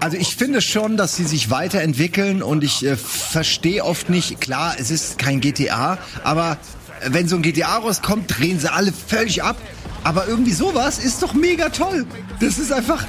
also 0.00 0.16
ich 0.16 0.36
finde 0.36 0.60
schon, 0.60 0.96
dass 0.96 1.16
sie 1.16 1.24
sich 1.24 1.50
weiterentwickeln 1.50 2.42
und 2.42 2.64
ich 2.64 2.84
äh, 2.84 2.96
verstehe 2.96 3.84
oft 3.84 4.10
nicht, 4.10 4.40
klar, 4.40 4.74
es 4.78 4.90
ist 4.90 5.18
kein 5.18 5.40
GTA, 5.40 5.98
aber 6.24 6.58
wenn 7.06 7.28
so 7.28 7.36
ein 7.36 7.42
GTA 7.42 7.78
rauskommt, 7.78 8.38
drehen 8.38 8.58
sie 8.58 8.72
alle 8.72 8.92
völlig 8.92 9.42
ab. 9.42 9.56
Aber 10.04 10.26
irgendwie 10.26 10.52
sowas 10.52 10.98
ist 10.98 11.22
doch 11.22 11.32
mega 11.32 11.68
toll. 11.68 12.04
Das 12.40 12.58
ist 12.58 12.72
einfach 12.72 13.04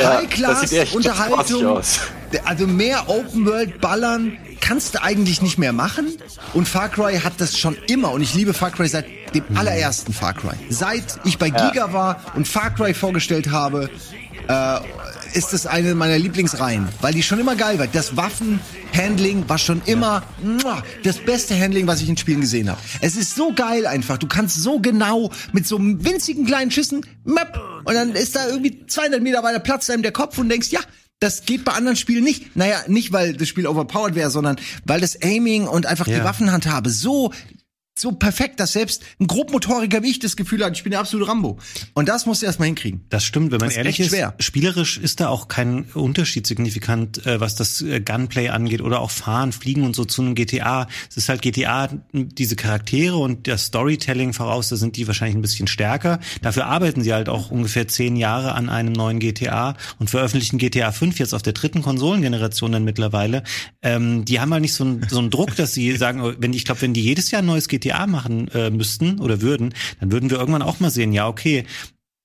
ja, 0.00 0.16
High-Class-Unterhaltung. 0.16 1.82
Also 2.44 2.66
mehr 2.66 3.08
Open-World-Ballern 3.08 4.38
kannst 4.60 4.94
du 4.94 5.02
eigentlich 5.02 5.42
nicht 5.42 5.58
mehr 5.58 5.72
machen. 5.72 6.16
Und 6.54 6.66
Far 6.66 6.88
Cry 6.88 7.18
hat 7.18 7.34
das 7.38 7.58
schon 7.58 7.76
immer. 7.86 8.12
Und 8.12 8.22
ich 8.22 8.34
liebe 8.34 8.54
Far 8.54 8.70
Cry 8.70 8.88
seit 8.88 9.06
dem 9.34 9.44
mhm. 9.48 9.58
allerersten 9.58 10.12
Far 10.12 10.34
Cry. 10.34 10.54
Seit 10.70 11.20
ich 11.24 11.38
bei 11.38 11.50
Giga 11.50 11.92
war 11.92 12.20
und 12.34 12.48
Far 12.48 12.70
Cry 12.70 12.94
vorgestellt 12.94 13.50
habe, 13.50 13.90
äh, 14.48 14.78
ist 15.34 15.52
es 15.52 15.66
eine 15.66 15.94
meiner 15.94 16.18
Lieblingsreihen, 16.18 16.88
weil 17.00 17.14
die 17.14 17.22
schon 17.22 17.38
immer 17.38 17.56
geil 17.56 17.78
war. 17.78 17.86
Das 17.86 18.16
Waffenhandling 18.16 19.48
war 19.48 19.58
schon 19.58 19.82
immer 19.86 20.22
muah, 20.42 20.82
das 21.04 21.18
beste 21.18 21.58
Handling, 21.58 21.86
was 21.86 22.00
ich 22.00 22.08
in 22.08 22.16
Spielen 22.16 22.40
gesehen 22.40 22.70
habe. 22.70 22.80
Es 23.00 23.16
ist 23.16 23.34
so 23.34 23.52
geil 23.52 23.86
einfach. 23.86 24.18
Du 24.18 24.26
kannst 24.26 24.62
so 24.62 24.80
genau 24.80 25.30
mit 25.52 25.66
so 25.66 25.78
winzigen 25.80 26.46
kleinen 26.46 26.70
Schüssen 26.70 27.04
map, 27.24 27.60
und 27.84 27.94
dann 27.94 28.12
ist 28.12 28.36
da 28.36 28.46
irgendwie 28.48 28.86
200 28.86 29.22
Meter 29.22 29.42
weiter 29.42 29.60
Platz 29.60 29.88
einem 29.88 30.02
der 30.02 30.12
Kopf 30.12 30.36
und 30.36 30.48
denkst, 30.48 30.68
ja, 30.70 30.80
das 31.20 31.44
geht 31.46 31.64
bei 31.64 31.72
anderen 31.72 31.96
Spielen 31.96 32.22
nicht. 32.22 32.54
Naja, 32.54 32.82
nicht 32.86 33.12
weil 33.12 33.34
das 33.34 33.48
Spiel 33.48 33.66
overpowered 33.66 34.14
wäre, 34.14 34.30
sondern 34.30 34.56
weil 34.84 35.00
das 35.00 35.20
Aiming 35.22 35.66
und 35.66 35.86
einfach 35.86 36.06
ja. 36.06 36.18
die 36.18 36.24
Waffenhandhabe 36.24 36.90
so 36.90 37.32
so 38.00 38.12
perfekt, 38.12 38.60
dass 38.60 38.72
selbst 38.72 39.02
ein 39.20 39.26
Grobmotoriker 39.26 40.02
wie 40.02 40.10
ich 40.10 40.18
das 40.18 40.36
Gefühl 40.36 40.64
hat, 40.64 40.76
ich 40.76 40.82
bin 40.82 40.90
der 40.90 41.00
absolute 41.00 41.28
Rambo. 41.28 41.58
Und 41.94 42.08
das 42.08 42.26
musst 42.26 42.42
du 42.42 42.46
erstmal 42.46 42.66
hinkriegen. 42.66 43.04
Das 43.08 43.24
stimmt, 43.24 43.52
wenn 43.52 43.58
man 43.58 43.70
ehrlich 43.70 44.00
ist, 44.00 44.08
schwer. 44.08 44.34
spielerisch 44.38 44.98
ist 44.98 45.20
da 45.20 45.28
auch 45.28 45.48
kein 45.48 45.84
Unterschied 45.94 46.46
signifikant, 46.46 47.26
äh, 47.26 47.40
was 47.40 47.56
das 47.56 47.82
äh, 47.82 48.00
Gunplay 48.00 48.48
angeht 48.48 48.80
oder 48.80 49.00
auch 49.00 49.10
Fahren, 49.10 49.52
Fliegen 49.52 49.84
und 49.84 49.96
so 49.96 50.04
zu 50.04 50.22
einem 50.22 50.34
GTA. 50.34 50.88
Es 51.10 51.16
ist 51.16 51.28
halt 51.28 51.42
GTA, 51.42 51.88
diese 52.12 52.56
Charaktere 52.56 53.16
und 53.16 53.48
das 53.48 53.66
Storytelling 53.66 54.32
voraus, 54.32 54.68
da 54.68 54.76
sind 54.76 54.96
die 54.96 55.06
wahrscheinlich 55.06 55.36
ein 55.36 55.42
bisschen 55.42 55.66
stärker. 55.66 56.20
Dafür 56.42 56.66
arbeiten 56.66 57.02
sie 57.02 57.12
halt 57.12 57.28
auch 57.28 57.50
ungefähr 57.50 57.88
zehn 57.88 58.16
Jahre 58.16 58.52
an 58.52 58.68
einem 58.68 58.92
neuen 58.92 59.18
GTA 59.18 59.76
und 59.98 60.10
veröffentlichen 60.10 60.58
GTA 60.58 60.92
5 60.92 61.18
jetzt 61.18 61.34
auf 61.34 61.42
der 61.42 61.52
dritten 61.52 61.82
Konsolengeneration 61.82 62.72
dann 62.72 62.84
mittlerweile. 62.84 63.42
Ähm, 63.82 64.24
die 64.24 64.40
haben 64.40 64.52
halt 64.52 64.62
nicht 64.62 64.74
so 64.74 64.84
einen, 64.84 65.06
so 65.08 65.18
einen 65.18 65.30
Druck, 65.30 65.56
dass 65.56 65.74
sie 65.74 65.96
sagen, 65.96 66.36
wenn 66.38 66.52
ich 66.52 66.64
glaube, 66.64 66.82
wenn 66.82 66.94
die 66.94 67.02
jedes 67.02 67.30
Jahr 67.30 67.42
ein 67.42 67.46
neues 67.46 67.68
GTA 67.68 67.87
GTA 67.88 68.06
machen 68.06 68.48
äh, 68.48 68.70
müssten 68.70 69.20
oder 69.20 69.40
würden, 69.40 69.74
dann 70.00 70.12
würden 70.12 70.30
wir 70.30 70.38
irgendwann 70.38 70.62
auch 70.62 70.80
mal 70.80 70.90
sehen, 70.90 71.12
ja, 71.12 71.28
okay, 71.28 71.64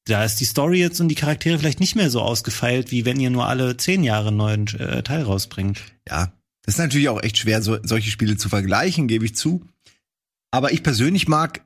da 0.06 0.26
ist 0.26 0.38
die 0.38 0.46
Story 0.46 0.80
jetzt 0.80 1.00
und 1.00 1.08
die 1.08 1.16
Charaktere 1.16 1.58
vielleicht 1.58 1.80
nicht 1.80 1.96
mehr 1.96 2.10
so 2.10 2.22
ausgefeilt, 2.22 2.92
wie 2.92 3.06
wenn 3.06 3.20
ihr 3.20 3.30
nur 3.30 3.48
alle 3.48 3.78
zehn 3.78 4.04
Jahre 4.04 4.30
einen 4.30 4.38
neuen 4.38 4.68
äh, 4.80 5.02
Teil 5.02 5.24
rausbringt. 5.24 5.82
Ja, 6.08 6.34
das 6.66 6.76
ist 6.76 6.80
natürlich 6.80 7.10
auch 7.10 7.24
echt 7.24 7.38
schwer, 7.38 7.62
so, 7.62 7.78
solche 7.84 8.12
Spiele 8.12 8.38
zu 8.38 8.50
vergleichen, 8.50 9.08
gebe 9.08 9.26
ich 9.26 9.36
zu. 9.36 9.66
Aber 10.52 10.74
ich 10.74 10.84
persönlich 10.84 11.28
mag, 11.28 11.66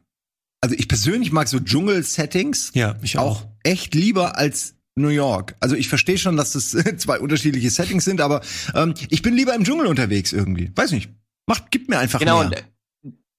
also 0.61 0.75
ich 0.75 0.87
persönlich 0.87 1.31
mag 1.31 1.47
so 1.47 1.59
Dschungel-Settings 1.59 2.71
ja, 2.73 2.95
ich 3.01 3.17
auch. 3.17 3.41
auch 3.41 3.47
echt 3.63 3.95
lieber 3.95 4.37
als 4.37 4.75
New 4.95 5.09
York. 5.09 5.55
Also 5.59 5.75
ich 5.75 5.89
verstehe 5.89 6.17
schon, 6.17 6.37
dass 6.37 6.53
das 6.53 6.71
zwei 6.97 7.19
unterschiedliche 7.19 7.69
Settings 7.69 8.05
sind, 8.05 8.21
aber 8.21 8.41
ähm, 8.75 8.93
ich 9.09 9.23
bin 9.23 9.35
lieber 9.35 9.55
im 9.55 9.63
Dschungel 9.63 9.87
unterwegs 9.87 10.31
irgendwie. 10.31 10.71
Weiß 10.75 10.91
nicht. 10.91 11.09
Macht, 11.47 11.71
gibt 11.71 11.89
mir 11.89 11.97
einfach 11.97 12.19
genau, 12.19 12.39
mehr. 12.39 12.49
Genau, 12.49 12.61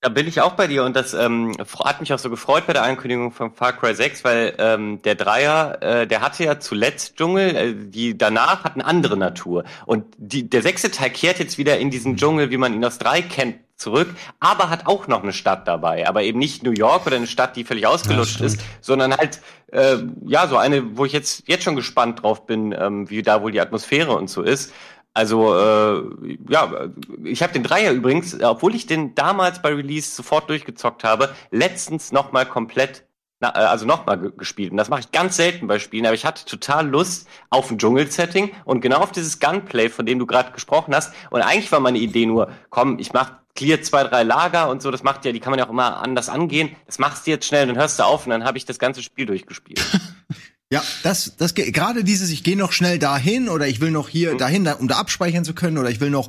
da 0.01 0.09
bin 0.11 0.29
ich 0.29 0.41
auch 0.41 0.53
bei 0.53 0.69
dir 0.69 0.85
und 0.85 0.95
das 0.95 1.13
ähm, 1.13 1.57
hat 1.85 2.01
mich 2.01 2.13
auch 2.13 2.19
so 2.21 2.31
gefreut 2.31 2.67
bei 2.67 2.73
der 2.73 2.85
Ankündigung 2.85 3.33
von 3.33 3.53
Far 3.53 3.73
Cry 3.73 3.95
6, 3.95 4.23
weil 4.23 4.55
ähm, 4.59 5.03
der 5.03 5.17
Dreier, 5.17 5.83
äh, 5.83 6.07
der 6.07 6.21
hatte 6.21 6.45
ja 6.45 6.61
zuletzt 6.61 7.17
Dschungel, 7.17 7.57
äh, 7.57 7.75
die 7.75 8.17
danach 8.17 8.63
hatten 8.63 8.81
andere 8.81 9.17
Natur. 9.17 9.65
Und 9.87 10.05
die, 10.17 10.49
der 10.49 10.63
sechste 10.63 10.93
Teil 10.93 11.11
kehrt 11.11 11.41
jetzt 11.41 11.59
wieder 11.59 11.79
in 11.79 11.91
diesen 11.91 12.17
Dschungel, 12.17 12.51
wie 12.51 12.59
man 12.59 12.75
ihn 12.75 12.85
aus 12.85 12.99
drei 12.99 13.23
kennt, 13.23 13.57
zurück, 13.79 14.09
aber 14.41 14.71
hat 14.71 14.87
auch 14.87 15.07
noch 15.07 15.23
eine 15.23 15.33
Stadt 15.33 15.67
dabei. 15.67 16.09
Aber 16.09 16.23
eben 16.23 16.39
nicht 16.39 16.65
New 16.65 16.73
York 16.73 17.07
oder 17.07 17.17
eine 17.17 17.29
Stadt, 17.29 17.57
die 17.57 17.65
völlig 17.65 17.87
ausgelutscht 17.87 18.41
ja, 18.41 18.47
ist, 18.47 18.61
sondern 18.81 19.17
halt, 19.17 19.41
äh, 19.71 19.97
ja, 20.27 20.49
so 20.49 20.57
eine, 20.57 20.97
wo 20.97 21.05
ich 21.05 21.13
jetzt, 21.13 21.45
jetzt 21.47 21.63
schon 21.63 21.77
gespannt 21.77 22.23
drauf 22.23 22.45
bin, 22.45 22.75
ähm, 22.77 23.09
wie 23.09 23.23
da 23.23 23.41
wohl 23.41 23.53
die 23.53 23.61
Atmosphäre 23.61 24.13
und 24.17 24.29
so 24.29 24.43
ist. 24.43 24.73
Also 25.15 25.55
äh, 25.57 26.37
ja, 26.49 26.91
ich 27.25 27.43
habe 27.43 27.53
den 27.53 27.65
Dreier 27.65 27.93
übrigens, 27.93 28.41
obwohl 28.41 28.75
ich 28.75 28.87
den 28.87 29.15
damals 29.15 29.61
bei 29.63 29.75
Release 29.75 30.15
sofort 30.15 30.49
durchgezockt 30.49 31.03
habe, 31.03 31.35
letztens 31.51 32.13
noch 32.13 32.31
mal 32.33 32.47
komplett 32.47 33.05
na, 33.41 33.51
äh, 33.55 33.67
also 33.67 33.87
nochmal 33.87 34.19
gespielt. 34.19 34.73
Und 34.73 34.77
das 34.77 34.89
mache 34.89 35.01
ich 35.01 35.13
ganz 35.13 35.37
selten 35.37 35.67
bei 35.67 35.79
Spielen, 35.79 36.07
aber 36.07 36.15
ich 36.15 36.25
hatte 36.25 36.45
total 36.45 36.89
Lust 36.89 37.29
auf 37.51 37.71
ein 37.71 37.79
Dschungel-Setting 37.79 38.53
und 38.65 38.81
genau 38.81 38.99
auf 38.99 39.13
dieses 39.13 39.41
Gunplay, 39.41 39.89
von 39.89 40.07
dem 40.07 40.19
du 40.19 40.27
gerade 40.27 40.53
gesprochen 40.53 40.95
hast. 40.95 41.15
Und 41.31 41.43
eigentlich 41.43 41.71
war 41.73 41.81
meine 41.81 41.99
Idee 41.99 42.27
nur, 42.27 42.51
komm, 42.71 42.99
ich 42.99 43.13
mach 43.13 43.33
clear 43.55 43.81
zwei, 43.83 44.05
drei 44.05 44.23
Lager 44.23 44.69
und 44.71 44.83
so, 44.83 44.91
das 44.91 45.03
macht 45.03 45.25
ja, 45.25 45.33
die 45.33 45.41
kann 45.41 45.51
man 45.51 45.59
ja 45.59 45.67
auch 45.67 45.71
immer 45.71 45.99
anders 46.03 46.29
angehen. 46.29 46.77
Das 46.87 46.99
machst 46.99 47.27
du 47.27 47.33
jetzt 47.33 47.47
schnell, 47.47 47.67
dann 47.67 47.77
hörst 47.77 47.99
du 47.99 48.05
auf 48.05 48.25
und 48.27 48.31
dann 48.31 48.45
habe 48.45 48.59
ich 48.59 48.65
das 48.65 48.79
ganze 48.79 49.03
Spiel 49.03 49.27
durchgespielt. 49.27 49.81
Ja, 50.71 50.83
das, 51.03 51.33
das 51.39 51.55
gerade 51.55 52.05
dieses, 52.05 52.29
ich 52.31 52.45
gehe 52.45 52.57
noch 52.57 52.73
schnell 52.73 52.99
dahin 52.99 53.49
oder 53.49 53.67
ich 53.67 53.81
will 53.81 53.91
noch 53.91 54.11
hier 54.11 54.35
mhm. 54.35 54.39
dahin, 54.39 54.67
um 54.67 54.87
da 54.87 54.97
abspeichern 54.97 55.45
zu 55.45 55.55
können 55.55 55.79
oder 55.79 55.89
ich 55.91 56.01
will 56.01 56.11
noch 56.11 56.29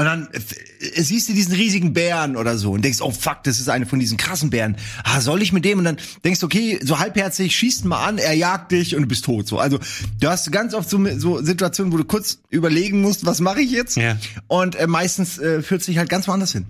und 0.00 0.06
dann 0.06 0.28
äh, 0.32 1.02
siehst 1.02 1.28
du 1.28 1.34
diesen 1.34 1.52
riesigen 1.52 1.92
Bären 1.92 2.36
oder 2.36 2.56
so 2.56 2.72
und 2.72 2.82
denkst, 2.82 3.02
oh 3.02 3.10
fuck, 3.10 3.42
das 3.44 3.60
ist 3.60 3.68
eine 3.68 3.84
von 3.84 4.00
diesen 4.00 4.16
krassen 4.16 4.48
Bären. 4.48 4.76
Ah, 5.04 5.20
soll 5.20 5.42
ich 5.42 5.52
mit 5.52 5.66
dem? 5.66 5.78
Und 5.78 5.84
dann 5.84 5.98
denkst 6.24 6.40
du, 6.40 6.46
okay, 6.46 6.80
so 6.82 6.98
halbherzig, 6.98 7.54
schießt 7.54 7.84
mal 7.84 8.06
an, 8.06 8.16
er 8.16 8.32
jagt 8.32 8.72
dich 8.72 8.96
und 8.96 9.02
du 9.02 9.08
bist 9.08 9.26
tot. 9.26 9.46
So, 9.46 9.58
also 9.58 9.78
du 10.18 10.28
hast 10.28 10.50
ganz 10.52 10.72
oft 10.72 10.88
so, 10.88 11.04
so 11.18 11.42
Situationen, 11.42 11.92
wo 11.92 11.98
du 11.98 12.04
kurz 12.04 12.38
überlegen 12.48 13.02
musst, 13.02 13.26
was 13.26 13.40
mache 13.40 13.60
ich 13.60 13.72
jetzt? 13.72 13.98
Ja. 13.98 14.16
Und 14.46 14.74
äh, 14.76 14.86
meistens 14.86 15.38
äh, 15.38 15.60
führt 15.62 15.82
sich 15.82 15.98
halt 15.98 16.08
ganz 16.08 16.26
woanders 16.28 16.52
hin. 16.52 16.64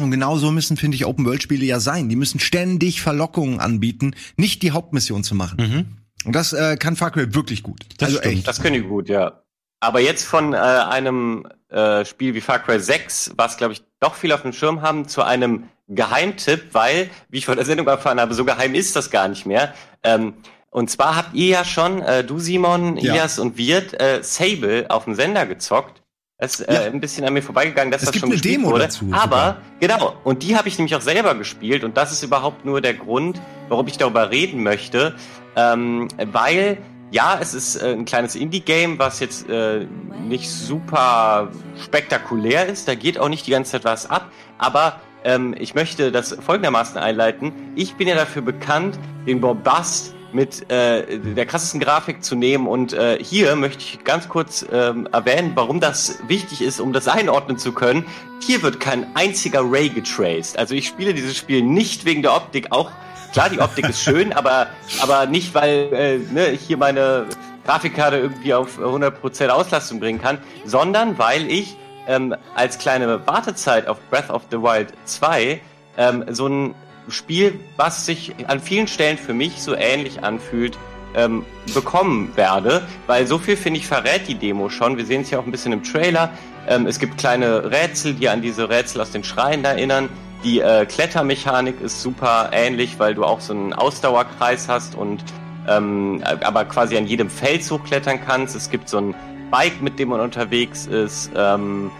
Und 0.00 0.10
genau 0.10 0.36
so 0.36 0.50
müssen, 0.50 0.76
finde 0.76 0.96
ich, 0.96 1.04
Open-World-Spiele 1.04 1.64
ja 1.64 1.78
sein. 1.78 2.08
Die 2.08 2.16
müssen 2.16 2.40
ständig 2.40 3.02
Verlockungen 3.02 3.60
anbieten, 3.60 4.14
nicht 4.36 4.62
die 4.62 4.72
Hauptmission 4.72 5.22
zu 5.22 5.36
machen. 5.36 5.56
Mhm. 5.60 5.97
Und 6.24 6.34
das 6.34 6.52
äh, 6.52 6.76
kann 6.76 6.96
Far 6.96 7.10
Cry 7.10 7.34
wirklich 7.34 7.62
gut. 7.62 7.80
Das 7.98 8.08
also 8.08 8.18
stimmt. 8.18 8.34
Echt. 8.34 8.48
Das 8.48 8.60
können 8.60 8.74
die 8.74 8.82
gut, 8.82 9.08
ja. 9.08 9.42
Aber 9.80 10.00
jetzt 10.00 10.24
von 10.24 10.52
äh, 10.52 10.56
einem 10.56 11.46
äh, 11.68 12.04
Spiel 12.04 12.34
wie 12.34 12.40
Far 12.40 12.58
Cry 12.58 12.80
6, 12.80 13.32
was 13.36 13.56
glaube 13.56 13.74
ich 13.74 13.82
doch 14.00 14.14
viel 14.14 14.32
auf 14.32 14.42
dem 14.42 14.52
Schirm 14.52 14.82
haben, 14.82 15.06
zu 15.06 15.22
einem 15.22 15.68
Geheimtipp, 15.88 16.68
weil, 16.72 17.10
wie 17.28 17.38
ich 17.38 17.46
vor 17.46 17.56
der 17.56 17.64
Sendung 17.64 17.86
erfahren 17.86 18.20
habe, 18.20 18.34
so 18.34 18.44
geheim 18.44 18.74
ist 18.74 18.96
das 18.96 19.10
gar 19.10 19.28
nicht 19.28 19.46
mehr. 19.46 19.74
Ähm, 20.02 20.34
und 20.70 20.90
zwar 20.90 21.16
habt 21.16 21.34
ihr 21.34 21.48
ja 21.48 21.64
schon, 21.64 22.02
äh, 22.02 22.24
du 22.24 22.38
Simon, 22.38 22.96
ja. 22.98 23.12
Ilias 23.12 23.38
und 23.38 23.56
Wirt, 23.56 23.98
äh, 24.00 24.22
Sable 24.22 24.86
auf 24.90 25.04
dem 25.04 25.14
Sender 25.14 25.46
gezockt. 25.46 26.02
Das 26.36 26.60
ist 26.60 26.68
äh, 26.68 26.74
ja. 26.74 26.80
ein 26.82 27.00
bisschen 27.00 27.24
an 27.24 27.32
mir 27.32 27.42
vorbeigegangen, 27.42 27.90
dass 27.90 28.02
es 28.02 28.06
das 28.06 28.12
gibt 28.12 28.24
schon 28.24 28.32
eine 28.32 28.40
Demo 28.40 28.70
wurde. 28.70 28.84
Dazu, 28.84 29.08
Aber 29.10 29.26
sogar. 29.26 29.56
genau, 29.80 30.16
und 30.22 30.42
die 30.44 30.56
habe 30.56 30.68
ich 30.68 30.78
nämlich 30.78 30.94
auch 30.94 31.00
selber 31.00 31.34
gespielt 31.34 31.82
und 31.82 31.96
das 31.96 32.12
ist 32.12 32.22
überhaupt 32.22 32.64
nur 32.64 32.80
der 32.80 32.94
Grund, 32.94 33.40
warum 33.68 33.88
ich 33.88 33.98
darüber 33.98 34.30
reden 34.30 34.62
möchte, 34.62 35.16
ähm, 35.56 36.08
weil 36.32 36.78
ja, 37.10 37.38
es 37.40 37.54
ist 37.54 37.76
äh, 37.76 37.92
ein 37.92 38.04
kleines 38.04 38.36
Indie-Game, 38.36 38.98
was 38.98 39.20
jetzt 39.20 39.48
äh, 39.48 39.86
nicht 40.26 40.50
super 40.50 41.48
spektakulär 41.82 42.66
ist. 42.66 42.86
Da 42.86 42.94
geht 42.94 43.18
auch 43.18 43.28
nicht 43.28 43.46
die 43.46 43.50
ganze 43.50 43.72
Zeit 43.72 43.84
was 43.84 44.10
ab. 44.10 44.30
Aber 44.58 45.00
ähm, 45.24 45.54
ich 45.58 45.74
möchte 45.74 46.12
das 46.12 46.36
folgendermaßen 46.38 46.98
einleiten. 46.98 47.52
Ich 47.76 47.94
bin 47.94 48.08
ja 48.08 48.14
dafür 48.14 48.42
bekannt, 48.42 48.98
den 49.26 49.40
Bombast 49.40 50.14
mit 50.32 50.70
äh, 50.70 51.18
der 51.18 51.46
krassesten 51.46 51.80
Grafik 51.80 52.22
zu 52.22 52.36
nehmen. 52.36 52.66
Und 52.66 52.92
äh, 52.92 53.18
hier 53.22 53.56
möchte 53.56 53.82
ich 53.82 54.04
ganz 54.04 54.28
kurz 54.28 54.66
ähm, 54.70 55.08
erwähnen, 55.10 55.52
warum 55.54 55.80
das 55.80 56.18
wichtig 56.28 56.60
ist, 56.60 56.80
um 56.80 56.92
das 56.92 57.08
einordnen 57.08 57.56
zu 57.56 57.72
können. 57.72 58.04
Hier 58.42 58.62
wird 58.62 58.80
kein 58.80 59.06
einziger 59.16 59.62
Ray 59.62 59.88
getraced. 59.88 60.58
Also 60.58 60.74
ich 60.74 60.86
spiele 60.86 61.14
dieses 61.14 61.36
Spiel 61.36 61.62
nicht 61.62 62.04
wegen 62.04 62.20
der 62.20 62.36
Optik, 62.36 62.66
auch 62.70 62.90
Klar, 63.32 63.50
die 63.50 63.60
Optik 63.60 63.88
ist 63.88 64.02
schön, 64.02 64.32
aber, 64.32 64.68
aber 65.00 65.26
nicht, 65.26 65.54
weil 65.54 65.92
äh, 65.92 66.18
ne, 66.32 66.48
ich 66.48 66.62
hier 66.62 66.76
meine 66.76 67.26
Grafikkarte 67.64 68.16
irgendwie 68.16 68.54
auf 68.54 68.78
100% 68.78 69.48
Auslastung 69.48 70.00
bringen 70.00 70.20
kann, 70.20 70.38
sondern 70.64 71.18
weil 71.18 71.50
ich 71.50 71.76
ähm, 72.06 72.34
als 72.54 72.78
kleine 72.78 73.26
Wartezeit 73.26 73.86
auf 73.86 73.98
Breath 74.10 74.30
of 74.30 74.42
the 74.50 74.56
Wild 74.56 74.92
2 75.04 75.60
ähm, 75.98 76.24
so 76.28 76.46
ein 76.46 76.74
Spiel, 77.08 77.60
was 77.76 78.06
sich 78.06 78.34
an 78.46 78.60
vielen 78.60 78.86
Stellen 78.86 79.18
für 79.18 79.34
mich 79.34 79.62
so 79.62 79.74
ähnlich 79.74 80.22
anfühlt, 80.22 80.78
ähm, 81.14 81.44
bekommen 81.74 82.32
werde, 82.36 82.82
weil 83.06 83.26
so 83.26 83.38
viel 83.38 83.56
finde 83.56 83.80
ich 83.80 83.86
verrät 83.86 84.28
die 84.28 84.34
Demo 84.34 84.68
schon. 84.68 84.96
Wir 84.96 85.06
sehen 85.06 85.22
es 85.22 85.30
ja 85.30 85.38
auch 85.38 85.44
ein 85.44 85.50
bisschen 85.50 85.72
im 85.72 85.82
Trailer. 85.82 86.30
Ähm, 86.66 86.86
es 86.86 86.98
gibt 86.98 87.18
kleine 87.18 87.70
Rätsel, 87.70 88.14
die 88.14 88.28
an 88.28 88.42
diese 88.42 88.68
Rätsel 88.68 89.00
aus 89.00 89.10
den 89.10 89.24
Schreien 89.24 89.64
erinnern. 89.64 90.08
Die 90.44 90.60
äh, 90.60 90.86
Klettermechanik 90.86 91.80
ist 91.80 92.00
super 92.00 92.50
ähnlich, 92.52 92.98
weil 92.98 93.14
du 93.14 93.24
auch 93.24 93.40
so 93.40 93.52
einen 93.52 93.72
Ausdauerkreis 93.72 94.68
hast 94.68 94.94
und 94.94 95.24
ähm, 95.68 96.22
aber 96.24 96.64
quasi 96.64 96.96
an 96.96 97.06
jedem 97.06 97.28
Fels 97.28 97.70
hochklettern 97.70 98.20
kannst. 98.24 98.56
Es 98.56 98.70
gibt 98.70 98.88
so 98.88 98.98
ein 98.98 99.14
Bike, 99.50 99.82
mit 99.82 99.98
dem 99.98 100.10
man 100.10 100.20
unterwegs 100.20 100.86
ist. 100.86 101.30
Ähm, 101.34 101.90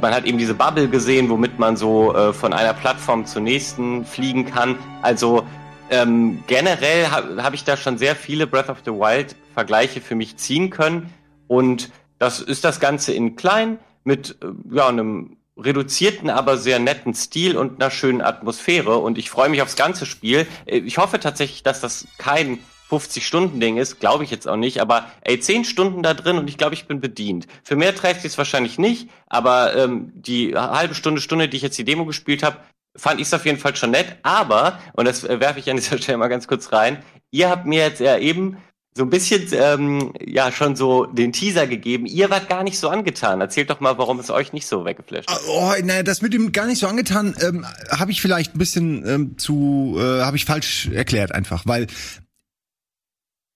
man 0.00 0.14
hat 0.14 0.24
eben 0.24 0.38
diese 0.38 0.54
Bubble 0.54 0.88
gesehen, 0.88 1.28
womit 1.28 1.58
man 1.58 1.76
so 1.76 2.14
äh, 2.14 2.32
von 2.32 2.52
einer 2.52 2.72
Plattform 2.72 3.26
zur 3.26 3.42
nächsten 3.42 4.04
fliegen 4.04 4.46
kann. 4.46 4.76
Also 5.02 5.44
ähm, 5.90 6.42
generell 6.46 7.08
habe 7.08 7.42
hab 7.42 7.54
ich 7.54 7.64
da 7.64 7.76
schon 7.76 7.98
sehr 7.98 8.16
viele 8.16 8.46
Breath 8.46 8.68
of 8.68 8.78
the 8.84 8.92
Wild 8.92 9.36
Vergleiche 9.54 10.00
für 10.00 10.14
mich 10.14 10.36
ziehen 10.36 10.70
können. 10.70 11.12
Und 11.46 11.90
das 12.18 12.40
ist 12.40 12.64
das 12.64 12.80
Ganze 12.80 13.12
in 13.12 13.36
klein 13.36 13.78
mit 14.04 14.36
äh, 14.42 14.46
ja, 14.74 14.88
einem 14.88 15.37
reduzierten, 15.58 16.30
aber 16.30 16.56
sehr 16.56 16.78
netten 16.78 17.14
Stil 17.14 17.56
und 17.56 17.80
einer 17.80 17.90
schönen 17.90 18.22
Atmosphäre. 18.22 18.98
Und 18.98 19.18
ich 19.18 19.30
freue 19.30 19.48
mich 19.48 19.62
aufs 19.62 19.76
ganze 19.76 20.06
Spiel. 20.06 20.46
Äh, 20.66 20.78
ich 20.78 20.98
hoffe 20.98 21.20
tatsächlich, 21.20 21.62
dass 21.62 21.80
das 21.80 22.06
kein 22.18 22.58
50-Stunden-Ding 22.90 23.76
ist, 23.76 24.00
glaube 24.00 24.24
ich 24.24 24.30
jetzt 24.30 24.48
auch 24.48 24.56
nicht, 24.56 24.80
aber 24.80 25.10
ey, 25.20 25.38
10 25.38 25.64
Stunden 25.64 26.02
da 26.02 26.14
drin 26.14 26.38
und 26.38 26.48
ich 26.48 26.56
glaube, 26.56 26.74
ich 26.74 26.86
bin 26.86 27.00
bedient. 27.00 27.46
Für 27.62 27.76
mehr 27.76 27.94
trägt 27.94 28.24
es 28.24 28.38
wahrscheinlich 28.38 28.78
nicht, 28.78 29.10
aber 29.26 29.76
ähm, 29.76 30.10
die 30.14 30.56
halbe 30.56 30.94
Stunde, 30.94 31.20
Stunde, 31.20 31.48
die 31.48 31.58
ich 31.58 31.62
jetzt 31.62 31.76
die 31.76 31.84
Demo 31.84 32.06
gespielt 32.06 32.42
habe, 32.42 32.56
fand 32.96 33.20
ich 33.20 33.26
es 33.26 33.34
auf 33.34 33.44
jeden 33.44 33.58
Fall 33.58 33.76
schon 33.76 33.90
nett. 33.90 34.16
Aber, 34.22 34.78
und 34.94 35.06
das 35.06 35.22
äh, 35.24 35.38
werfe 35.38 35.58
ich 35.58 35.70
an 35.70 35.76
dieser 35.76 35.98
Stelle 35.98 36.18
mal 36.18 36.28
ganz 36.28 36.48
kurz 36.48 36.72
rein, 36.72 37.02
ihr 37.30 37.50
habt 37.50 37.66
mir 37.66 37.82
jetzt 37.82 38.00
ja 38.00 38.16
eben 38.16 38.56
so 38.98 39.04
ein 39.04 39.10
bisschen 39.10 39.48
ähm, 39.52 40.12
ja 40.20 40.50
schon 40.50 40.74
so 40.74 41.06
den 41.06 41.32
Teaser 41.32 41.68
gegeben. 41.68 42.04
Ihr 42.04 42.30
wart 42.30 42.48
gar 42.48 42.64
nicht 42.64 42.78
so 42.78 42.88
angetan. 42.88 43.40
Erzählt 43.40 43.70
doch 43.70 43.78
mal, 43.78 43.96
warum 43.96 44.18
es 44.18 44.28
euch 44.28 44.52
nicht 44.52 44.66
so 44.66 44.84
weggeflasht 44.84 45.30
hat. 45.30 45.40
Oh, 45.48 45.72
naja, 45.84 46.02
das 46.02 46.20
mit 46.20 46.34
ihm 46.34 46.50
gar 46.50 46.66
nicht 46.66 46.80
so 46.80 46.88
angetan, 46.88 47.36
ähm, 47.40 47.64
habe 47.90 48.10
ich 48.10 48.20
vielleicht 48.20 48.56
ein 48.56 48.58
bisschen 48.58 49.06
ähm, 49.06 49.38
zu, 49.38 49.96
äh, 49.98 50.22
habe 50.22 50.36
ich 50.36 50.44
falsch 50.44 50.88
erklärt 50.92 51.32
einfach, 51.32 51.62
weil 51.64 51.86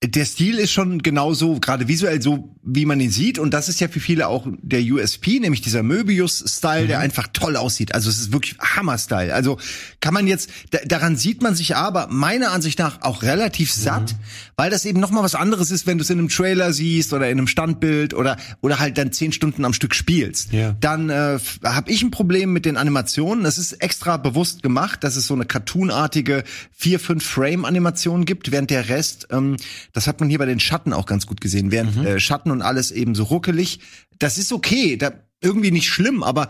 der 0.04 0.24
Stil 0.24 0.58
ist 0.58 0.72
schon 0.72 1.00
genauso, 1.00 1.60
gerade 1.60 1.86
visuell 1.86 2.20
so, 2.20 2.50
wie 2.64 2.86
man 2.86 2.98
ihn 2.98 3.10
sieht. 3.10 3.38
Und 3.38 3.54
das 3.54 3.68
ist 3.68 3.80
ja 3.80 3.86
für 3.86 4.00
viele 4.00 4.26
auch 4.26 4.46
der 4.60 4.82
USP, 4.82 5.38
nämlich 5.38 5.60
dieser 5.60 5.84
Möbius-Style, 5.84 6.84
mhm. 6.84 6.88
der 6.88 6.98
einfach 6.98 7.28
toll 7.32 7.56
aussieht. 7.56 7.94
Also 7.94 8.10
es 8.10 8.18
ist 8.18 8.32
wirklich 8.32 8.56
Hammer-Style. 8.58 9.32
Also 9.32 9.58
kann 10.00 10.12
man 10.12 10.26
jetzt, 10.26 10.50
daran 10.86 11.16
sieht 11.16 11.40
man 11.40 11.54
sich 11.54 11.76
aber 11.76 12.08
meiner 12.10 12.50
Ansicht 12.50 12.80
nach 12.80 13.02
auch 13.02 13.22
relativ 13.22 13.72
satt, 13.72 14.12
mhm. 14.12 14.16
weil 14.56 14.70
das 14.70 14.84
eben 14.84 14.98
nochmal 14.98 15.22
was 15.22 15.36
anderes 15.36 15.70
ist, 15.70 15.86
wenn 15.86 15.98
du 15.98 16.02
es 16.02 16.10
in 16.10 16.18
einem 16.18 16.28
Trailer 16.28 16.72
siehst 16.72 17.12
oder 17.12 17.30
in 17.30 17.38
einem 17.38 17.46
Standbild 17.46 18.12
oder, 18.12 18.36
oder 18.60 18.80
halt 18.80 18.98
dann 18.98 19.12
zehn 19.12 19.32
Stunden 19.32 19.64
am 19.64 19.72
Stück 19.72 19.94
spielst. 19.94 20.52
Ja. 20.52 20.74
Dann 20.80 21.10
äh, 21.10 21.38
habe 21.64 21.90
ich 21.90 22.02
ein 22.02 22.10
Problem 22.10 22.52
mit 22.52 22.64
den 22.64 22.76
Animationen. 22.76 23.44
Das 23.44 23.56
ist 23.56 23.74
extra 23.74 24.16
bewusst 24.16 24.64
gemacht, 24.64 25.04
dass 25.04 25.14
es 25.14 25.28
so 25.28 25.34
eine 25.34 25.44
cartoonartige 25.44 26.42
vier, 26.72 26.98
fünf 26.98 27.24
Frame-Animation 27.24 28.24
gibt, 28.24 28.50
während 28.50 28.70
der 28.70 28.88
Rest 28.88 29.28
ähm, 29.30 29.56
das 29.92 30.06
hat 30.06 30.20
man 30.20 30.28
hier 30.28 30.38
bei 30.38 30.46
den 30.46 30.60
Schatten 30.60 30.92
auch 30.92 31.06
ganz 31.06 31.26
gut 31.26 31.40
gesehen. 31.40 31.70
Während 31.70 31.96
mhm. 31.96 32.06
äh, 32.06 32.20
Schatten 32.20 32.50
und 32.50 32.62
alles 32.62 32.90
eben 32.90 33.14
so 33.14 33.24
ruckelig. 33.24 33.80
Das 34.18 34.38
ist 34.38 34.52
okay, 34.52 34.96
da 34.96 35.12
irgendwie 35.40 35.70
nicht 35.70 35.88
schlimm, 35.88 36.22
aber 36.22 36.48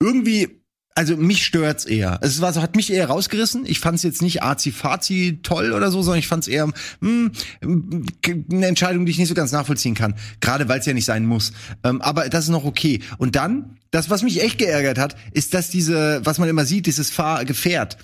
irgendwie 0.00 0.58
also 0.98 1.16
mich 1.16 1.44
stört's 1.44 1.84
eher. 1.84 2.18
Es 2.22 2.40
war 2.40 2.52
so, 2.52 2.60
hat 2.60 2.74
mich 2.74 2.92
eher 2.92 3.06
rausgerissen. 3.06 3.64
Ich 3.66 3.78
fand's 3.78 4.02
jetzt 4.02 4.20
nicht 4.20 4.42
azi-fazi 4.42 5.38
toll 5.44 5.72
oder 5.72 5.92
so, 5.92 6.02
sondern 6.02 6.18
ich 6.18 6.26
fand's 6.26 6.48
eher 6.48 6.68
hm, 7.00 7.30
eine 7.62 8.66
Entscheidung, 8.66 9.06
die 9.06 9.12
ich 9.12 9.18
nicht 9.18 9.28
so 9.28 9.34
ganz 9.34 9.52
nachvollziehen 9.52 9.94
kann. 9.94 10.16
Gerade 10.40 10.68
weil 10.68 10.80
es 10.80 10.86
ja 10.86 10.94
nicht 10.94 11.04
sein 11.04 11.24
muss. 11.24 11.52
Ähm, 11.84 12.02
aber 12.02 12.28
das 12.28 12.46
ist 12.46 12.50
noch 12.50 12.64
okay. 12.64 13.00
Und 13.16 13.36
dann, 13.36 13.78
das, 13.92 14.10
was 14.10 14.24
mich 14.24 14.42
echt 14.42 14.58
geärgert 14.58 14.98
hat, 14.98 15.14
ist, 15.30 15.54
dass 15.54 15.70
diese, 15.70 16.20
was 16.24 16.38
man 16.38 16.48
immer 16.48 16.64
sieht, 16.64 16.86
dieses 16.86 17.10
Fahrgefährt, 17.10 17.96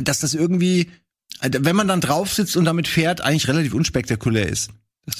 dass 0.00 0.20
das 0.20 0.34
irgendwie 0.34 0.92
wenn 1.40 1.76
man 1.76 1.88
dann 1.88 2.00
drauf 2.00 2.32
sitzt 2.32 2.56
und 2.56 2.64
damit 2.64 2.88
fährt, 2.88 3.20
eigentlich 3.20 3.48
relativ 3.48 3.74
unspektakulär 3.74 4.48
ist. 4.48 4.70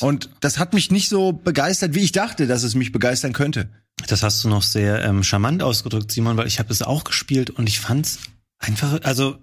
Und 0.00 0.30
das 0.40 0.58
hat 0.58 0.74
mich 0.74 0.90
nicht 0.90 1.08
so 1.08 1.32
begeistert, 1.32 1.94
wie 1.94 2.00
ich 2.00 2.12
dachte, 2.12 2.46
dass 2.46 2.62
es 2.62 2.74
mich 2.74 2.92
begeistern 2.92 3.32
könnte. 3.32 3.68
Das 4.08 4.22
hast 4.22 4.42
du 4.44 4.48
noch 4.48 4.62
sehr 4.62 5.04
ähm, 5.04 5.22
charmant 5.22 5.62
ausgedrückt, 5.62 6.10
Simon, 6.12 6.36
weil 6.36 6.46
ich 6.46 6.58
habe 6.58 6.72
es 6.72 6.82
auch 6.82 7.04
gespielt 7.04 7.50
und 7.50 7.68
ich 7.68 7.80
fand's 7.80 8.18
einfach, 8.58 9.00
also 9.02 9.38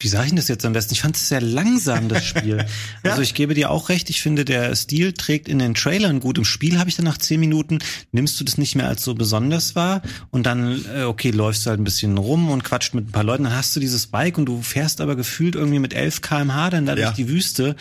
wie 0.00 0.08
sage 0.08 0.28
ich 0.28 0.34
das 0.34 0.48
jetzt 0.48 0.64
am 0.64 0.72
besten? 0.72 0.94
Ich 0.94 1.02
fand 1.02 1.14
es 1.14 1.28
sehr 1.28 1.42
langsam, 1.42 2.08
das 2.08 2.24
Spiel. 2.24 2.56
ja. 3.04 3.10
Also 3.10 3.20
ich 3.20 3.34
gebe 3.34 3.52
dir 3.52 3.70
auch 3.70 3.90
recht, 3.90 4.08
ich 4.08 4.22
finde, 4.22 4.46
der 4.46 4.74
Stil 4.74 5.12
trägt 5.12 5.46
in 5.46 5.58
den 5.58 5.74
Trailern 5.74 6.20
gut. 6.20 6.38
Im 6.38 6.44
Spiel 6.44 6.78
habe 6.78 6.88
ich 6.88 6.96
dann 6.96 7.04
nach 7.04 7.18
zehn 7.18 7.38
Minuten, 7.38 7.80
nimmst 8.10 8.40
du 8.40 8.44
das 8.44 8.56
nicht 8.56 8.74
mehr 8.74 8.88
als 8.88 9.04
so 9.04 9.14
besonders 9.14 9.76
wahr 9.76 10.00
und 10.30 10.46
dann, 10.46 10.84
äh, 10.94 11.02
okay, 11.02 11.30
läufst 11.30 11.66
du 11.66 11.70
halt 11.70 11.80
ein 11.80 11.84
bisschen 11.84 12.16
rum 12.16 12.50
und 12.50 12.64
quatscht 12.64 12.94
mit 12.94 13.08
ein 13.08 13.12
paar 13.12 13.24
Leuten, 13.24 13.44
dann 13.44 13.54
hast 13.54 13.76
du 13.76 13.80
dieses 13.80 14.06
Bike 14.06 14.38
und 14.38 14.46
du 14.46 14.62
fährst 14.62 15.02
aber 15.02 15.16
gefühlt 15.16 15.54
irgendwie 15.54 15.78
mit 15.78 15.92
11 15.92 16.22
kmh 16.22 16.70
dann 16.70 16.86
da 16.86 16.96
ja. 16.96 17.06
durch 17.06 17.16
die 17.16 17.28
Wüste 17.28 17.76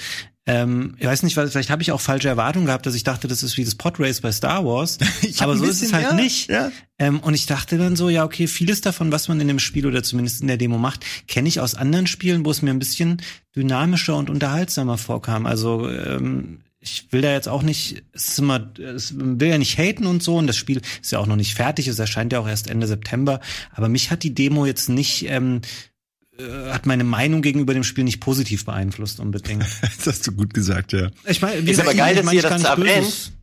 Ähm, 0.49 0.95
ich 0.97 1.05
weiß 1.05 1.21
nicht, 1.21 1.35
vielleicht 1.35 1.69
habe 1.69 1.83
ich 1.83 1.91
auch 1.91 2.01
falsche 2.01 2.27
Erwartungen 2.27 2.65
gehabt, 2.65 2.87
dass 2.87 2.95
ich 2.95 3.03
dachte, 3.03 3.27
das 3.27 3.43
ist 3.43 3.57
wie 3.57 3.63
das 3.63 3.75
Podrace 3.75 4.19
bei 4.19 4.31
Star 4.31 4.65
Wars. 4.65 4.97
aber 5.37 5.55
so 5.55 5.63
bisschen, 5.63 5.69
ist 5.69 5.81
es 5.83 5.93
halt 5.93 6.07
ja, 6.07 6.13
nicht. 6.13 6.49
Ja. 6.49 6.71
Ähm, 6.97 7.19
und 7.19 7.35
ich 7.35 7.45
dachte 7.45 7.77
dann 7.77 7.95
so, 7.95 8.09
ja, 8.09 8.25
okay, 8.25 8.47
vieles 8.47 8.81
davon, 8.81 9.11
was 9.11 9.27
man 9.27 9.39
in 9.39 9.47
dem 9.47 9.59
Spiel 9.59 9.85
oder 9.85 10.01
zumindest 10.01 10.41
in 10.41 10.47
der 10.47 10.57
Demo 10.57 10.79
macht, 10.79 11.05
kenne 11.27 11.47
ich 11.47 11.59
aus 11.59 11.75
anderen 11.75 12.07
Spielen, 12.07 12.45
wo 12.45 12.49
es 12.49 12.63
mir 12.63 12.71
ein 12.71 12.79
bisschen 12.79 13.21
dynamischer 13.55 14.15
und 14.15 14.31
unterhaltsamer 14.31 14.97
vorkam. 14.97 15.45
Also 15.45 15.87
ähm, 15.87 16.61
ich 16.79 17.11
will 17.11 17.21
da 17.21 17.31
jetzt 17.31 17.47
auch 17.47 17.61
nicht, 17.61 18.01
es 18.13 18.29
ist 18.29 18.39
immer, 18.39 18.71
es 18.79 19.13
will 19.15 19.49
ja 19.49 19.57
nicht 19.59 19.77
haten 19.77 20.07
und 20.07 20.23
so, 20.23 20.37
und 20.37 20.47
das 20.47 20.57
Spiel 20.57 20.81
ist 20.99 21.11
ja 21.11 21.19
auch 21.19 21.27
noch 21.27 21.35
nicht 21.35 21.53
fertig, 21.53 21.87
es 21.87 21.99
erscheint 21.99 22.33
ja 22.33 22.39
auch 22.39 22.47
erst 22.47 22.71
Ende 22.71 22.87
September. 22.87 23.39
Aber 23.75 23.87
mich 23.87 24.09
hat 24.09 24.23
die 24.23 24.33
Demo 24.33 24.65
jetzt 24.65 24.89
nicht, 24.89 25.29
ähm, 25.29 25.57
äh, 25.57 25.98
hat 26.39 26.85
meine 26.85 27.03
Meinung 27.03 27.41
gegenüber 27.41 27.73
dem 27.73 27.83
Spiel 27.83 28.03
nicht 28.03 28.21
positiv 28.21 28.65
beeinflusst 28.65 29.19
unbedingt. 29.19 29.63
das 29.81 30.07
hast 30.07 30.27
du 30.27 30.31
gut 30.31 30.53
gesagt, 30.53 30.93
ja. 30.93 31.09
Ich 31.25 31.41
meine, 31.41 31.69
ist 31.69 31.79
aber 31.79 31.93
geil, 31.93 32.15
dass 32.15 32.31
ihr 32.31 32.41
das 32.41 32.63
erwähnt. 32.63 33.33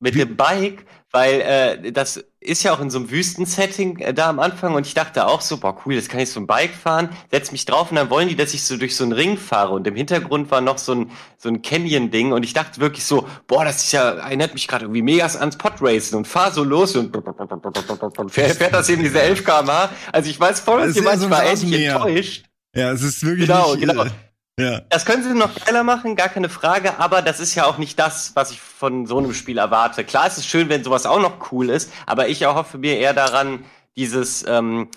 Mit 0.00 0.14
dem 0.14 0.36
Bike, 0.36 0.84
weil 1.12 1.40
äh, 1.42 1.92
das 1.92 2.24
ist 2.40 2.62
ja 2.62 2.72
auch 2.72 2.80
in 2.80 2.90
so 2.90 2.98
einem 2.98 3.10
Wüstensetting 3.10 3.98
äh, 3.98 4.14
da 4.14 4.30
am 4.30 4.38
Anfang 4.38 4.74
und 4.74 4.86
ich 4.86 4.94
dachte 4.94 5.26
auch 5.26 5.42
so, 5.42 5.58
boah 5.58 5.76
cool, 5.84 5.94
jetzt 5.94 6.08
kann 6.08 6.20
ich 6.20 6.30
so 6.30 6.40
ein 6.40 6.46
Bike 6.46 6.74
fahren, 6.74 7.10
setz 7.30 7.52
mich 7.52 7.66
drauf 7.66 7.90
und 7.90 7.96
dann 7.96 8.08
wollen 8.08 8.28
die, 8.28 8.36
dass 8.36 8.54
ich 8.54 8.64
so 8.64 8.78
durch 8.78 8.96
so 8.96 9.04
einen 9.04 9.12
Ring 9.12 9.36
fahre 9.36 9.74
und 9.74 9.86
im 9.86 9.94
Hintergrund 9.94 10.50
war 10.50 10.62
noch 10.62 10.78
so 10.78 10.94
ein 10.94 11.10
so 11.36 11.50
ein 11.50 11.60
Canyon-Ding 11.60 12.32
und 12.32 12.44
ich 12.44 12.54
dachte 12.54 12.80
wirklich 12.80 13.04
so, 13.04 13.28
boah, 13.46 13.64
das 13.64 13.84
ist 13.84 13.92
ja, 13.92 14.10
erinnert 14.10 14.54
mich 14.54 14.66
gerade 14.66 14.84
irgendwie 14.86 15.02
mega 15.02 15.26
ans 15.26 15.58
Podracen 15.58 16.16
und 16.16 16.26
fahr 16.26 16.50
so 16.50 16.64
los 16.64 16.96
und 16.96 17.14
fährt, 18.28 18.56
fährt 18.56 18.72
das 18.72 18.88
eben 18.88 19.02
diese 19.02 19.20
11 19.20 19.44
km/h. 19.44 19.90
Also 20.12 20.30
ich 20.30 20.40
weiß 20.40 20.60
voll, 20.60 20.86
dass 20.86 20.96
ihr 20.96 21.02
manchmal 21.02 21.46
echt 21.46 21.64
enttäuscht. 21.64 22.46
Ja, 22.74 22.90
es 22.90 23.02
ist 23.02 23.22
wirklich 23.22 23.48
genau, 23.48 23.74
nicht, 23.74 23.86
genau. 23.86 24.06
Äh 24.62 24.72
ja. 24.72 24.80
Das 24.88 25.04
können 25.04 25.22
sie 25.22 25.34
noch 25.34 25.54
geiler 25.64 25.84
machen, 25.84 26.16
gar 26.16 26.28
keine 26.28 26.48
Frage, 26.48 26.98
aber 26.98 27.22
das 27.22 27.40
ist 27.40 27.54
ja 27.54 27.64
auch 27.64 27.78
nicht 27.78 27.98
das, 27.98 28.32
was 28.34 28.50
ich 28.50 28.60
von 28.60 29.06
so 29.06 29.18
einem 29.18 29.34
Spiel 29.34 29.58
erwarte. 29.58 30.04
Klar 30.04 30.26
ist 30.26 30.38
es 30.38 30.46
schön, 30.46 30.68
wenn 30.68 30.84
sowas 30.84 31.06
auch 31.06 31.20
noch 31.20 31.52
cool 31.52 31.70
ist, 31.70 31.92
aber 32.06 32.28
ich 32.28 32.42
erhoffe 32.42 32.78
mir 32.78 32.98
eher 32.98 33.14
daran, 33.14 33.64
dieses, 33.96 34.44
ähm, 34.46 34.88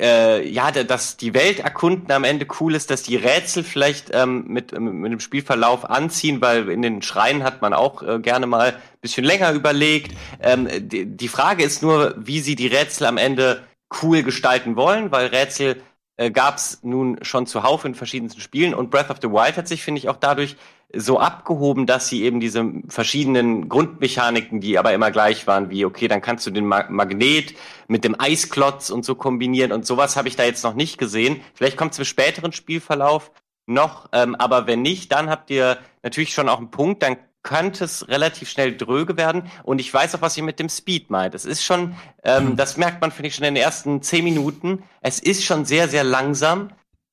äh, 0.00 0.46
ja, 0.48 0.70
dass 0.72 1.16
die 1.16 1.34
Welt 1.34 1.60
erkunden 1.60 2.10
am 2.10 2.24
Ende 2.24 2.46
cool 2.60 2.74
ist, 2.74 2.90
dass 2.90 3.02
die 3.02 3.16
Rätsel 3.16 3.62
vielleicht 3.62 4.10
ähm, 4.12 4.44
mit, 4.48 4.78
mit 4.78 5.12
dem 5.12 5.20
Spielverlauf 5.20 5.88
anziehen, 5.88 6.40
weil 6.40 6.68
in 6.68 6.82
den 6.82 7.02
Schreien 7.02 7.44
hat 7.44 7.62
man 7.62 7.72
auch 7.72 8.02
äh, 8.02 8.18
gerne 8.18 8.46
mal 8.46 8.72
ein 8.72 9.00
bisschen 9.00 9.24
länger 9.24 9.52
überlegt. 9.52 10.16
Ähm, 10.42 10.68
die, 10.88 11.06
die 11.06 11.28
Frage 11.28 11.62
ist 11.62 11.82
nur, 11.82 12.14
wie 12.18 12.40
sie 12.40 12.56
die 12.56 12.66
Rätsel 12.66 13.06
am 13.06 13.18
Ende 13.18 13.62
cool 14.02 14.22
gestalten 14.24 14.74
wollen, 14.74 15.12
weil 15.12 15.28
Rätsel 15.28 15.80
äh, 16.16 16.30
gab 16.30 16.56
es 16.56 16.82
nun 16.82 17.18
schon 17.22 17.46
zuhauf 17.46 17.84
in 17.84 17.94
verschiedensten 17.94 18.40
Spielen. 18.40 18.74
Und 18.74 18.90
Breath 18.90 19.10
of 19.10 19.18
the 19.20 19.30
Wild 19.30 19.56
hat 19.56 19.68
sich, 19.68 19.82
finde 19.82 19.98
ich, 19.98 20.08
auch 20.08 20.16
dadurch 20.16 20.56
so 20.96 21.18
abgehoben, 21.18 21.86
dass 21.86 22.08
sie 22.08 22.22
eben 22.22 22.40
diese 22.40 22.64
verschiedenen 22.88 23.68
Grundmechaniken, 23.68 24.60
die 24.60 24.78
aber 24.78 24.92
immer 24.92 25.10
gleich 25.10 25.46
waren, 25.46 25.70
wie, 25.70 25.84
okay, 25.84 26.08
dann 26.08 26.20
kannst 26.20 26.46
du 26.46 26.50
den 26.50 26.66
Ma 26.66 26.84
Magnet 26.88 27.54
mit 27.88 28.04
dem 28.04 28.14
Eisklotz 28.18 28.90
und 28.90 29.04
so 29.04 29.14
kombinieren. 29.14 29.72
Und 29.72 29.86
sowas 29.86 30.16
habe 30.16 30.28
ich 30.28 30.36
da 30.36 30.44
jetzt 30.44 30.64
noch 30.64 30.74
nicht 30.74 30.98
gesehen. 30.98 31.40
Vielleicht 31.54 31.76
kommt 31.76 31.92
es 31.92 31.98
im 31.98 32.04
späteren 32.04 32.52
Spielverlauf 32.52 33.32
noch, 33.66 34.08
ähm, 34.12 34.34
aber 34.34 34.66
wenn 34.66 34.82
nicht, 34.82 35.10
dann 35.10 35.30
habt 35.30 35.50
ihr 35.50 35.78
natürlich 36.02 36.34
schon 36.34 36.48
auch 36.48 36.58
einen 36.58 36.70
Punkt, 36.70 37.02
dann 37.02 37.16
könnte 37.44 37.84
es 37.84 38.08
relativ 38.08 38.48
schnell 38.48 38.76
dröge 38.76 39.16
werden. 39.16 39.48
Und 39.62 39.80
ich 39.80 39.94
weiß 39.94 40.16
auch, 40.16 40.22
was 40.22 40.36
ihr 40.36 40.42
mit 40.42 40.58
dem 40.58 40.68
Speed 40.68 41.10
meint. 41.10 41.36
Es 41.36 41.44
ist 41.44 41.62
schon, 41.62 41.94
ähm, 42.24 42.50
mhm. 42.50 42.56
das 42.56 42.76
merkt 42.76 43.00
man, 43.00 43.12
finde 43.12 43.28
ich, 43.28 43.36
schon 43.36 43.44
in 43.44 43.54
den 43.54 43.62
ersten 43.62 44.02
zehn 44.02 44.24
Minuten. 44.24 44.82
Es 45.00 45.20
ist 45.20 45.44
schon 45.44 45.64
sehr, 45.64 45.88
sehr 45.88 46.02
langsam. 46.02 46.70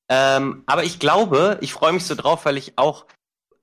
Ähm, 0.08 0.64
aber 0.66 0.82
ich 0.82 0.98
glaube, 0.98 1.58
ich 1.60 1.72
freue 1.72 1.92
mich 1.92 2.04
so 2.04 2.16
drauf, 2.16 2.44
weil 2.44 2.56
ich 2.56 2.72
auch 2.76 3.06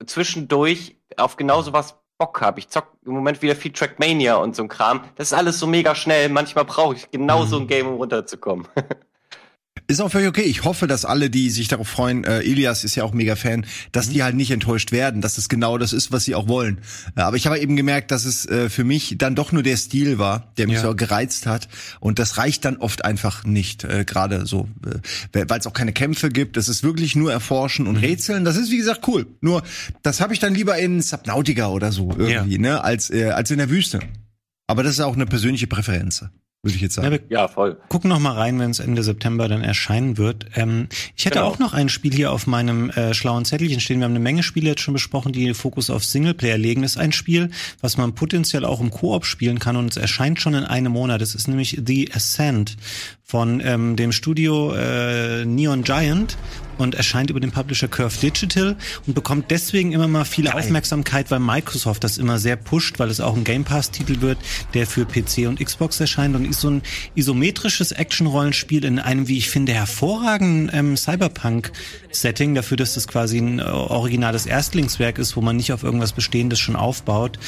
zwischendurch 0.06 0.96
auf 1.16 1.36
genau 1.36 1.60
sowas 1.60 1.96
Bock 2.18 2.40
habe. 2.40 2.60
Ich 2.60 2.68
zock 2.68 2.86
im 3.04 3.12
Moment 3.12 3.42
wieder 3.42 3.56
viel 3.56 3.72
Trackmania 3.72 4.36
und 4.36 4.54
so 4.54 4.62
ein 4.62 4.68
Kram. 4.68 5.04
Das 5.16 5.28
ist 5.28 5.32
alles 5.32 5.58
so 5.58 5.66
mega 5.66 5.94
schnell. 5.94 6.28
Manchmal 6.28 6.64
brauche 6.64 6.94
ich 6.94 7.10
genau 7.10 7.44
so 7.44 7.56
ein 7.56 7.64
mhm. 7.64 7.68
Game, 7.68 7.86
um 7.88 7.94
runterzukommen. 7.94 8.68
Ist 9.90 10.00
auch 10.00 10.10
völlig 10.10 10.28
okay. 10.28 10.42
Ich 10.42 10.62
hoffe, 10.62 10.86
dass 10.86 11.04
alle, 11.04 11.30
die 11.30 11.50
sich 11.50 11.66
darauf 11.66 11.88
freuen, 11.88 12.22
äh, 12.22 12.42
Elias 12.42 12.84
ist 12.84 12.94
ja 12.94 13.02
auch 13.02 13.12
mega 13.12 13.34
Fan, 13.34 13.66
dass 13.90 14.06
mhm. 14.06 14.12
die 14.12 14.22
halt 14.22 14.36
nicht 14.36 14.52
enttäuscht 14.52 14.92
werden, 14.92 15.20
dass 15.20 15.34
das 15.34 15.48
genau 15.48 15.78
das 15.78 15.92
ist, 15.92 16.12
was 16.12 16.24
sie 16.24 16.36
auch 16.36 16.46
wollen. 16.46 16.78
Äh, 17.16 17.22
aber 17.22 17.36
ich 17.36 17.46
habe 17.46 17.58
eben 17.58 17.74
gemerkt, 17.74 18.12
dass 18.12 18.24
es 18.24 18.46
äh, 18.46 18.70
für 18.70 18.84
mich 18.84 19.16
dann 19.18 19.34
doch 19.34 19.50
nur 19.50 19.64
der 19.64 19.76
Stil 19.76 20.18
war, 20.18 20.52
der 20.58 20.68
mich 20.68 20.76
ja. 20.76 20.82
so 20.82 20.94
gereizt 20.94 21.46
hat. 21.46 21.68
Und 21.98 22.20
das 22.20 22.36
reicht 22.36 22.64
dann 22.64 22.76
oft 22.76 23.04
einfach 23.04 23.44
nicht. 23.44 23.82
Äh, 23.82 24.04
Gerade 24.04 24.46
so, 24.46 24.68
äh, 25.34 25.44
weil 25.48 25.58
es 25.58 25.66
auch 25.66 25.72
keine 25.72 25.92
Kämpfe 25.92 26.28
gibt. 26.28 26.56
Das 26.56 26.68
ist 26.68 26.84
wirklich 26.84 27.16
nur 27.16 27.32
Erforschen 27.32 27.88
und 27.88 27.96
mhm. 27.96 28.00
Rätseln. 28.00 28.44
Das 28.44 28.56
ist, 28.56 28.70
wie 28.70 28.76
gesagt, 28.76 29.08
cool. 29.08 29.26
Nur, 29.40 29.64
das 30.02 30.20
habe 30.20 30.32
ich 30.34 30.38
dann 30.38 30.54
lieber 30.54 30.78
in 30.78 31.02
Subnautica 31.02 31.66
oder 31.68 31.90
so 31.90 32.10
irgendwie, 32.16 32.54
ja. 32.54 32.60
ne, 32.60 32.84
als, 32.84 33.10
äh, 33.10 33.30
als 33.30 33.50
in 33.50 33.58
der 33.58 33.70
Wüste. 33.70 33.98
Aber 34.68 34.84
das 34.84 34.92
ist 34.92 35.00
auch 35.00 35.14
eine 35.14 35.26
persönliche 35.26 35.66
Präferenz 35.66 36.24
würde 36.62 36.76
ich 36.76 36.82
jetzt 36.82 36.94
sagen. 36.94 37.18
Ja, 37.28 37.40
ja 37.40 37.48
voll. 37.48 37.78
Gucken 37.88 38.10
noch 38.10 38.18
mal 38.18 38.34
rein, 38.34 38.58
wenn 38.58 38.70
es 38.70 38.80
Ende 38.80 39.02
September 39.02 39.48
dann 39.48 39.62
erscheinen 39.62 40.18
wird. 40.18 40.44
Ähm, 40.54 40.88
ich 41.16 41.24
hätte 41.24 41.38
genau. 41.38 41.48
auch 41.48 41.58
noch 41.58 41.72
ein 41.72 41.88
Spiel 41.88 42.12
hier 42.12 42.32
auf 42.32 42.46
meinem 42.46 42.90
äh, 42.90 43.14
schlauen 43.14 43.46
Zettelchen 43.46 43.80
stehen. 43.80 44.00
Wir 44.00 44.04
haben 44.04 44.12
eine 44.12 44.20
Menge 44.20 44.42
Spiele 44.42 44.68
jetzt 44.68 44.82
schon 44.82 44.92
besprochen, 44.92 45.32
die 45.32 45.54
Fokus 45.54 45.88
auf 45.88 46.04
Singleplayer 46.04 46.58
legen. 46.58 46.82
Das 46.82 46.92
ist 46.92 46.98
ein 46.98 47.12
Spiel, 47.12 47.50
was 47.80 47.96
man 47.96 48.14
potenziell 48.14 48.66
auch 48.66 48.80
im 48.80 48.90
Koop 48.90 49.24
spielen 49.24 49.58
kann 49.58 49.76
und 49.76 49.90
es 49.92 49.96
erscheint 49.96 50.40
schon 50.40 50.54
in 50.54 50.64
einem 50.64 50.92
Monat. 50.92 51.22
Das 51.22 51.34
ist 51.34 51.48
nämlich 51.48 51.80
The 51.84 52.12
Ascent 52.12 52.76
von 53.24 53.62
ähm, 53.64 53.96
dem 53.96 54.12
Studio 54.12 54.74
äh, 54.74 55.46
Neon 55.46 55.82
Giant 55.82 56.36
und 56.80 56.94
erscheint 56.94 57.30
über 57.30 57.40
den 57.40 57.50
Publisher 57.50 57.88
Curve 57.88 58.18
Digital 58.20 58.76
und 59.06 59.14
bekommt 59.14 59.50
deswegen 59.50 59.92
immer 59.92 60.08
mal 60.08 60.24
viel 60.24 60.46
Geil. 60.46 60.54
Aufmerksamkeit, 60.54 61.30
weil 61.30 61.40
Microsoft 61.40 62.04
das 62.04 62.18
immer 62.18 62.38
sehr 62.38 62.56
pusht, 62.56 62.98
weil 62.98 63.10
es 63.10 63.20
auch 63.20 63.36
ein 63.36 63.44
Game 63.44 63.64
Pass 63.64 63.90
Titel 63.90 64.20
wird, 64.20 64.38
der 64.74 64.86
für 64.86 65.04
PC 65.04 65.48
und 65.48 65.64
Xbox 65.64 66.00
erscheint 66.00 66.34
und 66.36 66.44
ist 66.44 66.60
so 66.60 66.70
ein 66.70 66.82
isometrisches 67.14 67.92
Action-Rollenspiel 67.92 68.84
in 68.84 68.98
einem, 68.98 69.28
wie 69.28 69.38
ich 69.38 69.50
finde, 69.50 69.72
hervorragenden 69.72 70.70
ähm, 70.72 70.96
Cyberpunk-Setting, 70.96 72.54
dafür, 72.54 72.76
dass 72.76 72.94
das 72.94 73.06
quasi 73.08 73.38
ein 73.38 73.58
äh, 73.58 73.62
originales 73.62 74.46
Erstlingswerk 74.46 75.18
ist, 75.18 75.36
wo 75.36 75.40
man 75.40 75.56
nicht 75.56 75.72
auf 75.72 75.82
irgendwas 75.82 76.12
Bestehendes 76.12 76.58
schon 76.58 76.76
aufbaut. 76.76 77.38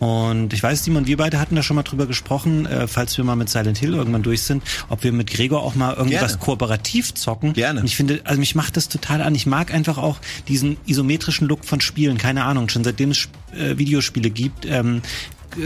Und 0.00 0.52
ich 0.52 0.62
weiß, 0.62 0.84
Simon, 0.84 1.06
wir 1.06 1.16
beide 1.16 1.38
hatten 1.38 1.54
da 1.54 1.62
schon 1.62 1.76
mal 1.76 1.82
drüber 1.82 2.06
gesprochen, 2.06 2.66
äh, 2.66 2.86
falls 2.86 3.16
wir 3.16 3.24
mal 3.24 3.36
mit 3.36 3.48
Silent 3.48 3.78
Hill 3.78 3.94
irgendwann 3.94 4.22
durch 4.22 4.42
sind, 4.42 4.62
ob 4.88 5.04
wir 5.04 5.12
mit 5.12 5.30
Gregor 5.30 5.62
auch 5.62 5.74
mal 5.74 5.94
irgendwas 5.94 6.32
Gerne. 6.32 6.38
kooperativ 6.38 7.14
zocken. 7.14 7.52
Gerne. 7.52 7.80
Und 7.80 7.86
ich 7.86 7.96
finde, 7.96 8.20
also 8.24 8.38
mich 8.40 8.54
macht 8.54 8.76
das 8.76 8.88
total 8.88 9.22
an. 9.22 9.34
Ich 9.34 9.46
mag 9.46 9.72
einfach 9.72 9.98
auch 9.98 10.18
diesen 10.48 10.76
isometrischen 10.86 11.48
Look 11.48 11.64
von 11.64 11.80
Spielen. 11.80 12.18
Keine 12.18 12.44
Ahnung, 12.44 12.68
schon 12.68 12.84
seitdem 12.84 13.12
es 13.12 13.28
äh, 13.56 13.78
Videospiele 13.78 14.30
gibt, 14.30 14.66
ähm, 14.66 15.02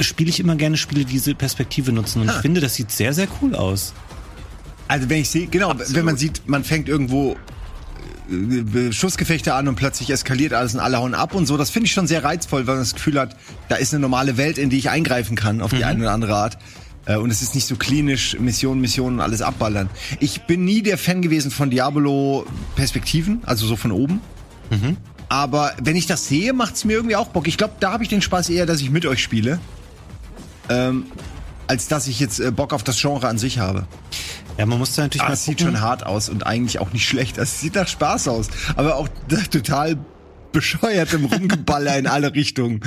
spiele 0.00 0.30
ich 0.30 0.40
immer 0.40 0.56
gerne 0.56 0.76
Spiele, 0.76 1.04
die 1.04 1.12
diese 1.12 1.34
Perspektive 1.34 1.92
nutzen. 1.92 2.22
Und 2.22 2.28
ha. 2.28 2.36
ich 2.36 2.42
finde, 2.42 2.60
das 2.60 2.74
sieht 2.74 2.90
sehr, 2.90 3.12
sehr 3.14 3.28
cool 3.40 3.54
aus. 3.54 3.94
Also 4.88 5.08
wenn 5.10 5.20
ich 5.20 5.28
sehe, 5.28 5.46
genau, 5.46 5.70
Absolut. 5.70 5.94
wenn 5.94 6.04
man 6.04 6.16
sieht, 6.16 6.42
man 6.46 6.64
fängt 6.64 6.88
irgendwo 6.88 7.36
Schussgefechte 8.90 9.54
an 9.54 9.68
und 9.68 9.76
plötzlich 9.76 10.10
eskaliert 10.10 10.52
alles 10.52 10.74
und 10.74 10.80
alle 10.80 10.98
hauen 10.98 11.14
ab 11.14 11.34
und 11.34 11.46
so. 11.46 11.56
Das 11.56 11.70
finde 11.70 11.86
ich 11.86 11.92
schon 11.92 12.06
sehr 12.06 12.24
reizvoll, 12.24 12.66
weil 12.66 12.74
man 12.74 12.82
das 12.82 12.94
Gefühl 12.94 13.18
hat, 13.18 13.36
da 13.68 13.76
ist 13.76 13.94
eine 13.94 14.00
normale 14.00 14.36
Welt, 14.36 14.58
in 14.58 14.70
die 14.70 14.78
ich 14.78 14.90
eingreifen 14.90 15.36
kann, 15.36 15.62
auf 15.62 15.70
die 15.70 15.76
mhm. 15.76 15.84
eine 15.84 16.00
oder 16.00 16.12
andere 16.12 16.36
Art. 16.36 16.58
Äh, 17.06 17.16
und 17.16 17.30
es 17.30 17.42
ist 17.42 17.54
nicht 17.54 17.66
so 17.66 17.76
klinisch, 17.76 18.38
Mission, 18.38 18.80
Mission 18.80 19.14
und 19.14 19.20
alles 19.20 19.40
abballern. 19.40 19.88
Ich 20.20 20.42
bin 20.42 20.64
nie 20.64 20.82
der 20.82 20.98
Fan 20.98 21.22
gewesen 21.22 21.50
von 21.50 21.70
Diablo-Perspektiven, 21.70 23.42
also 23.46 23.66
so 23.66 23.76
von 23.76 23.92
oben. 23.92 24.20
Mhm. 24.70 24.98
Aber 25.30 25.72
wenn 25.82 25.96
ich 25.96 26.06
das 26.06 26.28
sehe, 26.28 26.52
macht 26.52 26.74
es 26.74 26.84
mir 26.84 26.94
irgendwie 26.94 27.16
auch 27.16 27.28
Bock. 27.28 27.48
Ich 27.48 27.56
glaube, 27.58 27.74
da 27.80 27.92
habe 27.92 28.02
ich 28.02 28.08
den 28.08 28.22
Spaß 28.22 28.50
eher, 28.50 28.66
dass 28.66 28.80
ich 28.80 28.90
mit 28.90 29.06
euch 29.06 29.22
spiele. 29.22 29.58
Ähm, 30.68 31.06
als 31.66 31.86
dass 31.88 32.06
ich 32.06 32.20
jetzt 32.20 32.40
äh, 32.40 32.50
Bock 32.50 32.72
auf 32.72 32.82
das 32.82 33.00
Genre 33.00 33.28
an 33.28 33.38
sich 33.38 33.58
habe. 33.58 33.86
Ja, 34.58 34.66
man 34.66 34.78
muss 34.78 34.94
da 34.94 35.02
natürlich 35.02 35.22
ah, 35.22 35.28
mal. 35.28 35.34
Es 35.34 35.44
sieht 35.44 35.60
schon 35.60 35.80
hart 35.80 36.04
aus 36.04 36.28
und 36.28 36.44
eigentlich 36.46 36.80
auch 36.80 36.92
nicht 36.92 37.06
schlecht. 37.06 37.38
Es 37.38 37.60
sieht 37.60 37.76
nach 37.76 37.86
Spaß 37.86 38.28
aus, 38.28 38.48
aber 38.74 38.96
auch 38.96 39.08
total 39.50 39.96
bescheuert 40.52 41.12
im 41.12 41.26
Rumgeballer 41.26 41.96
in 41.96 42.06
alle 42.06 42.34
Richtungen. 42.34 42.80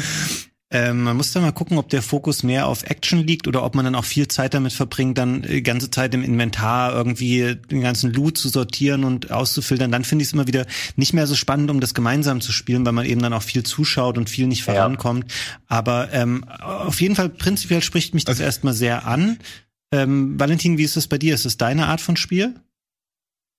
Ähm, 0.74 1.04
man 1.04 1.18
muss 1.18 1.34
da 1.34 1.42
mal 1.42 1.52
gucken, 1.52 1.78
ob 1.78 1.90
der 1.90 2.02
Fokus 2.02 2.44
mehr 2.44 2.68
auf 2.68 2.84
Action 2.84 3.28
liegt 3.28 3.48
oder 3.48 3.64
ob 3.64 3.76
man 3.76 3.84
dann 3.84 3.96
auch 3.96 4.06
viel 4.06 4.30
Zeit 4.30 4.54
damit 4.54 4.72
verbringt, 4.72 5.18
dann 5.18 5.42
die 5.42 5.64
ganze 5.64 5.92
Zeit 5.92 6.14
im 6.14 6.24
Inventar 6.24 6.94
irgendwie 6.94 7.56
den 7.56 7.82
ganzen 7.82 8.14
Loot 8.14 8.38
zu 8.38 8.48
sortieren 8.48 9.04
und 9.04 9.32
auszufiltern. 9.32 9.92
Dann 9.92 10.06
finde 10.06 10.24
ich 10.24 10.30
es 10.30 10.34
immer 10.34 10.48
wieder 10.48 10.66
nicht 10.96 11.14
mehr 11.14 11.28
so 11.28 11.36
spannend, 11.36 11.70
um 11.72 11.82
das 11.82 11.94
gemeinsam 11.94 12.40
zu 12.40 12.54
spielen, 12.54 12.86
weil 12.86 12.94
man 12.94 13.06
eben 13.06 13.22
dann 13.22 13.34
auch 13.34 13.44
viel 13.44 13.64
zuschaut 13.64 14.18
und 14.18 14.30
viel 14.30 14.48
nicht 14.48 14.64
vorankommt. 14.64 15.26
Ja. 15.30 15.60
Aber 15.68 16.14
ähm, 16.14 16.46
auf 16.46 17.02
jeden 17.02 17.16
Fall 17.16 17.28
prinzipiell 17.28 17.82
spricht 17.82 18.14
mich 18.14 18.24
das 18.24 18.36
also, 18.36 18.44
erstmal 18.44 18.74
sehr 18.74 19.06
an. 19.06 19.40
Ähm, 19.92 20.40
Valentin, 20.40 20.78
wie 20.78 20.84
ist 20.84 20.96
das 20.96 21.08
bei 21.08 21.18
dir? 21.18 21.36
Ist 21.36 21.46
das 21.46 21.58
deine 21.58 21.88
Art 21.88 22.02
von 22.02 22.16
Spiel? 22.16 22.56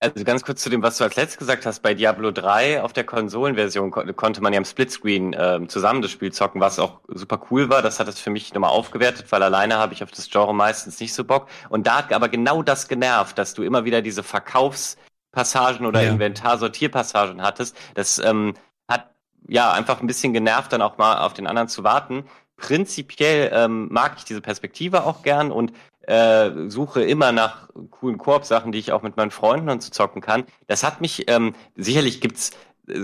Also 0.03 0.25
ganz 0.25 0.43
kurz 0.43 0.61
zu 0.63 0.69
dem, 0.69 0.83
was 0.83 0.99
du 0.99 1.05
als 1.05 1.15
letztes 1.15 1.39
gesagt 1.39 1.65
hast. 1.65 1.81
Bei 1.81 1.95
Diablo 1.95 2.33
3 2.33 2.83
auf 2.83 2.93
der 2.93 3.05
Konsolenversion 3.05 3.93
ko 3.93 4.03
konnte 4.15 4.41
man 4.41 4.53
ja 4.53 4.59
im 4.59 4.65
Splitscreen 4.65 5.33
äh, 5.33 5.61
zusammen 5.69 6.03
das 6.03 6.11
Spiel 6.11 6.33
zocken, 6.33 6.61
was 6.61 6.81
auch 6.81 7.01
super 7.07 7.41
cool 7.51 7.69
war. 7.71 7.83
Das 7.83 8.01
hat 8.01 8.09
es 8.09 8.19
für 8.19 8.31
mich 8.31 8.53
nochmal 8.53 8.71
aufgewertet, 8.71 9.27
weil 9.31 9.45
alleine 9.45 9.77
habe 9.77 9.95
ich 9.95 10.03
auf 10.03 10.11
das 10.11 10.29
Genre 10.29 10.53
meistens 10.53 10.99
nicht 10.99 11.15
so 11.15 11.23
Bock. 11.23 11.47
Und 11.69 11.87
da 11.87 11.99
hat 11.99 12.13
aber 12.13 12.29
genau 12.29 12.65
das 12.65 12.89
genervt, 12.89 13.39
dass 13.39 13.55
du 13.55 13.63
immer 13.63 13.85
wieder 13.85 14.03
diese 14.03 14.25
Verkaufspassagen 14.25 15.87
oder 15.87 16.03
ja. 16.03 16.11
Inventarsortierpassagen 16.11 17.41
hattest. 17.41 17.77
Das 17.95 18.19
ähm, 18.19 18.55
hat 18.89 19.15
ja 19.47 19.71
einfach 19.71 20.01
ein 20.01 20.09
bisschen 20.09 20.33
genervt, 20.33 20.73
dann 20.73 20.83
auch 20.83 20.99
mal 20.99 21.19
auf 21.19 21.35
den 21.35 21.47
anderen 21.47 21.69
zu 21.69 21.85
warten. 21.85 22.25
Prinzipiell 22.57 23.53
ähm, 23.55 23.87
mag 23.93 24.15
ich 24.17 24.25
diese 24.25 24.41
Perspektive 24.41 25.05
auch 25.05 25.23
gern 25.23 25.53
und 25.53 25.73
äh, 26.03 26.51
suche 26.69 27.03
immer 27.03 27.33
nach 27.33 27.69
coolen 27.91 28.19
Koop-Sachen, 28.19 28.73
die 28.73 28.79
ich 28.79 28.93
auch 28.93 29.03
mit 29.03 29.17
meinen 29.17 29.31
Freunden 29.31 29.69
und 29.69 29.83
so 29.83 29.91
zocken 29.91 30.21
kann. 30.21 30.45
Das 30.67 30.83
hat 30.83 31.01
mich, 31.01 31.31
ähm, 31.31 31.55
sicherlich 31.77 32.21
gibt's 32.21 32.51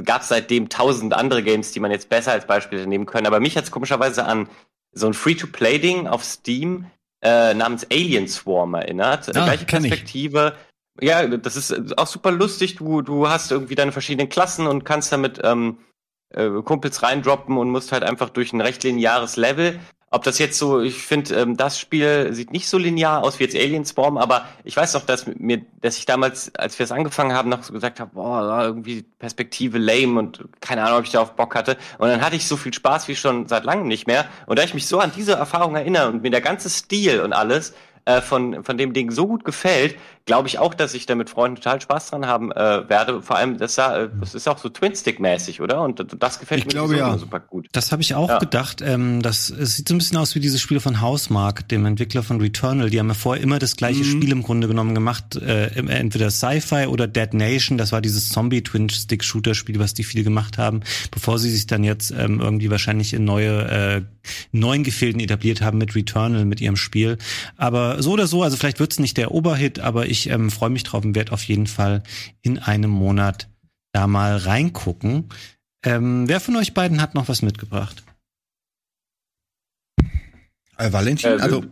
gab 0.05 0.23
es 0.23 0.29
seitdem 0.29 0.69
tausend 0.69 1.15
andere 1.15 1.43
Games, 1.43 1.73
die 1.73 1.81
man 1.81 1.91
jetzt 1.91 2.09
besser 2.09 2.33
als 2.33 2.47
Beispiele 2.47 2.87
nehmen 2.87 3.07
können. 3.07 3.27
Aber 3.27 3.41
mich 3.41 3.57
hat 3.57 3.65
es 3.65 3.71
komischerweise 3.71 4.25
an 4.25 4.49
so 4.93 5.07
ein 5.07 5.15
Free-to-Play-Ding 5.15 6.07
auf 6.07 6.25
Steam 6.25 6.87
äh, 7.23 7.55
namens 7.55 7.87
Alien 7.91 8.29
Swarm 8.29 8.75
erinnert. 8.75 9.29
Ah, 9.29 9.45
Gleiche 9.45 9.67
Perspektive. 9.67 10.57
Ich. 11.01 11.09
Ja, 11.09 11.27
das 11.27 11.57
ist 11.57 11.97
auch 11.97 12.07
super 12.07 12.33
lustig. 12.33 12.77
Du, 12.77 13.03
du 13.03 13.29
hast 13.29 13.53
irgendwie 13.53 13.77
deine 13.77 13.93
verschiedenen 13.93 14.29
Klassen 14.29 14.67
und 14.67 14.85
kannst 14.85 15.13
damit 15.13 15.41
ähm, 15.45 15.79
äh, 16.31 16.49
Kumpels 16.65 17.03
reindroppen 17.03 17.57
und 17.57 17.71
musst 17.71 17.93
halt 17.93 18.03
einfach 18.03 18.31
durch 18.31 18.53
ein 18.53 18.61
recht 18.61 18.83
lineares 18.83 19.37
Level. 19.37 19.79
Ob 20.11 20.25
das 20.25 20.39
jetzt 20.39 20.59
so, 20.59 20.81
ich 20.81 20.97
finde, 20.97 21.35
ähm, 21.35 21.57
das 21.57 21.79
Spiel 21.79 22.33
sieht 22.33 22.51
nicht 22.51 22.69
so 22.69 22.79
linear 22.79 23.23
aus 23.23 23.39
wie 23.39 23.45
jetzt 23.45 23.55
Alien 23.55 23.85
Swarm, 23.85 24.17
aber 24.17 24.47
ich 24.65 24.77
weiß 24.77 24.95
noch, 24.95 25.05
dass 25.05 25.27
mir, 25.27 25.63
dass 25.83 25.99
ich 25.99 26.07
damals, 26.07 26.55
als 26.55 26.79
wir 26.79 26.85
es 26.85 26.93
angefangen 26.93 27.35
haben, 27.35 27.51
noch 27.51 27.63
so 27.63 27.75
gesagt 27.75 28.01
habe, 28.01 28.13
boah, 28.15 28.63
irgendwie 28.63 29.03
Perspektive 29.19 29.77
lame 29.77 30.19
und 30.19 30.45
keine 30.61 30.83
Ahnung, 30.83 31.01
ob 31.01 31.05
ich 31.05 31.13
darauf 31.13 31.37
Bock 31.37 31.55
hatte. 31.55 31.77
Und 31.99 32.09
dann 32.09 32.23
hatte 32.23 32.37
ich 32.37 32.47
so 32.47 32.57
viel 32.57 32.73
Spaß 32.73 33.09
wie 33.09 33.17
schon 33.17 33.49
seit 33.49 33.65
langem 33.65 33.87
nicht 33.87 34.07
mehr. 34.07 34.25
Und 34.47 34.59
da 34.59 34.63
ich 34.63 34.73
mich 34.73 34.87
so 34.87 34.99
an 34.99 35.13
diese 35.15 35.33
Erfahrung 35.33 35.77
erinnere 35.77 36.09
und 36.09 36.23
mir 36.23 36.31
der 36.31 36.41
ganze 36.41 36.71
Stil 36.71 37.21
und 37.21 37.35
alles 37.35 37.75
äh, 38.09 38.23
von, 38.23 38.65
von 38.65 38.79
dem 38.79 38.95
Ding 38.95 39.11
so 39.11 39.27
gut 39.27 39.45
gefällt, 39.45 39.97
glaube 40.25 40.49
ich 40.49 40.59
auch, 40.59 40.73
dass 40.73 40.95
ich 40.95 41.05
da 41.05 41.15
mit 41.15 41.29
Freunden 41.29 41.57
total 41.57 41.81
Spaß 41.81 42.11
dran 42.11 42.27
haben 42.27 42.51
äh, 42.53 42.89
werde. 42.89 43.21
Vor 43.21 43.37
allem, 43.37 43.59
das, 43.59 43.77
äh, 43.77 44.09
das 44.19 44.35
ist 44.35 44.49
auch 44.49 44.57
so 44.57 44.71
Twin-Stick-mäßig, 44.71 45.61
oder? 45.61 45.83
Und 45.83 46.05
das 46.19 46.41
gefällt 46.41 46.61
ich 46.61 46.67
mir 46.67 46.73
glaube, 46.73 46.97
ja. 46.97 47.19
super 47.19 47.41
gut. 47.41 47.67
Das 47.73 47.93
habe 47.93 48.01
ich 48.01 48.15
auch 48.15 48.31
ja. 48.31 48.39
gedacht. 48.39 48.81
Ähm, 48.81 49.21
das 49.21 49.51
es 49.51 49.77
sieht 49.77 49.89
so 49.89 49.95
ein 49.95 49.99
bisschen 49.99 50.17
aus 50.17 50.35
wie 50.35 50.41
diese 50.41 50.59
Spiele 50.59 50.81
von 50.81 51.03
Housemark, 51.03 51.69
dem 51.69 51.85
Entwickler 51.85 52.23
von 52.23 52.41
Returnal. 52.41 52.89
Die 52.89 52.99
haben 52.99 53.09
ja 53.09 53.15
vorher 53.15 53.43
immer 53.43 53.59
das 53.59 53.77
gleiche 53.77 54.01
mhm. 54.01 54.05
Spiel 54.05 54.33
im 54.33 54.43
Grunde 54.43 54.69
genommen 54.69 54.95
gemacht. 54.95 55.37
Äh, 55.37 55.67
entweder 55.77 56.31
Sci-Fi 56.31 56.87
oder 56.87 57.09
Dead 57.09 57.35
Nation. 57.35 57.77
Das 57.77 57.93
war 57.93 58.01
dieses 58.01 58.31
Zombie-Twin-Stick-Shooter-Spiel, 58.31 59.79
was 59.79 59.93
die 59.93 60.05
viel 60.05 60.25
gemacht 60.25 60.57
haben, 60.57 60.81
bevor 61.11 61.39
sie 61.39 61.51
sich 61.51 61.67
dann 61.67 61.85
jetzt 61.85 62.11
ähm, 62.11 62.41
irgendwie 62.41 62.71
wahrscheinlich 62.71 63.13
in 63.13 63.25
neue, 63.25 63.69
äh, 63.69 64.03
neuen 64.53 64.85
Gefilden 64.85 65.21
etabliert 65.21 65.61
haben 65.61 65.79
mit 65.79 65.95
Returnal, 65.95 66.45
mit 66.45 66.61
ihrem 66.61 66.77
Spiel. 66.77 67.19
Aber 67.57 68.03
so 68.03 68.13
oder 68.13 68.27
so, 68.27 68.43
also 68.43 68.57
vielleicht 68.57 68.81
wird's 68.81 68.99
nicht 68.99 69.17
der 69.17 69.33
Oberhit, 69.33 69.81
aber 69.81 70.07
ich 70.07 70.29
ähm, 70.31 70.51
freue 70.51 70.71
mich 70.71 70.85
drauf 70.85 71.05
und 71.05 71.15
werde 71.15 71.33
auf 71.33 71.45
jeden 71.45 71.67
Fall 71.67 72.03
in 72.43 72.59
einem 72.59 72.91
Monat 72.91 73.49
da 73.93 74.07
mal 74.07 74.37
reingucken. 74.37 75.29
Ähm, 75.85 76.29
wer 76.29 76.41
von 76.41 76.57
euch 76.57 76.75
beiden 76.75 77.01
hat 77.01 77.15
noch 77.15 77.29
was 77.29 77.43
mitgebracht? 77.43 78.03
Äh, 80.77 80.93
Valentin, 80.93 81.39
äh, 81.39 81.43
also 81.43 81.65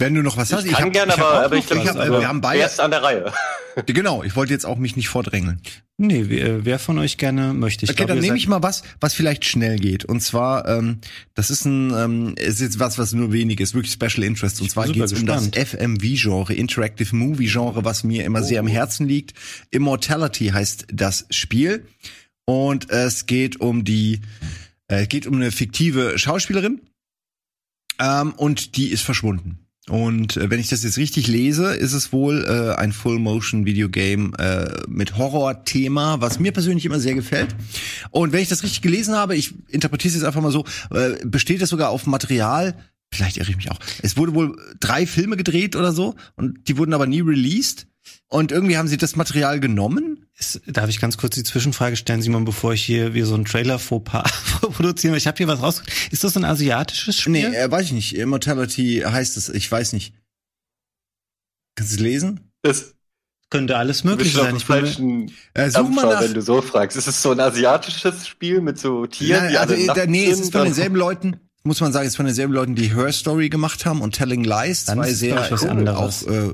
wenn 0.00 0.14
du 0.14 0.22
noch 0.22 0.36
was 0.36 0.50
ich 0.50 0.56
hast, 0.56 0.64
ich 0.64 0.72
kann 0.72 0.92
gerne, 0.92 1.12
aber, 1.12 1.44
aber 1.44 1.56
ich 1.56 1.66
glaube, 1.66 1.88
hab, 1.88 2.20
wir 2.20 2.26
haben 2.26 2.40
beide 2.40 2.60
erst 2.60 2.80
an 2.80 2.90
der 2.90 3.02
Reihe. 3.02 3.32
Genau, 3.86 4.24
ich 4.24 4.34
wollte 4.34 4.52
jetzt 4.52 4.66
auch 4.66 4.78
mich 4.78 4.96
nicht 4.96 5.08
vordrängeln. 5.08 5.60
Nee, 5.96 6.24
wer, 6.26 6.64
wer 6.64 6.78
von 6.80 6.98
euch 6.98 7.18
gerne 7.18 7.54
möchte 7.54 7.84
ich. 7.84 7.90
Okay, 7.90 7.98
glaub, 7.98 8.08
dann 8.08 8.18
nehme 8.18 8.36
ich 8.36 8.48
mal 8.48 8.62
was, 8.64 8.82
was 8.98 9.14
vielleicht 9.14 9.44
schnell 9.44 9.78
geht. 9.78 10.04
Und 10.04 10.20
zwar, 10.20 10.66
ähm, 10.66 10.98
das 11.34 11.50
ist 11.50 11.66
ein, 11.66 11.94
ähm, 11.94 12.34
ist 12.36 12.60
jetzt 12.60 12.80
was, 12.80 12.98
was 12.98 13.12
nur 13.12 13.32
wenig 13.32 13.60
ist, 13.60 13.74
wirklich 13.74 13.92
Special 13.92 14.24
Interest. 14.24 14.60
Und 14.60 14.70
zwar 14.70 14.88
geht 14.88 15.02
es 15.02 15.12
um 15.12 15.24
das 15.24 15.48
FMV-Genre, 15.48 16.52
Interactive 16.52 17.14
Movie-Genre, 17.14 17.84
was 17.84 18.02
mir 18.02 18.24
immer 18.24 18.40
oh. 18.40 18.44
sehr 18.44 18.58
am 18.58 18.66
oh. 18.66 18.70
Herzen 18.70 19.06
liegt. 19.06 19.34
Immortality 19.70 20.48
heißt 20.48 20.88
das 20.92 21.26
Spiel. 21.30 21.86
Und 22.44 22.90
es 22.90 23.26
geht 23.26 23.60
um 23.60 23.84
die, 23.84 24.20
äh, 24.88 25.06
geht 25.06 25.28
um 25.28 25.36
eine 25.36 25.52
fiktive 25.52 26.18
Schauspielerin. 26.18 26.80
Ähm, 28.00 28.32
und 28.32 28.76
die 28.76 28.88
ist 28.88 29.02
verschwunden. 29.02 29.59
Und 29.88 30.36
äh, 30.36 30.50
wenn 30.50 30.60
ich 30.60 30.68
das 30.68 30.84
jetzt 30.84 30.98
richtig 30.98 31.26
lese, 31.26 31.74
ist 31.74 31.94
es 31.94 32.12
wohl 32.12 32.44
äh, 32.44 32.78
ein 32.78 32.92
Full-Motion-Video-Game 32.92 34.34
äh, 34.38 34.68
mit 34.88 35.16
Horror-Thema, 35.16 36.20
was 36.20 36.38
mir 36.38 36.52
persönlich 36.52 36.84
immer 36.84 37.00
sehr 37.00 37.14
gefällt. 37.14 37.54
Und 38.10 38.32
wenn 38.32 38.42
ich 38.42 38.48
das 38.48 38.62
richtig 38.62 38.82
gelesen 38.82 39.14
habe, 39.14 39.36
ich 39.36 39.54
interpretiere 39.68 40.10
es 40.10 40.14
jetzt 40.16 40.24
einfach 40.24 40.42
mal 40.42 40.52
so, 40.52 40.64
äh, 40.90 41.16
besteht 41.24 41.62
es 41.62 41.70
sogar 41.70 41.90
auf 41.90 42.06
Material, 42.06 42.76
vielleicht 43.12 43.38
irre 43.38 43.50
ich 43.50 43.56
mich 43.56 43.70
auch. 43.70 43.78
Es 44.02 44.16
wurde 44.16 44.34
wohl 44.34 44.56
drei 44.80 45.06
Filme 45.06 45.36
gedreht 45.36 45.74
oder 45.76 45.92
so 45.92 46.14
und 46.36 46.68
die 46.68 46.76
wurden 46.76 46.94
aber 46.94 47.06
nie 47.06 47.22
released. 47.22 47.86
Und 48.28 48.52
irgendwie 48.52 48.76
haben 48.76 48.86
sie 48.86 48.96
das 48.96 49.16
Material 49.16 49.58
genommen. 49.58 50.26
Ist, 50.38 50.62
darf 50.66 50.88
ich 50.88 51.00
ganz 51.00 51.18
kurz 51.18 51.34
die 51.34 51.42
Zwischenfrage 51.42 51.96
stellen, 51.96 52.22
Simon, 52.22 52.44
bevor 52.44 52.72
ich 52.72 52.82
hier 52.84 53.12
wie 53.12 53.22
so 53.22 53.34
ein 53.34 53.44
Trailer 53.44 53.78
Fauxpas 53.80 54.30
produziere? 54.60 55.16
Ich 55.16 55.26
habe 55.26 55.36
hier 55.36 55.48
was 55.48 55.60
raus. 55.60 55.82
Ist 56.12 56.22
das 56.22 56.36
ein 56.36 56.44
asiatisches 56.44 57.18
Spiel? 57.18 57.50
Nee, 57.50 57.56
äh, 57.56 57.70
weiß 57.70 57.86
ich 57.86 57.92
nicht. 57.92 58.14
Immortality 58.14 59.02
heißt 59.04 59.36
es. 59.36 59.48
Ich 59.48 59.70
weiß 59.70 59.92
nicht. 59.94 60.14
Kannst 61.74 61.92
du 61.92 61.96
es 61.96 62.00
lesen? 62.00 62.52
Das 62.62 62.94
könnte 63.50 63.76
alles 63.76 64.04
möglich 64.04 64.32
sein. 64.32 64.54
Ich 64.54 64.64
falschen 64.64 65.32
äh, 65.54 65.68
such 65.68 65.88
mal 65.88 66.06
nach, 66.06 66.22
wenn 66.22 66.34
du 66.34 66.42
so 66.42 66.62
fragst. 66.62 66.96
Ist 66.96 67.08
es 67.08 67.20
so 67.20 67.32
ein 67.32 67.40
asiatisches 67.40 68.28
Spiel 68.28 68.60
mit 68.60 68.78
so 68.78 69.06
Tieren, 69.06 69.52
ja, 69.52 69.66
die 69.66 69.90
also, 69.90 70.04
Nee, 70.06 70.30
es 70.30 70.38
ist 70.38 70.52
von 70.52 70.64
denselben 70.64 70.94
Leuten 70.94 71.40
muss 71.62 71.80
man 71.80 71.92
sagen, 71.92 72.06
es 72.06 72.12
ist 72.12 72.16
von 72.16 72.26
denselben 72.26 72.54
Leuten, 72.54 72.74
die 72.74 72.94
Her 72.94 73.12
Story 73.12 73.48
gemacht 73.48 73.84
haben 73.84 74.00
und 74.00 74.14
Telling 74.14 74.44
Lies, 74.44 74.86
Dann 74.86 74.98
zwei 74.98 75.12
sehr 75.12 75.48
cool, 75.62 75.88
auch 75.88 76.22
äh, 76.26 76.52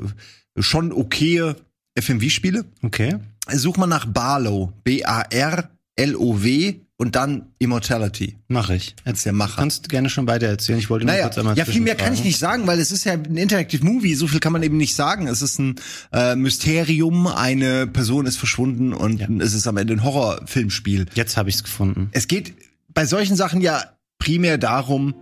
schon 0.58 0.92
okaye 0.92 1.56
FMV-Spiele. 1.98 2.64
Okay. 2.82 3.16
Such 3.48 3.76
mal 3.76 3.86
nach 3.86 4.06
Barlow. 4.06 4.72
B-A-R-L-O-W 4.84 6.74
und 6.98 7.14
dann 7.14 7.46
Immortality. 7.58 8.36
Mach 8.48 8.70
ich. 8.70 8.96
Als 9.04 9.22
der 9.22 9.32
Macher. 9.32 9.56
Kannst 9.56 9.88
gerne 9.88 10.08
schon 10.08 10.26
weiter 10.26 10.46
erzählen. 10.46 10.78
Ich 10.78 10.88
wollte 10.88 11.04
nur 11.04 11.12
naja, 11.12 11.26
kurz 11.26 11.38
einmal 11.38 11.56
Ja, 11.56 11.64
viel 11.64 11.82
mehr 11.82 11.94
kann 11.94 12.14
ich 12.14 12.24
nicht 12.24 12.38
sagen, 12.38 12.66
weil 12.66 12.80
es 12.80 12.90
ist 12.90 13.04
ja 13.04 13.12
ein 13.12 13.36
Interactive 13.36 13.84
Movie. 13.84 14.14
So 14.14 14.26
viel 14.26 14.40
kann 14.40 14.52
man 14.52 14.62
eben 14.62 14.76
nicht 14.76 14.94
sagen. 14.94 15.26
Es 15.26 15.42
ist 15.42 15.58
ein 15.58 15.76
äh, 16.12 16.36
Mysterium. 16.36 17.26
Eine 17.26 17.86
Person 17.86 18.26
ist 18.26 18.36
verschwunden 18.36 18.92
und 18.92 19.20
ja. 19.20 19.28
es 19.40 19.52
ist 19.52 19.66
am 19.66 19.76
Ende 19.76 19.94
ein 19.94 20.04
Horrorfilmspiel. 20.04 21.06
Jetzt 21.14 21.36
habe 21.36 21.50
ich 21.50 21.56
es 21.56 21.64
gefunden. 21.64 22.08
Es 22.12 22.28
geht 22.28 22.54
bei 22.88 23.04
solchen 23.04 23.36
Sachen 23.36 23.60
ja 23.60 23.92
primär 24.18 24.56
darum, 24.56 25.14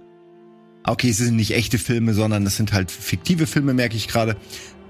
okay, 0.84 1.10
es 1.10 1.18
sind 1.18 1.36
nicht 1.36 1.52
echte 1.52 1.78
Filme, 1.78 2.14
sondern 2.14 2.46
es 2.46 2.56
sind 2.56 2.72
halt 2.72 2.90
fiktive 2.90 3.46
Filme, 3.46 3.74
merke 3.74 3.96
ich 3.96 4.06
gerade. 4.06 4.36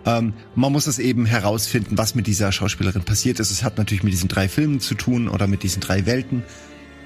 Ähm, 0.06 0.34
man 0.54 0.72
muss 0.72 0.86
es 0.86 0.98
eben 0.98 1.26
herausfinden, 1.26 1.96
was 1.96 2.14
mit 2.14 2.26
dieser 2.26 2.52
Schauspielerin 2.52 3.02
passiert 3.02 3.40
ist. 3.40 3.50
Es 3.50 3.62
hat 3.62 3.78
natürlich 3.78 4.02
mit 4.02 4.12
diesen 4.12 4.28
drei 4.28 4.48
Filmen 4.48 4.80
zu 4.80 4.94
tun 4.94 5.28
oder 5.28 5.46
mit 5.46 5.62
diesen 5.62 5.80
drei 5.80 6.06
Welten. 6.06 6.42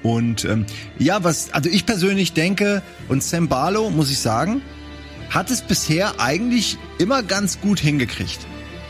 Und 0.03 0.45
ähm, 0.45 0.65
ja, 0.97 1.23
was, 1.23 1.53
also 1.53 1.69
ich 1.69 1.85
persönlich 1.85 2.33
denke, 2.33 2.81
und 3.07 3.23
Sam 3.23 3.47
Barlow, 3.47 3.89
muss 3.89 4.11
ich 4.11 4.19
sagen, 4.19 4.61
hat 5.29 5.51
es 5.51 5.61
bisher 5.61 6.19
eigentlich 6.19 6.77
immer 6.97 7.23
ganz 7.23 7.59
gut 7.61 7.79
hingekriegt. 7.79 8.39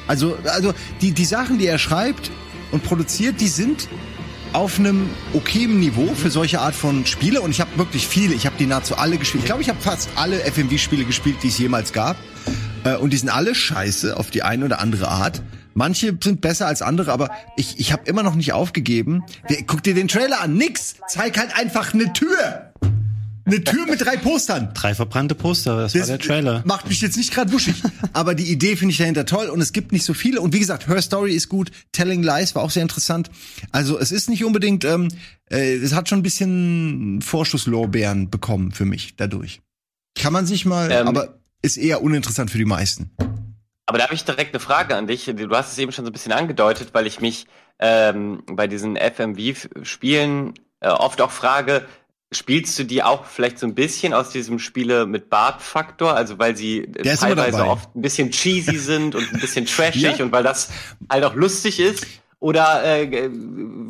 Also, 0.07 0.37
also 0.45 0.73
die, 1.01 1.11
die 1.11 1.25
Sachen, 1.25 1.59
die 1.59 1.67
er 1.67 1.77
schreibt 1.77 2.31
und 2.71 2.83
produziert, 2.83 3.41
die 3.41 3.47
sind 3.47 3.87
auf 4.53 4.79
einem 4.79 5.07
okayen 5.33 5.79
Niveau 5.79 6.07
für 6.15 6.31
solche 6.31 6.59
Art 6.61 6.73
von 6.73 7.05
Spiele 7.05 7.41
und 7.41 7.51
ich 7.51 7.61
habe 7.61 7.69
wirklich 7.77 8.07
viele, 8.07 8.33
ich 8.33 8.47
habe 8.47 8.55
die 8.57 8.65
nahezu 8.65 8.95
alle 8.95 9.17
gespielt. 9.17 9.43
Ich 9.43 9.45
glaube, 9.45 9.61
ich 9.61 9.69
habe 9.69 9.79
fast 9.79 10.09
alle 10.15 10.39
FMV-Spiele 10.39 11.05
gespielt, 11.05 11.37
die 11.43 11.49
es 11.49 11.57
jemals 11.59 11.93
gab. 11.93 12.17
Äh, 12.83 12.95
und 12.95 13.11
die 13.11 13.17
sind 13.17 13.29
alle 13.29 13.55
scheiße 13.55 14.17
auf 14.17 14.29
die 14.31 14.43
eine 14.43 14.65
oder 14.65 14.79
andere 14.79 15.07
Art. 15.07 15.41
Manche 15.73 16.17
sind 16.21 16.41
besser 16.41 16.67
als 16.67 16.81
andere, 16.81 17.11
aber 17.11 17.29
ich, 17.55 17.79
ich 17.79 17.93
habe 17.93 18.03
immer 18.05 18.23
noch 18.23 18.35
nicht 18.35 18.53
aufgegeben. 18.53 19.23
Guck 19.67 19.83
dir 19.83 19.93
den 19.93 20.07
Trailer 20.07 20.41
an. 20.41 20.55
Nix. 20.55 20.95
Zeig 21.07 21.37
halt 21.37 21.55
einfach 21.57 21.93
eine 21.93 22.11
Tür. 22.11 22.73
Eine 23.45 23.63
Tür 23.63 23.87
mit 23.87 24.01
drei 24.01 24.17
Postern. 24.17 24.69
Drei 24.75 24.93
verbrannte 24.93 25.33
Poster, 25.33 25.75
das, 25.75 25.93
das 25.93 26.01
war 26.01 26.17
der 26.17 26.19
Trailer. 26.19 26.63
Macht 26.65 26.87
mich 26.87 27.01
jetzt 27.01 27.17
nicht 27.17 27.33
gerade 27.33 27.51
wuschig. 27.51 27.81
aber 28.13 28.35
die 28.35 28.51
Idee 28.51 28.75
finde 28.75 28.91
ich 28.91 28.99
dahinter 28.99 29.25
toll 29.25 29.47
und 29.47 29.59
es 29.59 29.73
gibt 29.73 29.91
nicht 29.91 30.05
so 30.05 30.13
viele. 30.13 30.41
Und 30.41 30.53
wie 30.53 30.59
gesagt, 30.59 30.87
Her 30.87 31.01
Story 31.01 31.33
ist 31.33 31.49
gut. 31.49 31.71
Telling 31.91 32.21
Lies 32.21 32.53
war 32.53 32.61
auch 32.61 32.69
sehr 32.69 32.83
interessant. 32.83 33.31
Also 33.71 33.97
es 33.97 34.11
ist 34.11 34.29
nicht 34.29 34.43
unbedingt, 34.43 34.85
ähm, 34.85 35.07
äh, 35.49 35.75
es 35.77 35.95
hat 35.95 36.09
schon 36.09 36.19
ein 36.19 36.23
bisschen 36.23 37.21
Vorschusslorbeeren 37.23 38.29
bekommen 38.29 38.71
für 38.71 38.85
mich 38.85 39.15
dadurch. 39.15 39.61
Kann 40.15 40.33
man 40.33 40.45
sich 40.45 40.65
mal, 40.65 40.91
ähm, 40.91 41.07
aber 41.07 41.38
ist 41.61 41.77
eher 41.77 42.01
uninteressant 42.01 42.51
für 42.51 42.57
die 42.57 42.65
meisten. 42.65 43.11
Aber 43.85 43.97
da 43.97 44.03
habe 44.03 44.13
ich 44.13 44.23
direkt 44.23 44.53
eine 44.53 44.59
Frage 44.59 44.95
an 44.95 45.07
dich. 45.07 45.25
Du 45.25 45.49
hast 45.49 45.71
es 45.71 45.77
eben 45.77 45.91
schon 45.91 46.05
so 46.05 46.11
ein 46.11 46.13
bisschen 46.13 46.31
angedeutet, 46.31 46.89
weil 46.93 47.07
ich 47.07 47.21
mich 47.21 47.47
ähm, 47.79 48.43
bei 48.45 48.67
diesen 48.67 48.97
FMV-Spielen 48.97 50.53
äh, 50.81 50.89
oft 50.89 51.21
auch 51.21 51.31
frage, 51.31 51.85
spielst 52.31 52.77
du 52.77 52.83
die 52.83 53.01
auch 53.01 53.25
vielleicht 53.25 53.57
so 53.57 53.65
ein 53.65 53.73
bisschen 53.73 54.13
aus 54.13 54.29
diesem 54.29 54.59
Spiele 54.59 55.07
mit 55.07 55.29
Bart-Faktor? 55.29 56.13
Also 56.13 56.37
weil 56.37 56.55
sie 56.55 56.87
Der 56.87 57.17
teilweise 57.17 57.65
oft 57.65 57.95
ein 57.95 58.01
bisschen 58.01 58.29
cheesy 58.31 58.77
sind 58.77 59.15
und 59.15 59.33
ein 59.33 59.39
bisschen 59.39 59.65
trashig 59.65 60.19
ja? 60.19 60.23
und 60.23 60.31
weil 60.31 60.43
das 60.43 60.69
halt 61.09 61.23
auch 61.23 61.33
lustig 61.33 61.79
ist? 61.79 62.05
Oder 62.39 62.83
äh, 62.83 63.29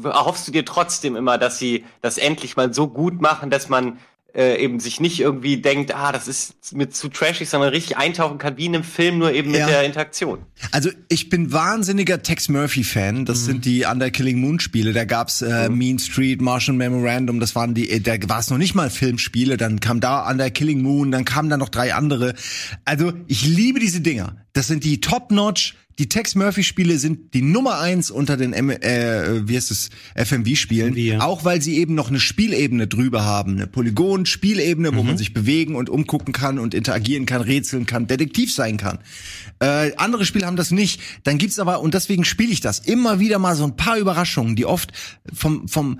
erhoffst 0.03 0.47
du 0.47 0.51
dir 0.51 0.65
trotzdem 0.65 1.15
immer, 1.15 1.37
dass 1.37 1.59
sie 1.59 1.85
das 2.01 2.17
endlich 2.17 2.55
mal 2.55 2.73
so 2.73 2.87
gut 2.87 3.21
machen, 3.21 3.51
dass 3.51 3.69
man 3.69 3.99
äh, 4.35 4.61
eben 4.63 4.79
sich 4.79 4.99
nicht 4.99 5.19
irgendwie 5.19 5.57
denkt, 5.57 5.95
ah, 5.95 6.11
das 6.11 6.27
ist 6.27 6.75
mit 6.75 6.95
zu 6.95 7.09
trashig, 7.09 7.49
sondern 7.49 7.69
richtig 7.71 7.97
eintauchen 7.97 8.37
kann, 8.37 8.57
wie 8.57 8.65
in 8.65 8.75
einem 8.75 8.83
Film, 8.83 9.17
nur 9.17 9.33
eben 9.33 9.53
Ja. 9.53 9.65
mit 9.65 9.73
der 9.73 9.83
Interaktion. 9.83 10.39
Also 10.71 10.89
ich 11.07 11.29
bin 11.29 11.51
wahnsinniger 11.51 12.21
Tex 12.21 12.49
Murphy-Fan. 12.49 13.25
Das 13.25 13.45
sind 13.45 13.65
die 13.65 13.85
Under 13.85 14.09
Killing 14.11 14.39
Moon-Spiele. 14.39 14.93
Da 14.93 15.05
gab's 15.05 15.41
äh, 15.41 15.69
Mean 15.69 15.99
Street, 15.99 16.41
Martian 16.41 16.77
Memorandum, 16.77 17.39
das 17.39 17.55
waren 17.55 17.73
die, 17.73 18.01
da 18.01 18.13
war 18.27 18.39
es 18.39 18.49
noch 18.49 18.57
nicht 18.57 18.75
mal 18.75 18.89
Filmspiele, 18.89 19.57
dann 19.57 19.79
kam 19.79 19.99
da 19.99 20.29
Under 20.29 20.49
Killing 20.49 20.81
Moon, 20.81 21.11
dann 21.11 21.25
kamen 21.25 21.49
da 21.49 21.57
noch 21.57 21.69
drei 21.69 21.93
andere. 21.93 22.33
Also 22.85 23.13
ich 23.27 23.45
liebe 23.45 23.79
diese 23.79 24.01
Dinger. 24.01 24.37
Das 24.53 24.67
sind 24.67 24.83
die 24.83 25.01
Top-Notch. 25.01 25.75
Die 25.99 26.07
Tex 26.07 26.33
Murphy-Spiele 26.33 26.97
sind 26.97 27.33
die 27.33 27.41
Nummer 27.41 27.79
eins 27.79 28.09
unter 28.09 28.37
den 28.37 28.53
M 28.53 28.69
äh, 28.69 29.47
wie 29.47 29.55
heißt 29.57 29.69
es. 29.69 29.89
FMV, 30.15 30.47
ja. 30.95 31.19
Auch 31.19 31.43
weil 31.43 31.61
sie 31.61 31.77
eben 31.77 31.93
noch 31.93 32.07
eine 32.07 32.21
Spielebene 32.21 32.87
drüber 32.87 33.25
haben. 33.25 33.57
Eine 33.57 33.67
Polygon-Spielebene, 33.67 34.95
wo 34.95 35.03
man 35.03 35.17
sich 35.17 35.33
bewegen 35.33 35.75
und 35.75 35.89
umgucken 35.89 36.33
kann 36.33 36.57
und 36.57 36.73
interagieren 36.73 37.25
kann, 37.25 37.41
rätseln 37.41 37.85
kann, 37.85 38.07
Detektiv 38.07 38.53
sein 38.53 38.77
kann. 38.77 38.99
Äh, 39.59 39.93
andere 39.97 40.25
Spiele 40.25 40.45
haben 40.45 40.55
das 40.55 40.71
nicht. 40.71 41.01
Dann 41.23 41.37
gibt's 41.37 41.59
aber, 41.59 41.81
und 41.81 41.93
deswegen 41.93 42.23
spiele 42.23 42.53
ich 42.53 42.61
das, 42.61 42.79
immer 42.79 43.19
wieder 43.19 43.37
mal 43.37 43.55
so 43.55 43.65
ein 43.65 43.75
paar 43.75 43.97
Überraschungen, 43.97 44.55
die 44.55 44.65
oft 44.65 44.93
vom, 45.33 45.67
vom 45.67 45.99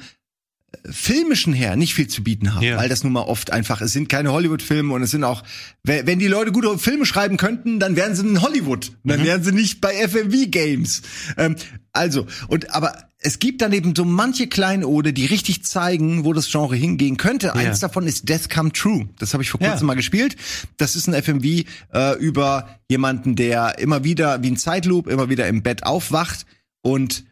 filmischen 0.90 1.54
her 1.54 1.76
nicht 1.76 1.94
viel 1.94 2.08
zu 2.08 2.24
bieten 2.24 2.54
haben, 2.54 2.64
Ja. 2.64 2.78
weil 2.78 2.90
das 2.90 3.04
nun 3.04 3.14
mal 3.14 3.22
oft 3.22 3.52
einfach, 3.52 3.82
es 3.82 3.92
sind 3.92 4.08
keine 4.10 4.32
Hollywood-Filme 4.32 4.94
und 4.94 5.02
es 5.02 5.12
sind 5.12 5.24
auch, 5.24 5.44
we- 5.84 6.04
wenn 6.06 6.20
die 6.20 6.28
Leute 6.28 6.52
gute 6.52 6.78
Filme 6.78 7.06
schreiben 7.06 7.38
könnten, 7.38 7.80
dann 7.80 7.96
wären 7.96 8.16
sie 8.16 8.26
in 8.28 8.42
Hollywood, 8.42 8.92
dann 9.04 9.24
wären 9.24 9.44
sie 9.44 9.52
nicht 9.52 9.82
bei 9.82 9.94
FMV-Games. 10.08 11.02
Ähm, 11.38 11.56
also, 11.92 12.28
und 12.48 12.74
aber 12.74 13.10
es 13.22 13.40
gibt 13.40 13.62
dann 13.62 13.74
eben 13.74 13.94
so 13.96 14.06
manche 14.06 14.48
Kleinode, 14.48 15.12
die 15.12 15.26
richtig 15.26 15.66
zeigen, 15.66 16.24
wo 16.24 16.32
das 16.34 16.50
Genre 16.50 16.76
hingehen 16.76 17.18
könnte. 17.18 17.54
Eins 17.56 17.80
davon 17.82 18.08
ist 18.08 18.30
Death 18.30 18.50
Come 18.50 18.72
True. 18.72 19.10
Das 19.20 19.34
habe 19.34 19.44
ich 19.44 19.50
vor 19.50 19.60
Ja. 19.62 19.72
kurzem 19.72 19.88
mal 19.88 19.96
gespielt. 19.96 20.38
Das 20.78 20.96
ist 20.96 21.08
ein 21.08 21.14
FMV 21.14 21.66
äh, 21.94 22.18
über 22.20 22.70
jemanden, 22.88 23.36
der 23.36 23.78
immer 23.80 24.04
wieder 24.06 24.42
wie 24.42 24.52
ein 24.52 24.58
Zeitloop 24.58 25.08
immer 25.08 25.30
wieder 25.30 25.48
im 25.48 25.64
Bett 25.64 25.84
aufwacht 25.84 26.46
und 26.82 27.26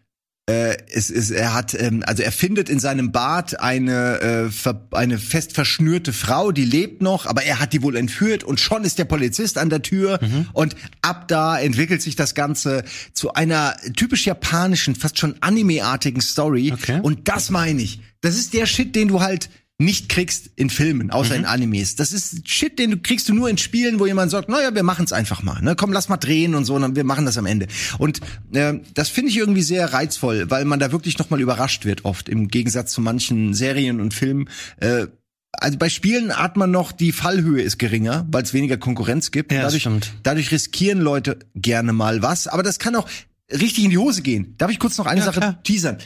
äh, 0.50 0.78
es 0.91 1.10
ist, 1.10 1.30
er 1.32 1.54
hat, 1.54 1.74
ähm, 1.80 2.04
also 2.08 2.24
er 2.24 2.32
findet 2.32 2.70
in 2.70 2.80
seinem 2.80 3.12
Bad 3.12 3.60
eine, 3.60 4.50
äh, 4.66 4.74
eine 4.95 5.18
fest 5.20 5.54
verschnürte 5.54 6.14
Frau, 6.14 6.52
die 6.54 6.64
lebt 6.64 7.02
noch, 7.02 7.26
aber 7.26 7.43
er 7.43 7.60
hat 7.60 7.74
die 7.74 7.82
wohl 7.84 7.98
entführt 7.98 8.43
und 8.45 8.60
schon 8.60 8.86
ist 8.86 8.98
der 8.98 9.06
Polizist 9.06 9.58
an 9.58 9.70
der 9.70 9.82
Tür 9.82 10.20
und 10.54 10.76
ab 11.02 11.28
da 11.28 11.60
entwickelt 11.60 12.02
sich 12.02 12.16
das 12.16 12.34
Ganze 12.34 12.84
zu 13.14 13.34
einer 13.34 13.76
typisch 13.95 14.26
japanischen, 14.26 14.95
fast 14.95 15.20
schon 15.20 15.36
anime-artigen 15.41 16.22
Story 16.22 16.72
Okay. 16.74 17.00
und 17.04 17.28
das 17.28 17.50
meine 17.50 17.82
ich. 17.82 18.00
Das 18.22 18.36
ist 18.38 18.54
der 18.54 18.66
Shit, 18.66 18.95
den 18.95 19.10
du 19.10 19.20
halt 19.22 19.50
nicht 19.80 20.09
kriegst 20.09 20.49
in 20.55 20.71
Filmen, 20.71 21.11
außer 21.11 21.36
in 21.36 21.45
Animes. 21.45 21.95
Das 21.95 22.11
ist 22.11 22.49
Shit, 22.49 22.80
den 22.80 22.91
du 22.91 22.97
kriegst 22.97 23.30
du 23.30 23.34
nur 23.36 23.47
in 23.47 23.59
Spielen, 23.59 23.99
wo 23.99 24.07
jemand 24.07 24.32
sagt, 24.32 24.49
naja, 24.49 24.73
wir 24.73 24.82
machen 24.82 25.05
es 25.05 25.13
einfach 25.13 25.43
mal. 25.43 25.61
Ne? 25.61 25.75
Komm, 25.75 25.93
lass 25.93 26.09
mal 26.09 26.17
drehen 26.17 26.55
und 26.55 26.65
so, 26.65 26.73
und 26.75 26.82
dann 26.82 26.95
wir 26.95 27.03
machen 27.03 27.25
das 27.28 27.38
am 27.38 27.45
Ende. 27.45 27.67
Und 27.99 28.19
äh, 28.53 28.80
das 28.95 29.09
finde 29.09 29.30
ich 29.30 29.38
irgendwie 29.38 29.61
sehr 29.61 29.93
reizvoll, 29.93 30.49
weil 30.49 30.65
man 30.65 30.80
da 30.80 30.91
wirklich 30.91 31.19
noch 31.19 31.30
mal 31.30 31.39
überrascht 31.39 31.86
wird 31.86 32.05
oft, 32.05 32.28
im 32.28 32.47
Gegensatz 32.47 32.91
zu 32.91 33.01
manchen 33.01 33.53
Serien 33.53 34.01
und 34.01 34.15
Filmen. 34.15 34.49
Äh, 34.78 35.07
also 35.51 35.78
bei 35.78 35.89
Spielen 35.89 36.36
hat 36.36 36.57
man 36.57 36.71
noch, 36.71 36.91
die 36.91 37.11
Fallhöhe 37.11 37.61
ist 37.61 37.78
geringer, 37.78 38.28
weil 38.32 38.43
es 38.43 38.53
weniger 38.53 38.78
Konkurrenz 38.78 39.30
gibt. 39.30 39.51
Ja, 39.51 39.61
dadurch, 39.61 39.84
stimmt. 39.84 40.11
dadurch 40.23 40.51
riskieren 40.51 41.01
Leute 41.01 41.38
gerne 41.55 41.93
mal 41.93 42.23
was, 42.23 42.47
aber 42.47 42.63
das 42.63 42.80
kann 42.80 42.95
auch 42.95 43.07
richtig 43.51 43.84
in 43.84 43.91
die 43.91 43.97
Hose 43.99 44.23
gehen. 44.23 44.55
Darf 44.57 44.71
ich 44.71 44.80
kurz 44.80 44.97
noch 44.97 45.05
eine 45.05 45.19
Ja, 45.19 45.25
Sache 45.28 45.39
klar. 45.39 45.63
teasern? 45.63 45.97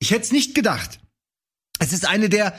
Ich 0.00 0.10
hätte 0.10 0.22
es 0.22 0.32
nicht 0.32 0.54
gedacht. 0.56 0.98
Es 1.78 1.92
ist 1.92 2.06
eine 2.08 2.28
der 2.28 2.54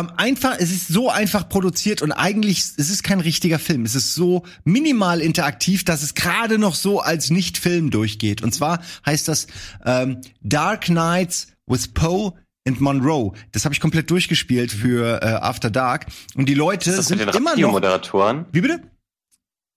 am 0.00 0.10
einfach, 0.16 0.56
es 0.58 0.70
ist 0.70 0.88
so 0.88 1.10
einfach 1.10 1.48
produziert 1.48 2.00
und 2.00 2.10
eigentlich, 2.12 2.58
es 2.58 2.90
ist 2.90 3.02
kein 3.04 3.20
richtiger 3.20 3.58
Film. 3.58 3.84
Es 3.84 3.94
ist 3.94 4.14
so 4.14 4.44
minimal 4.64 5.20
interaktiv, 5.20 5.84
dass 5.84 6.02
es 6.02 6.14
gerade 6.14 6.58
noch 6.58 6.74
so 6.74 7.00
als 7.00 7.30
Nicht-Film 7.30 7.90
durchgeht. 7.90 8.42
Und 8.42 8.54
zwar 8.54 8.80
heißt 9.04 9.28
das 9.28 9.46
ähm, 9.84 10.22
Dark 10.40 10.86
Knights 10.86 11.48
with 11.66 11.88
Poe 11.88 12.32
and 12.66 12.80
Monroe. 12.80 13.32
Das 13.52 13.64
habe 13.64 13.74
ich 13.74 13.80
komplett 13.80 14.10
durchgespielt 14.10 14.72
für 14.72 15.22
äh, 15.22 15.26
After 15.26 15.70
Dark. 15.70 16.06
Und 16.34 16.48
die 16.48 16.54
Leute 16.54 16.90
das 16.90 17.06
sind 17.06 17.20
immer 17.20 17.32
noch. 17.32 17.50
Radiomoderatoren? 17.50 18.46
Wie 18.52 18.62
bitte? 18.62 18.80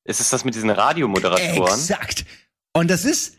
Ist 0.06 0.22
es 0.22 0.30
das 0.30 0.46
mit 0.46 0.56
diesen 0.56 0.70
Radiomoderatoren? 0.70 1.74
Exakt. 1.74 2.26
Und 2.74 2.90
das 2.90 3.04
ist, 3.06 3.38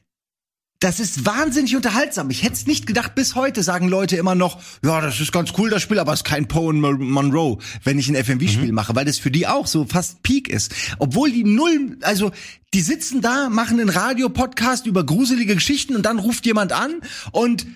das 0.85 1.01
ist 1.01 1.25
wahnsinnig 1.25 1.75
unterhaltsam. 1.77 2.29
Ich 2.29 2.43
hätte 2.43 2.53
es 2.53 2.67
nicht 2.67 2.87
gedacht, 2.87 3.15
bis 3.15 3.35
heute 3.35 3.63
sagen 3.63 3.89
Leute 3.89 4.19
immer 4.19 4.35
noch, 4.35 4.61
ja, 4.85 5.01
das 5.01 5.19
ist 5.19 5.33
ganz 5.33 5.55
cool, 5.57 5.71
das 5.71 5.81
Spiel, 5.81 5.99
aber 5.99 6.13
es 6.13 6.21
ist 6.21 6.25
kein 6.25 6.47
Poe 6.47 6.75
Monroe, 6.75 7.57
wenn 7.85 7.99
ich 7.99 8.11
ein 8.11 8.23
FMV-Spiel 8.23 8.71
mache, 8.71 8.95
weil 8.95 9.07
das 9.07 9.19
für 9.19 9.31
die 9.31 9.47
auch 9.47 9.67
so 9.67 9.87
fast 9.87 10.23
Peak 10.23 10.47
ist. 10.47 10.75
Obwohl 10.99 11.33
die 11.33 11.45
null, 11.45 11.97
also 12.03 12.33
die 12.75 12.83
sitzen 12.83 13.23
da, 13.23 13.49
machen 13.49 13.81
einen 13.81 13.89
Radiopodcast 13.89 14.87
über 14.87 15.07
gruselige 15.07 15.55
Geschichten 15.55 15.97
und 15.97 16.05
dann 16.05 16.19
ruft 16.19 16.45
jemand 16.45 16.73
an 16.73 17.01
und 17.33 17.67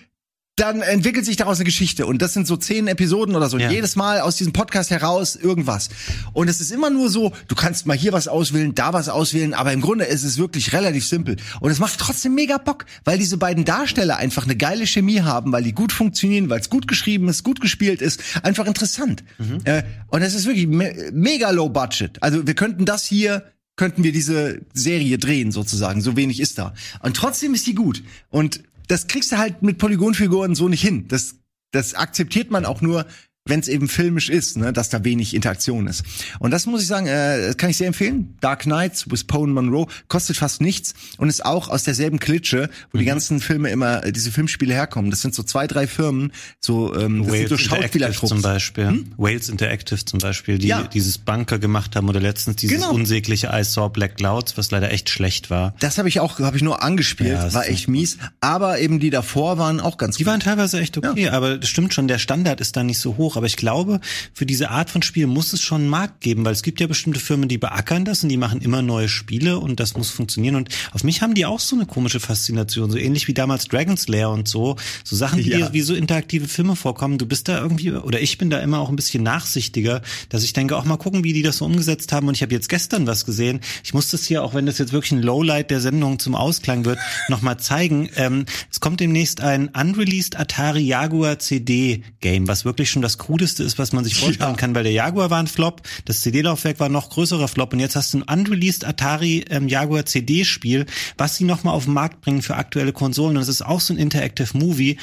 dann 0.61 0.83
entwickelt 0.83 1.25
sich 1.25 1.37
daraus 1.37 1.59
eine 1.59 1.65
Geschichte. 1.65 2.07
Und 2.07 2.23
das 2.23 2.35
sind 2.35 2.47
so 2.47 2.57
zehn 2.57 2.89
Episoden 2.89 3.35
oder 3.35 3.49
so. 3.49 3.59
Ja. 3.59 3.71
Jedes 3.71 3.97
Mal 3.97 4.21
aus 4.21 4.37
diesem 4.37 4.53
Podcast 4.53 4.91
heraus 4.91 5.37
irgendwas. 5.37 5.89
Und 6.33 6.49
es 6.49 6.61
ist 6.61 6.71
immer 6.71 6.91
nur 6.91 7.11
so, 7.11 7.33
du 7.49 7.55
kannst 7.55 7.87
mal 7.87 7.97
hier 7.97 8.13
was 8.13 8.29
auswählen, 8.29 8.75
da 8.75 8.93
was 8.93 9.09
auswählen, 9.09 9.55
aber 9.55 9.73
im 9.73 9.81
Grunde 9.81 10.05
ist 10.05 10.25
es 10.25 10.39
wirklich 10.39 10.73
relativ 10.73 11.07
simpel. 11.07 11.37
Und 11.61 11.71
es 11.71 11.79
macht 11.79 11.99
trotzdem 11.99 12.35
mega 12.35 12.59
Bock, 12.59 12.87
weil 13.05 13.19
diese 13.19 13.37
beiden 13.37 13.65
Darsteller 13.65 14.17
einfach 14.17 14.45
eine 14.45 14.57
geile 14.57 14.87
Chemie 14.87 15.21
haben, 15.21 15.53
weil 15.53 15.63
die 15.63 15.73
gut 15.73 15.93
funktionieren, 15.93 16.51
weil 16.51 16.61
es 16.61 16.71
gut 16.71 16.89
geschrieben 16.89 17.29
ist, 17.29 17.45
gut 17.45 17.61
gespielt 17.61 18.03
ist. 18.03 18.21
Einfach 18.43 18.67
interessant. 18.67 19.25
Äh, 19.65 19.83
und 20.09 20.23
es 20.23 20.35
ist 20.35 20.47
wirklich 20.47 20.67
me 20.67 21.11
mega 21.13 21.51
low 21.51 21.69
budget. 21.69 22.23
Also 22.23 22.47
wir 22.47 22.55
könnten 22.55 22.85
das 22.85 23.05
hier 23.05 23.45
könnten 23.77 24.03
wir 24.03 24.13
diese 24.13 24.61
Serie 24.75 25.19
drehen 25.19 25.53
sozusagen. 25.53 26.03
So 26.03 26.17
wenig 26.17 26.41
ist 26.41 26.59
da. 26.59 26.75
Und 27.01 27.17
trotzdem 27.17 27.55
ist 27.55 27.67
die 27.67 27.75
gut. 27.75 28.03
Und 28.29 28.61
das 28.89 29.07
kriegst 29.07 29.31
du 29.33 29.39
halt 29.39 29.63
mit 29.63 29.79
Polygonfiguren 29.79 30.55
so 30.55 30.69
nicht 30.69 30.83
hin. 30.83 31.07
Das, 31.09 31.37
das 31.71 31.95
akzeptiert 31.95 32.51
man 32.51 32.65
auch 32.65 32.81
nur, 32.81 33.07
wenn 33.49 33.61
es 33.61 33.69
eben 33.69 33.89
filmisch 33.89 34.29
ist, 34.29 34.57
ne, 34.57 34.73
dass 34.73 34.89
da 34.91 35.05
wenig 35.05 35.35
Interaktion 35.35 35.87
ist. 35.87 36.03
Und 36.39 36.51
das 36.51 36.67
muss 36.67 36.83
ich 36.83 36.87
sagen, 36.89 37.07
äh, 37.07 37.55
kann 37.57 37.71
ich 37.71 37.77
sehr 37.77 37.87
empfehlen. 37.89 38.37
Dark 38.41 38.63
Knights 38.63 39.11
with 39.11 39.25
Poe 39.25 39.45
and 39.45 39.55
Monroe 39.55 39.87
kostet 40.09 40.37
fast 40.37 40.61
nichts 40.61 40.95
und 41.19 41.29
ist 41.29 41.45
auch 41.45 41.69
aus 41.69 41.83
derselben 41.85 42.19
Klitsche, 42.19 42.69
wo 42.93 42.99
die 42.99 43.05
ganzen 43.05 43.41
Filme 43.41 43.71
immer, 43.71 44.05
äh, 44.05 44.13
diese 44.13 44.31
Filmspiele 44.31 44.75
herkommen. 44.75 45.11
Das 45.11 45.21
sind 45.23 45.35
so 45.35 45.43
zwei, 45.43 45.67
drei 45.67 45.87
Firmen, 45.87 46.33
so, 46.61 46.95
ähm, 46.95 47.25
das 47.25 47.33
sind 47.33 47.49
so 47.49 47.55
Wales 47.55 47.63
Interactive 47.63 47.83
Schauspielertrupps. 47.83 48.29
zum 48.29 48.43
Beispiel. 48.43 49.05
Wales 49.17 49.49
Interactive 49.49 50.05
zum 50.05 50.19
Beispiel, 50.19 50.59
die 50.59 50.69
Ja. 50.69 50.83
dieses 50.83 51.19
Bunker 51.19 51.59
gemacht 51.59 51.97
haben 51.97 52.09
oder 52.09 52.21
letztens 52.21 52.57
dieses 52.57 52.77
Genau. 52.77 52.93
unsägliche 52.93 53.51
I 53.53 53.65
Saw 53.65 53.89
Black 53.89 54.17
Clouds, 54.17 54.57
was 54.57 54.71
leider 54.71 54.91
echt 54.93 55.09
schlecht 55.11 55.51
war. 55.51 55.75
Das 55.81 55.99
habe 55.99 56.09
ich 56.09 56.21
auch, 56.21 56.39
habe 56.41 56.57
ich 56.57 56.63
nur 56.63 56.83
angespielt, 56.83 57.31
Ja, 57.31 57.53
war 57.55 57.67
echt 57.69 57.89
mies. 57.89 58.19
Aber 58.41 58.79
eben 58.79 59.01
die 59.01 59.11
davor 59.11 59.59
waren 59.59 59.81
auch 59.81 59.97
ganz 59.99 60.17
Die 60.17 60.27
waren 60.27 60.41
teilweise 60.41 60.79
echt 60.81 60.97
okay, 60.99 61.29
aber 61.29 61.59
das 61.59 61.69
stimmt 61.69 61.95
schon, 61.95 62.09
der 62.09 62.19
Standard 62.19 62.61
ist 62.61 62.77
da 62.77 62.83
nicht 62.85 62.99
so 62.99 63.17
hoch. 63.17 63.37
Aber 63.39 63.47
ich 63.47 63.57
glaube, 63.57 64.01
für 64.35 64.45
diese 64.47 64.71
Art 64.71 64.91
von 64.91 65.03
Spiel 65.03 65.27
muss 65.27 65.53
es 65.53 65.63
schon 65.63 65.83
einen 65.83 65.91
Markt 65.91 66.21
geben, 66.21 66.45
weil 66.45 66.53
es 66.53 66.63
gibt 66.63 66.81
ja 66.81 66.87
bestimmte 66.87 67.21
Firmen, 67.21 67.49
die 67.49 67.57
beackern 67.59 68.05
das 68.05 68.23
und 68.23 68.29
die 68.29 68.37
machen 68.37 68.61
immer 68.61 68.83
neue 68.83 69.09
Spiele 69.09 69.59
und 69.59 69.81
das 69.81 69.97
muss 69.97 70.11
funktionieren. 70.11 70.55
Und 70.57 70.69
auf 70.93 71.05
mich 71.05 71.23
haben 71.23 71.35
die 71.35 71.47
auch 71.47 71.61
so 71.61 71.77
eine 71.77 71.87
komische 71.87 72.21
Faszination, 72.21 72.91
so 72.91 72.99
ähnlich 72.99 73.29
wie 73.29 73.35
damals 73.35 73.69
Dragon's 73.69 74.09
Lair 74.09 74.31
und 74.31 74.49
so. 74.49 74.77
So 75.05 75.17
Sachen, 75.17 75.43
die 75.43 75.51
Ja. 75.51 75.73
wie 75.73 75.81
so 75.81 75.95
interaktive 75.95 76.49
Filme 76.49 76.77
vorkommen. 76.77 77.17
Du 77.19 77.27
bist 77.27 77.49
da 77.49 77.61
irgendwie, 77.61 77.93
oder 77.93 78.21
ich 78.21 78.37
bin 78.39 78.51
da 78.51 78.59
immer 78.61 78.79
auch 78.81 78.89
ein 78.91 78.97
bisschen 78.97 79.23
nachsichtiger, 79.23 80.03
dass 80.29 80.43
ich 80.45 80.53
denke, 80.53 80.77
auch 80.77 80.85
mal 80.85 80.97
gucken, 80.97 81.25
wie 81.25 81.33
die 81.33 81.43
das 81.43 81.59
so 81.59 81.65
umgesetzt 81.65 82.13
haben. 82.13 82.29
Und 82.29 82.35
ich 82.37 82.43
habe 82.43 82.53
jetzt 82.53 82.69
gestern 82.69 83.07
was 83.07 83.25
gesehen. 83.25 83.61
Ich 83.85 83.95
muss 83.95 84.11
das 84.11 84.25
hier, 84.25 84.43
auch 84.43 84.55
wenn 84.55 84.67
das 84.67 84.79
jetzt 84.79 84.93
wirklich 84.93 85.13
ein 85.13 85.23
Lowlight 85.23 85.71
der 85.71 85.81
Sendung 85.81 86.19
zum 86.19 86.35
Ausklang 86.35 86.85
wird, 86.85 86.99
nochmal 87.29 87.59
zeigen. 87.59 88.11
Ähm, 88.17 88.45
es 88.71 88.81
kommt 88.81 89.01
demnächst 89.01 89.41
ein 89.41 89.69
unreleased 89.69 90.37
Atari 90.39 90.81
Jaguar 90.81 91.39
CD 91.39 92.03
Game, 92.21 92.49
was 92.49 92.65
wirklich 92.65 92.91
schon 92.91 93.03
das 93.03 93.18
Crudeste 93.19 93.63
ist, 93.65 93.79
was 93.79 93.93
man 93.93 94.05
sich 94.05 94.15
vorstellen 94.21 94.57
kann, 94.57 94.75
weil 94.75 94.85
der 94.85 94.93
Jaguar 94.93 95.31
war 95.31 95.39
ein 95.41 95.47
Flop, 95.47 95.83
das 96.07 96.23
CD-Laufwerk 96.23 96.81
war 96.81 96.89
ein 96.89 96.93
noch 96.93 97.11
größerer 97.11 97.49
Flop 97.49 97.73
und 97.73 97.81
jetzt 97.81 97.97
hast 97.97 98.15
du 98.15 98.19
ein 98.19 98.23
unreleased 98.23 98.85
Atari 98.87 99.45
ähm, 99.51 99.69
Jaguar 99.69 100.07
CD 100.07 100.45
Spiel, 100.45 100.87
was 101.17 101.37
sie 101.37 101.45
nochmal 101.45 101.75
auf 101.75 101.85
den 101.85 101.95
Markt 101.95 102.21
bringen 102.23 102.41
für 102.43 102.57
aktuelle 102.57 102.93
Konsolen 102.93 103.37
und 103.37 103.43
es 103.43 103.49
ist 103.49 103.63
auch 103.63 103.81
so 103.81 103.93
ein 103.93 103.99
Interactive 103.99 104.57
Movie 104.57 104.97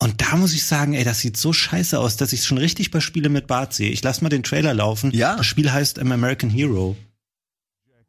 und 0.00 0.20
da 0.20 0.36
muss 0.36 0.52
ich 0.52 0.64
sagen, 0.64 0.94
ey, 0.94 1.04
das 1.04 1.20
sieht 1.20 1.36
so 1.36 1.52
scheiße 1.52 1.98
aus, 1.98 2.16
dass 2.16 2.32
ich 2.32 2.40
es 2.40 2.46
schon 2.46 2.58
richtig 2.58 2.90
bei 2.90 3.00
Spiele 3.00 3.28
mit 3.28 3.46
Bart 3.46 3.72
sehe. 3.72 3.90
Ich 3.90 4.02
lass 4.02 4.20
mal 4.20 4.28
den 4.28 4.42
Trailer 4.42 4.74
laufen. 4.74 5.10
Ja. 5.12 5.36
Das 5.36 5.46
Spiel 5.46 5.72
heißt 5.72 5.98
ähm, 5.98 6.12
American 6.12 6.50
Hero. 6.50 6.96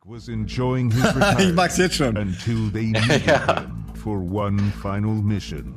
was 0.08 0.28
enjoying 0.28 0.92
his 0.92 1.04
retirement 1.16 1.42
Ich 1.42 1.54
mag's 1.56 1.78
jetzt 1.78 1.96
schon. 1.96 2.16
until 2.18 2.70
they 2.72 2.86
needed 2.92 3.22
him 3.22 3.86
for 4.04 4.20
one 4.20 4.60
final 4.82 5.14
mission. 5.16 5.74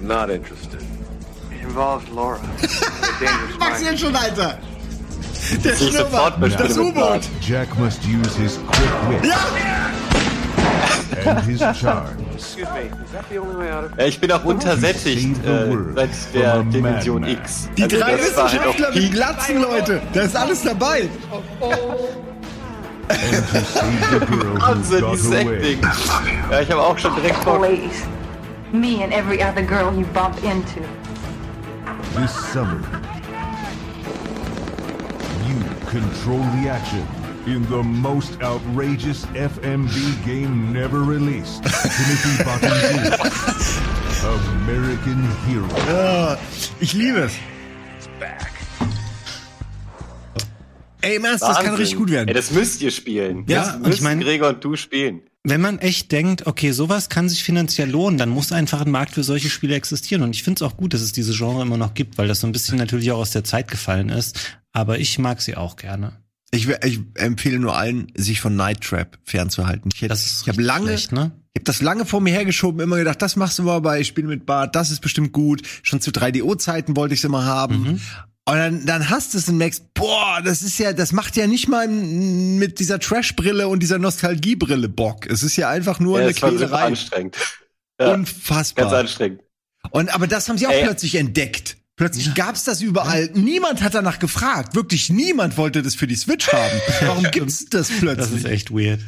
Not 0.00 0.28
interested. 0.30 0.80
It 1.60 1.66
involves 1.66 2.08
Laura. 2.10 2.40
mind. 3.58 3.82
jetzt 3.82 4.00
schon, 4.00 4.16
Alter? 4.16 4.58
Der 5.64 5.74
Schnurrbart, 5.76 6.34
das 6.58 6.78
U-Boot. 6.78 7.22
Jack 7.40 7.76
must 7.78 8.02
use 8.04 8.36
his 8.36 8.58
quick 8.66 8.90
wit 9.08 9.24
Ja! 9.24 9.36
and 11.26 11.40
his 11.44 11.58
charms. 11.58 12.12
Excuse 12.34 12.68
me, 12.70 12.80
is 13.04 13.10
that 13.12 13.28
the 13.28 13.38
only 13.38 13.56
way 13.56 13.70
out 13.70 13.84
of 13.84 13.98
Ja, 13.98 14.04
ich 14.06 14.20
bin 14.20 14.30
auch 14.32 14.44
untersättigt 14.44 15.44
äh, 15.44 15.76
seit 15.94 16.10
der 16.34 16.62
Dimension 16.64 17.24
X. 17.26 17.68
Die 17.76 17.82
Also 17.82 17.96
drei 17.96 18.00
war 18.02 18.08
halt 18.10 18.20
Wissenschaftler 18.22 18.90
mit. 18.94 19.12
Glatzen, 19.12 19.60
Leute. 19.60 20.00
Da 20.12 20.20
ist 20.22 20.36
alles 20.36 20.62
dabei. 20.62 21.08
Wahnsinn, 24.60 25.04
dieses. 25.12 25.32
Acting. 25.32 25.80
Ja, 26.50 26.60
ich 26.60 26.70
habe 26.70 26.82
auch 26.82 26.98
schon 26.98 27.14
direkt 27.16 27.44
Bock. 27.44 27.58
Please. 27.58 28.06
Me 28.72 29.02
and 29.02 29.12
every 29.12 29.42
other 29.42 29.62
girl 29.62 29.92
you 29.98 30.06
bump 30.14 30.36
into. 30.44 30.80
This 32.16 32.34
summer, 32.52 32.80
you 35.46 35.56
control 35.88 36.40
the 36.58 36.68
action 36.68 37.06
in 37.46 37.62
the 37.70 37.82
most 37.82 38.40
outrageous 38.42 39.24
FMV 39.26 40.24
game 40.24 40.72
never 40.72 41.00
released. 41.02 41.62
Timothy 41.64 42.44
Bottom's 42.44 43.78
American 44.60 45.22
Hero. 45.46 45.68
Ah, 45.88 46.36
ich 46.80 46.92
liebe 46.94 47.20
es. 47.20 47.32
Ey, 51.02 51.16
Ernst, 51.22 51.42
das 51.42 51.58
kann 51.60 51.74
richtig 51.76 51.96
gut 51.96 52.10
werden. 52.10 52.28
Ey, 52.28 52.34
das 52.34 52.50
müsst 52.50 52.82
ihr 52.82 52.90
spielen. 52.90 53.44
Ja, 53.48 53.64
das 53.64 53.78
müssen 53.78 53.92
ich 53.92 54.00
mein- 54.02 54.20
Gregor 54.20 54.50
und 54.50 54.62
du 54.62 54.76
spielen. 54.76 55.22
Wenn 55.42 55.60
man 55.62 55.78
echt 55.78 56.12
denkt, 56.12 56.46
okay, 56.46 56.72
sowas 56.72 57.08
kann 57.08 57.28
sich 57.28 57.42
finanziell 57.42 57.88
lohnen, 57.90 58.18
dann 58.18 58.28
muss 58.28 58.52
einfach 58.52 58.82
ein 58.82 58.90
Markt 58.90 59.14
für 59.14 59.24
solche 59.24 59.48
Spiele 59.48 59.74
existieren. 59.74 60.22
Und 60.22 60.36
ich 60.36 60.42
finde 60.42 60.62
es 60.64 60.70
auch 60.70 60.76
gut, 60.76 60.92
dass 60.92 61.00
es 61.00 61.12
diese 61.12 61.32
Genre 61.32 61.62
immer 61.62 61.78
noch 61.78 61.94
gibt, 61.94 62.18
weil 62.18 62.28
das 62.28 62.40
so 62.40 62.46
ein 62.46 62.52
bisschen 62.52 62.76
natürlich 62.76 63.10
auch 63.10 63.18
aus 63.20 63.30
der 63.30 63.44
Zeit 63.44 63.68
gefallen 63.68 64.10
ist. 64.10 64.38
Aber 64.72 64.98
ich 64.98 65.18
mag 65.18 65.40
sie 65.40 65.56
auch 65.56 65.76
gerne. 65.76 66.12
Ich, 66.52 66.68
ich 66.68 67.00
empfehle 67.14 67.58
nur 67.58 67.76
allen, 67.76 68.08
sich 68.16 68.40
von 68.40 68.54
Night 68.56 68.82
Trap 68.82 69.18
fernzuhalten. 69.24 69.90
Ich, 69.94 70.02
hätte- 70.02 70.14
ich 70.14 70.48
habe 70.48 70.60
lange, 70.60 70.88
schlecht, 70.88 71.12
ne? 71.12 71.30
ich 71.54 71.60
habe 71.60 71.64
das 71.64 71.80
lange 71.80 72.04
vor 72.04 72.20
mir 72.20 72.32
hergeschoben, 72.34 72.80
immer 72.80 72.96
gedacht, 72.98 73.22
das 73.22 73.36
machst 73.36 73.58
du 73.58 73.62
mal 73.62 73.80
bei 73.80 74.02
Spiel 74.04 74.24
mit 74.24 74.46
Bart, 74.46 74.74
das 74.76 74.90
ist 74.90 75.00
bestimmt 75.00 75.32
gut. 75.32 75.62
Schon 75.82 76.00
zu 76.00 76.10
3DO-Zeiten 76.10 76.96
wollte 76.96 77.14
ich 77.14 77.20
es 77.20 77.24
immer 77.24 77.44
haben. 77.44 77.82
Mhm. 77.82 78.00
Und 78.46 78.56
dann, 78.56 78.86
dann 78.86 79.10
hast 79.10 79.34
du 79.34 79.38
es 79.38 79.48
und 79.48 79.58
merkst, 79.58 79.94
boah, 79.94 80.40
das 80.44 80.62
ist 80.62 80.78
ja, 80.78 80.92
das 80.92 81.12
macht 81.12 81.36
ja 81.36 81.46
nicht 81.46 81.68
mal 81.68 81.86
mit 81.86 82.80
dieser 82.80 82.98
Trash-Brille 82.98 83.68
und 83.68 83.80
dieser 83.80 83.98
Nostalgie-Brille 83.98 84.88
Bock. 84.88 85.26
Es 85.26 85.42
ist 85.42 85.56
ja 85.56 85.68
einfach 85.68 86.00
nur 86.00 86.18
Ja, 86.18 86.24
eine 86.26 86.34
Quälerei. 86.34 86.84
anstrengend. 86.86 87.36
Ja, 88.00 88.06
ganz 88.10 88.30
Unfassbar. 88.30 88.92
anstrengend. 88.92 89.42
Und 89.90 90.12
aber 90.14 90.26
das 90.26 90.48
haben 90.48 90.58
sie 90.58 90.66
auch 90.66 90.72
Ey. 90.72 90.82
plötzlich 90.84 91.14
entdeckt. 91.14 91.76
Plötzlich 91.96 92.34
gab's 92.34 92.64
das 92.64 92.80
überall. 92.80 93.28
Niemand 93.34 93.82
hat 93.82 93.94
danach 93.94 94.18
gefragt. 94.18 94.74
Wirklich 94.74 95.10
niemand 95.10 95.58
wollte 95.58 95.82
das 95.82 95.94
für 95.94 96.06
die 96.06 96.16
Switch 96.16 96.48
haben. 96.50 96.80
Warum 97.02 97.24
gibt's 97.30 97.66
das 97.66 97.88
plötzlich? 97.90 98.16
Das 98.30 98.30
ist 98.32 98.46
echt 98.46 98.70
weird. 98.72 99.00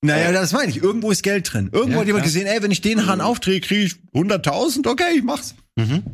Naja, 0.00 0.30
das 0.30 0.52
meine 0.52 0.70
ich. 0.70 0.80
Irgendwo 0.80 1.10
ist 1.10 1.24
Geld 1.24 1.52
drin. 1.52 1.70
Irgendwo 1.72 1.94
Ja, 1.96 2.00
hat 2.02 2.06
jemand 2.06 2.22
klar. 2.24 2.32
gesehen, 2.32 2.46
ey, 2.46 2.62
wenn 2.62 2.70
ich 2.70 2.82
den 2.82 3.06
Hahn 3.06 3.20
aufdrehe, 3.20 3.60
kriege 3.60 3.82
ich 3.82 3.96
100.000. 4.14 4.86
Okay, 4.86 5.16
ich 5.16 5.24
mach's. 5.24 5.54
Mhm. 5.74 6.04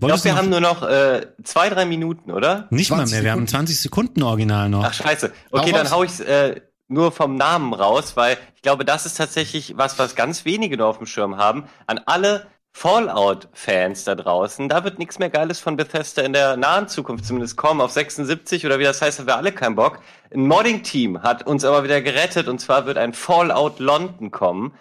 Ich 0.00 0.06
glaube, 0.06 0.24
wir 0.24 0.36
haben 0.36 0.50
nur 0.50 0.60
noch 0.60 0.82
äh, 0.82 1.26
zwei, 1.42 1.68
drei 1.68 1.84
Minuten, 1.84 2.30
oder? 2.30 2.68
nicht 2.70 2.90
mal 2.90 2.98
20 2.98 3.14
mehr, 3.14 3.24
wir 3.24 3.32
haben 3.32 3.46
20 3.46 3.80
Sekunden 3.80 4.22
original 4.22 4.68
noch. 4.68 4.84
Ach, 4.84 4.94
scheiße. 4.94 5.32
Okay, 5.50 5.72
Hau 5.72 5.76
dann 5.76 5.90
hau 5.90 6.04
ich's 6.04 6.20
äh, 6.20 6.60
nur 6.88 7.12
vom 7.12 7.36
Namen 7.36 7.74
raus, 7.74 8.16
weil 8.16 8.38
ich 8.56 8.62
glaube, 8.62 8.84
das 8.84 9.06
ist 9.06 9.16
tatsächlich 9.16 9.76
was, 9.76 9.98
was 9.98 10.14
ganz 10.14 10.44
wenige 10.44 10.76
nur 10.76 10.86
auf 10.86 10.98
dem 10.98 11.06
Schirm 11.06 11.36
haben. 11.36 11.64
An 11.86 12.00
alle 12.06 12.46
Fallout-Fans 12.72 14.04
da 14.04 14.14
draußen, 14.14 14.68
da 14.68 14.84
wird 14.84 14.98
nichts 14.98 15.18
mehr 15.18 15.30
Geiles 15.30 15.58
von 15.58 15.76
Bethesda 15.76 16.22
in 16.22 16.32
der 16.32 16.56
nahen 16.56 16.88
Zukunft 16.88 17.24
zumindest 17.24 17.56
kommen. 17.56 17.80
Auf 17.80 17.90
76 17.90 18.64
oder 18.66 18.78
wie 18.78 18.84
das 18.84 19.02
heißt, 19.02 19.18
haben 19.18 19.26
wir 19.26 19.36
alle 19.36 19.52
keinen 19.52 19.74
Bock. 19.74 20.00
Ein 20.32 20.46
Modding-Team 20.46 21.22
hat 21.22 21.46
uns 21.46 21.64
aber 21.64 21.82
wieder 21.82 22.00
gerettet 22.00 22.46
und 22.48 22.60
zwar 22.60 22.86
wird 22.86 22.96
ein 22.96 23.14
Fallout 23.14 23.80
London 23.80 24.30
kommen. 24.30 24.74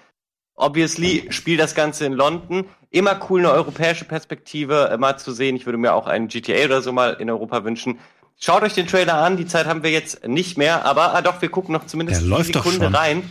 Obviously 0.58 1.28
spielt 1.30 1.60
das 1.60 1.76
Ganze 1.76 2.06
in 2.06 2.14
London. 2.14 2.66
Immer 2.90 3.20
cool, 3.30 3.42
eine 3.42 3.52
europäische 3.52 4.06
Perspektive 4.06 4.90
äh, 4.92 4.98
mal 4.98 5.18
zu 5.18 5.32
sehen. 5.32 5.56
Ich 5.56 5.66
würde 5.66 5.78
mir 5.78 5.94
auch 5.94 6.08
einen 6.08 6.28
GTA 6.28 6.66
oder 6.66 6.82
so 6.82 6.92
mal 6.92 7.14
in 7.14 7.30
Europa 7.30 7.64
wünschen. 7.64 8.00
Schaut 8.40 8.64
euch 8.64 8.74
den 8.74 8.88
Trailer 8.88 9.16
an. 9.16 9.38
Die 9.38 9.46
Zeit 9.46 9.68
haben 9.68 9.84
wir 9.84 9.92
jetzt 9.92 10.28
nicht 10.28 10.58
mehr, 10.58 10.84
aber 10.84 11.14
ah, 11.14 11.22
doch, 11.22 11.42
wir 11.42 11.50
gucken 11.50 11.74
noch 11.74 11.86
zumindest 11.86 12.24
eine 12.24 12.44
Sekunde 12.44 12.92
rein. 12.92 13.30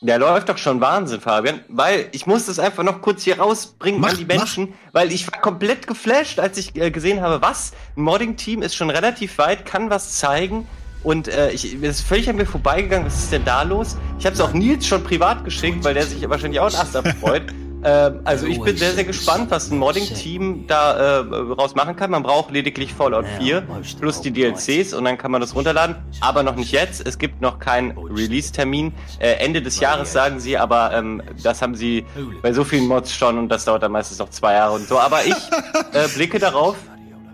Der 0.00 0.18
läuft 0.18 0.48
doch 0.48 0.58
schon 0.58 0.80
Wahnsinn, 0.80 1.20
Fabian. 1.20 1.60
Weil 1.68 2.08
ich 2.12 2.26
muss 2.26 2.46
das 2.46 2.58
einfach 2.58 2.84
noch 2.84 3.00
kurz 3.00 3.22
hier 3.24 3.40
rausbringen 3.40 4.00
Mach, 4.00 4.10
an 4.10 4.18
die 4.18 4.26
Menschen, 4.26 4.74
weil 4.92 5.10
ich 5.10 5.30
war 5.32 5.40
komplett 5.40 5.86
geflasht, 5.86 6.38
als 6.38 6.58
ich 6.58 6.76
äh, 6.76 6.90
gesehen 6.90 7.22
habe, 7.22 7.40
was 7.40 7.72
ein 7.96 8.02
Modding-Team 8.02 8.62
ist 8.62 8.76
schon 8.76 8.90
relativ 8.90 9.38
weit, 9.38 9.64
kann 9.64 9.90
was 9.90 10.18
zeigen. 10.18 10.68
Und 11.02 11.28
äh, 11.28 11.50
ich 11.50 11.74
es 11.74 12.00
ist 12.00 12.00
völlig 12.02 12.28
an 12.28 12.36
mir 12.36 12.46
vorbeigegangen. 12.46 13.06
Was 13.06 13.18
ist 13.24 13.32
denn 13.32 13.44
da 13.44 13.62
los? 13.62 13.96
Ich 14.18 14.26
habe 14.26 14.34
es 14.34 14.40
auch 14.40 14.52
Nils 14.52 14.86
schon 14.86 15.02
privat 15.04 15.44
geschickt, 15.44 15.84
weil 15.84 15.94
der 15.94 16.04
sich 16.06 16.28
wahrscheinlich 16.28 16.60
auch 16.60 16.66
einen 16.66 16.76
Ast 16.76 16.96
abfreut. 16.96 17.42
ähm, 17.84 18.20
also 18.24 18.46
ich 18.46 18.60
bin 18.60 18.76
sehr, 18.76 18.92
sehr 18.92 19.04
gespannt, 19.04 19.50
was 19.50 19.70
ein 19.70 19.78
Modding-Team 19.78 20.66
da 20.66 21.20
äh, 21.20 21.36
raus 21.52 21.76
machen 21.76 21.94
kann. 21.94 22.10
Man 22.10 22.24
braucht 22.24 22.50
lediglich 22.50 22.92
Fallout 22.92 23.26
4 23.38 23.62
plus 24.00 24.20
die 24.20 24.32
DLCs 24.32 24.92
und 24.92 25.04
dann 25.04 25.16
kann 25.16 25.30
man 25.30 25.40
das 25.40 25.54
runterladen. 25.54 25.94
Aber 26.20 26.42
noch 26.42 26.56
nicht 26.56 26.72
jetzt. 26.72 27.06
Es 27.06 27.18
gibt 27.18 27.40
noch 27.40 27.60
keinen 27.60 27.96
Release-Termin. 27.96 28.92
Äh, 29.20 29.34
Ende 29.34 29.62
des 29.62 29.78
Jahres 29.78 30.12
sagen 30.12 30.40
sie, 30.40 30.58
aber 30.58 30.92
ähm, 30.94 31.22
das 31.42 31.62
haben 31.62 31.76
sie 31.76 32.04
bei 32.42 32.52
so 32.52 32.64
vielen 32.64 32.88
Mods 32.88 33.14
schon 33.14 33.38
und 33.38 33.48
das 33.48 33.64
dauert 33.64 33.84
dann 33.84 33.92
meistens 33.92 34.18
noch 34.18 34.30
zwei 34.30 34.54
Jahre 34.54 34.74
und 34.74 34.88
so. 34.88 34.98
Aber 34.98 35.24
ich 35.24 35.34
äh, 35.92 36.08
blicke 36.12 36.40
darauf 36.40 36.76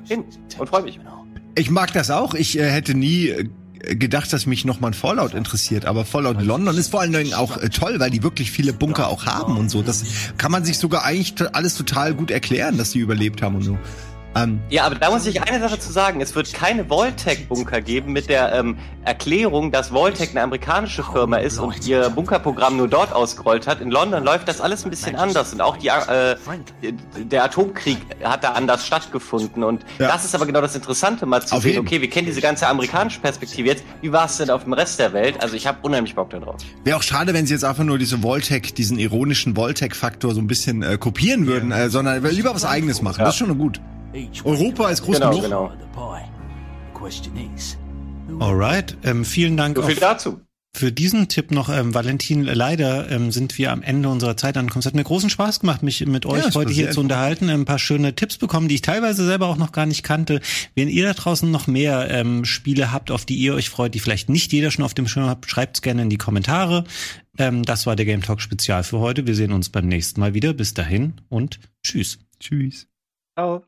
hin 0.06 0.24
und 0.58 0.68
freue 0.68 0.82
mich. 0.82 1.00
Ich 1.56 1.70
mag 1.70 1.92
das 1.92 2.10
auch. 2.10 2.34
Ich 2.34 2.58
äh, 2.58 2.70
hätte 2.70 2.94
nie 2.94 3.28
äh, 3.28 3.96
gedacht, 3.96 4.32
dass 4.32 4.46
mich 4.46 4.64
noch 4.64 4.80
mal 4.80 4.88
ein 4.88 4.94
Fallout 4.94 5.34
interessiert. 5.34 5.84
Aber 5.84 6.04
Fallout 6.04 6.42
London 6.42 6.76
ist 6.76 6.90
vor 6.90 7.00
allen 7.00 7.12
Dingen 7.12 7.34
auch 7.34 7.56
äh, 7.58 7.68
toll, 7.68 8.00
weil 8.00 8.10
die 8.10 8.22
wirklich 8.22 8.50
viele 8.50 8.72
Bunker 8.72 9.08
auch 9.08 9.26
haben 9.26 9.56
und 9.56 9.70
so. 9.70 9.82
Das 9.82 10.04
kann 10.38 10.50
man 10.50 10.64
sich 10.64 10.78
sogar 10.78 11.04
eigentlich 11.04 11.34
alles 11.52 11.76
total 11.76 12.14
gut 12.14 12.30
erklären, 12.30 12.78
dass 12.78 12.90
die 12.90 12.98
überlebt 12.98 13.42
haben 13.42 13.56
und 13.56 13.62
so. 13.62 13.78
Ähm, 14.36 14.60
Ja, 14.70 14.84
aber 14.84 14.96
da 14.96 15.10
muss 15.10 15.26
ich 15.26 15.42
eine 15.42 15.60
Sache 15.60 15.78
zu 15.78 15.92
sagen. 15.92 16.20
Es 16.20 16.34
wird 16.34 16.52
keine 16.52 16.88
Voltec-Bunker 16.90 17.80
geben 17.80 18.12
mit 18.12 18.28
der 18.28 18.52
ähm, 18.52 18.76
Erklärung, 19.04 19.70
dass 19.70 19.92
Voltec 19.92 20.30
eine 20.30 20.42
amerikanische 20.42 21.02
Firma 21.04 21.36
ist 21.36 21.58
und 21.58 21.86
ihr 21.86 22.10
Bunkerprogramm 22.10 22.76
nur 22.76 22.88
dort 22.88 23.12
ausgerollt 23.12 23.66
hat. 23.66 23.80
In 23.80 23.90
London 23.90 24.24
läuft 24.24 24.48
das 24.48 24.60
alles 24.60 24.84
ein 24.84 24.90
bisschen 24.90 25.16
anders 25.16 25.52
und 25.52 25.60
auch 25.60 25.76
die, 25.76 25.88
äh, 25.88 26.36
der 27.18 27.44
Atomkrieg 27.44 27.98
hat 28.22 28.42
da 28.44 28.52
anders 28.52 28.86
stattgefunden. 28.86 29.62
Und 29.62 29.82
Ja. 29.98 30.08
das 30.08 30.24
ist 30.24 30.34
aber 30.34 30.46
genau 30.46 30.60
das 30.60 30.74
Interessante, 30.74 31.26
mal 31.26 31.40
zu 31.42 31.54
Auf 31.54 31.62
sehen, 31.62 31.72
jeden. 31.74 31.86
okay, 31.86 32.00
wir 32.00 32.10
kennen 32.10 32.26
diese 32.26 32.40
ganze 32.40 32.66
amerikanische 32.66 33.20
Perspektive 33.20 33.68
jetzt. 33.68 33.84
Wie 34.00 34.12
war 34.12 34.26
es 34.26 34.36
denn 34.38 34.50
auf 34.50 34.64
dem 34.64 34.72
Rest 34.72 34.98
der 34.98 35.12
Welt? 35.12 35.40
Also 35.42 35.54
ich 35.54 35.66
habe 35.66 35.78
unheimlich 35.82 36.14
Bock 36.14 36.30
darauf. 36.30 36.56
Wäre 36.84 36.96
auch 36.96 37.02
schade, 37.02 37.34
wenn 37.34 37.46
sie 37.46 37.54
jetzt 37.54 37.64
einfach 37.64 37.84
nur 37.84 37.98
diese 37.98 38.22
Voltec, 38.22 38.74
diesen 38.74 38.98
ironischen 38.98 39.56
Voltec-Faktor 39.56 40.34
so 40.34 40.40
ein 40.40 40.46
bisschen 40.46 40.82
äh, 40.82 40.98
kopieren 40.98 41.46
würden, 41.46 41.70
äh, 41.72 41.88
sondern 41.90 42.22
lieber 42.24 42.54
was 42.54 42.64
eigenes 42.64 43.02
machen. 43.02 43.18
Das 43.20 43.30
ist 43.30 43.36
schon 43.36 43.56
gut. 43.58 43.80
Europa 44.44 44.90
ist 44.90 45.02
groß 45.02 45.16
Genau, 45.16 45.30
genug. 45.30 45.42
genau. 45.42 45.72
Alright, 48.40 48.96
ähm, 49.04 49.24
vielen 49.24 49.56
Dank 49.56 49.76
So 49.76 49.82
viel 49.82 49.96
dazu. 49.96 50.40
für 50.76 50.90
diesen 50.90 51.28
Tipp 51.28 51.50
noch, 51.50 51.68
ähm, 51.68 51.94
Valentin. 51.94 52.42
Leider 52.42 53.10
ähm, 53.10 53.30
sind 53.30 53.58
wir 53.58 53.70
am 53.70 53.82
Ende 53.82 54.08
unserer 54.08 54.36
Zeit 54.36 54.56
angekommen. 54.56 54.80
Es 54.80 54.86
hat 54.86 54.94
mir 54.94 55.04
großen 55.04 55.30
Spaß 55.30 55.60
gemacht, 55.60 55.82
mich 55.82 56.04
mit 56.06 56.26
euch 56.26 56.38
es 56.46 56.54
war 56.54 56.62
heute 56.62 56.72
hier 56.72 56.90
zu 56.90 57.00
unterhalten. 57.00 57.48
Ein 57.50 57.64
paar 57.64 57.78
schöne 57.78 58.14
Tipps 58.16 58.38
bekommen, 58.38 58.66
die 58.68 58.76
ich 58.76 58.82
teilweise 58.82 59.24
selber 59.26 59.46
auch 59.48 59.56
noch 59.56 59.72
gar 59.72 59.86
nicht 59.86 60.02
kannte. 60.02 60.40
Wenn 60.74 60.88
ihr 60.88 61.04
da 61.04 61.12
draußen 61.12 61.48
noch 61.50 61.66
mehr 61.66 62.10
ähm, 62.10 62.44
Spiele 62.44 62.90
habt, 62.92 63.10
auf 63.10 63.24
die 63.24 63.36
ihr 63.36 63.54
euch 63.54 63.68
freut, 63.70 63.94
die 63.94 64.00
vielleicht 64.00 64.28
nicht 64.30 64.52
jeder 64.52 64.70
schon 64.70 64.84
auf 64.84 64.94
dem 64.94 65.06
Schirm 65.06 65.26
habt, 65.26 65.48
schreibt's 65.50 65.82
gerne 65.82 66.02
in 66.02 66.10
die 66.10 66.18
Kommentare. 66.18 66.84
Ähm, 67.38 67.62
das 67.64 67.86
war 67.86 67.94
der 67.94 68.06
Game 68.06 68.22
Talk 68.22 68.40
Spezial 68.40 68.82
für 68.84 68.98
heute. 69.00 69.26
Wir 69.26 69.34
sehen 69.34 69.52
uns 69.52 69.68
beim 69.68 69.86
nächsten 69.86 70.18
Mal 70.20 70.34
wieder. 70.34 70.54
Bis 70.54 70.72
dahin 70.74 71.14
und 71.28 71.60
tschüss. 71.82 72.18
Tschüss. 72.40 72.88
Ciao. 73.38 73.64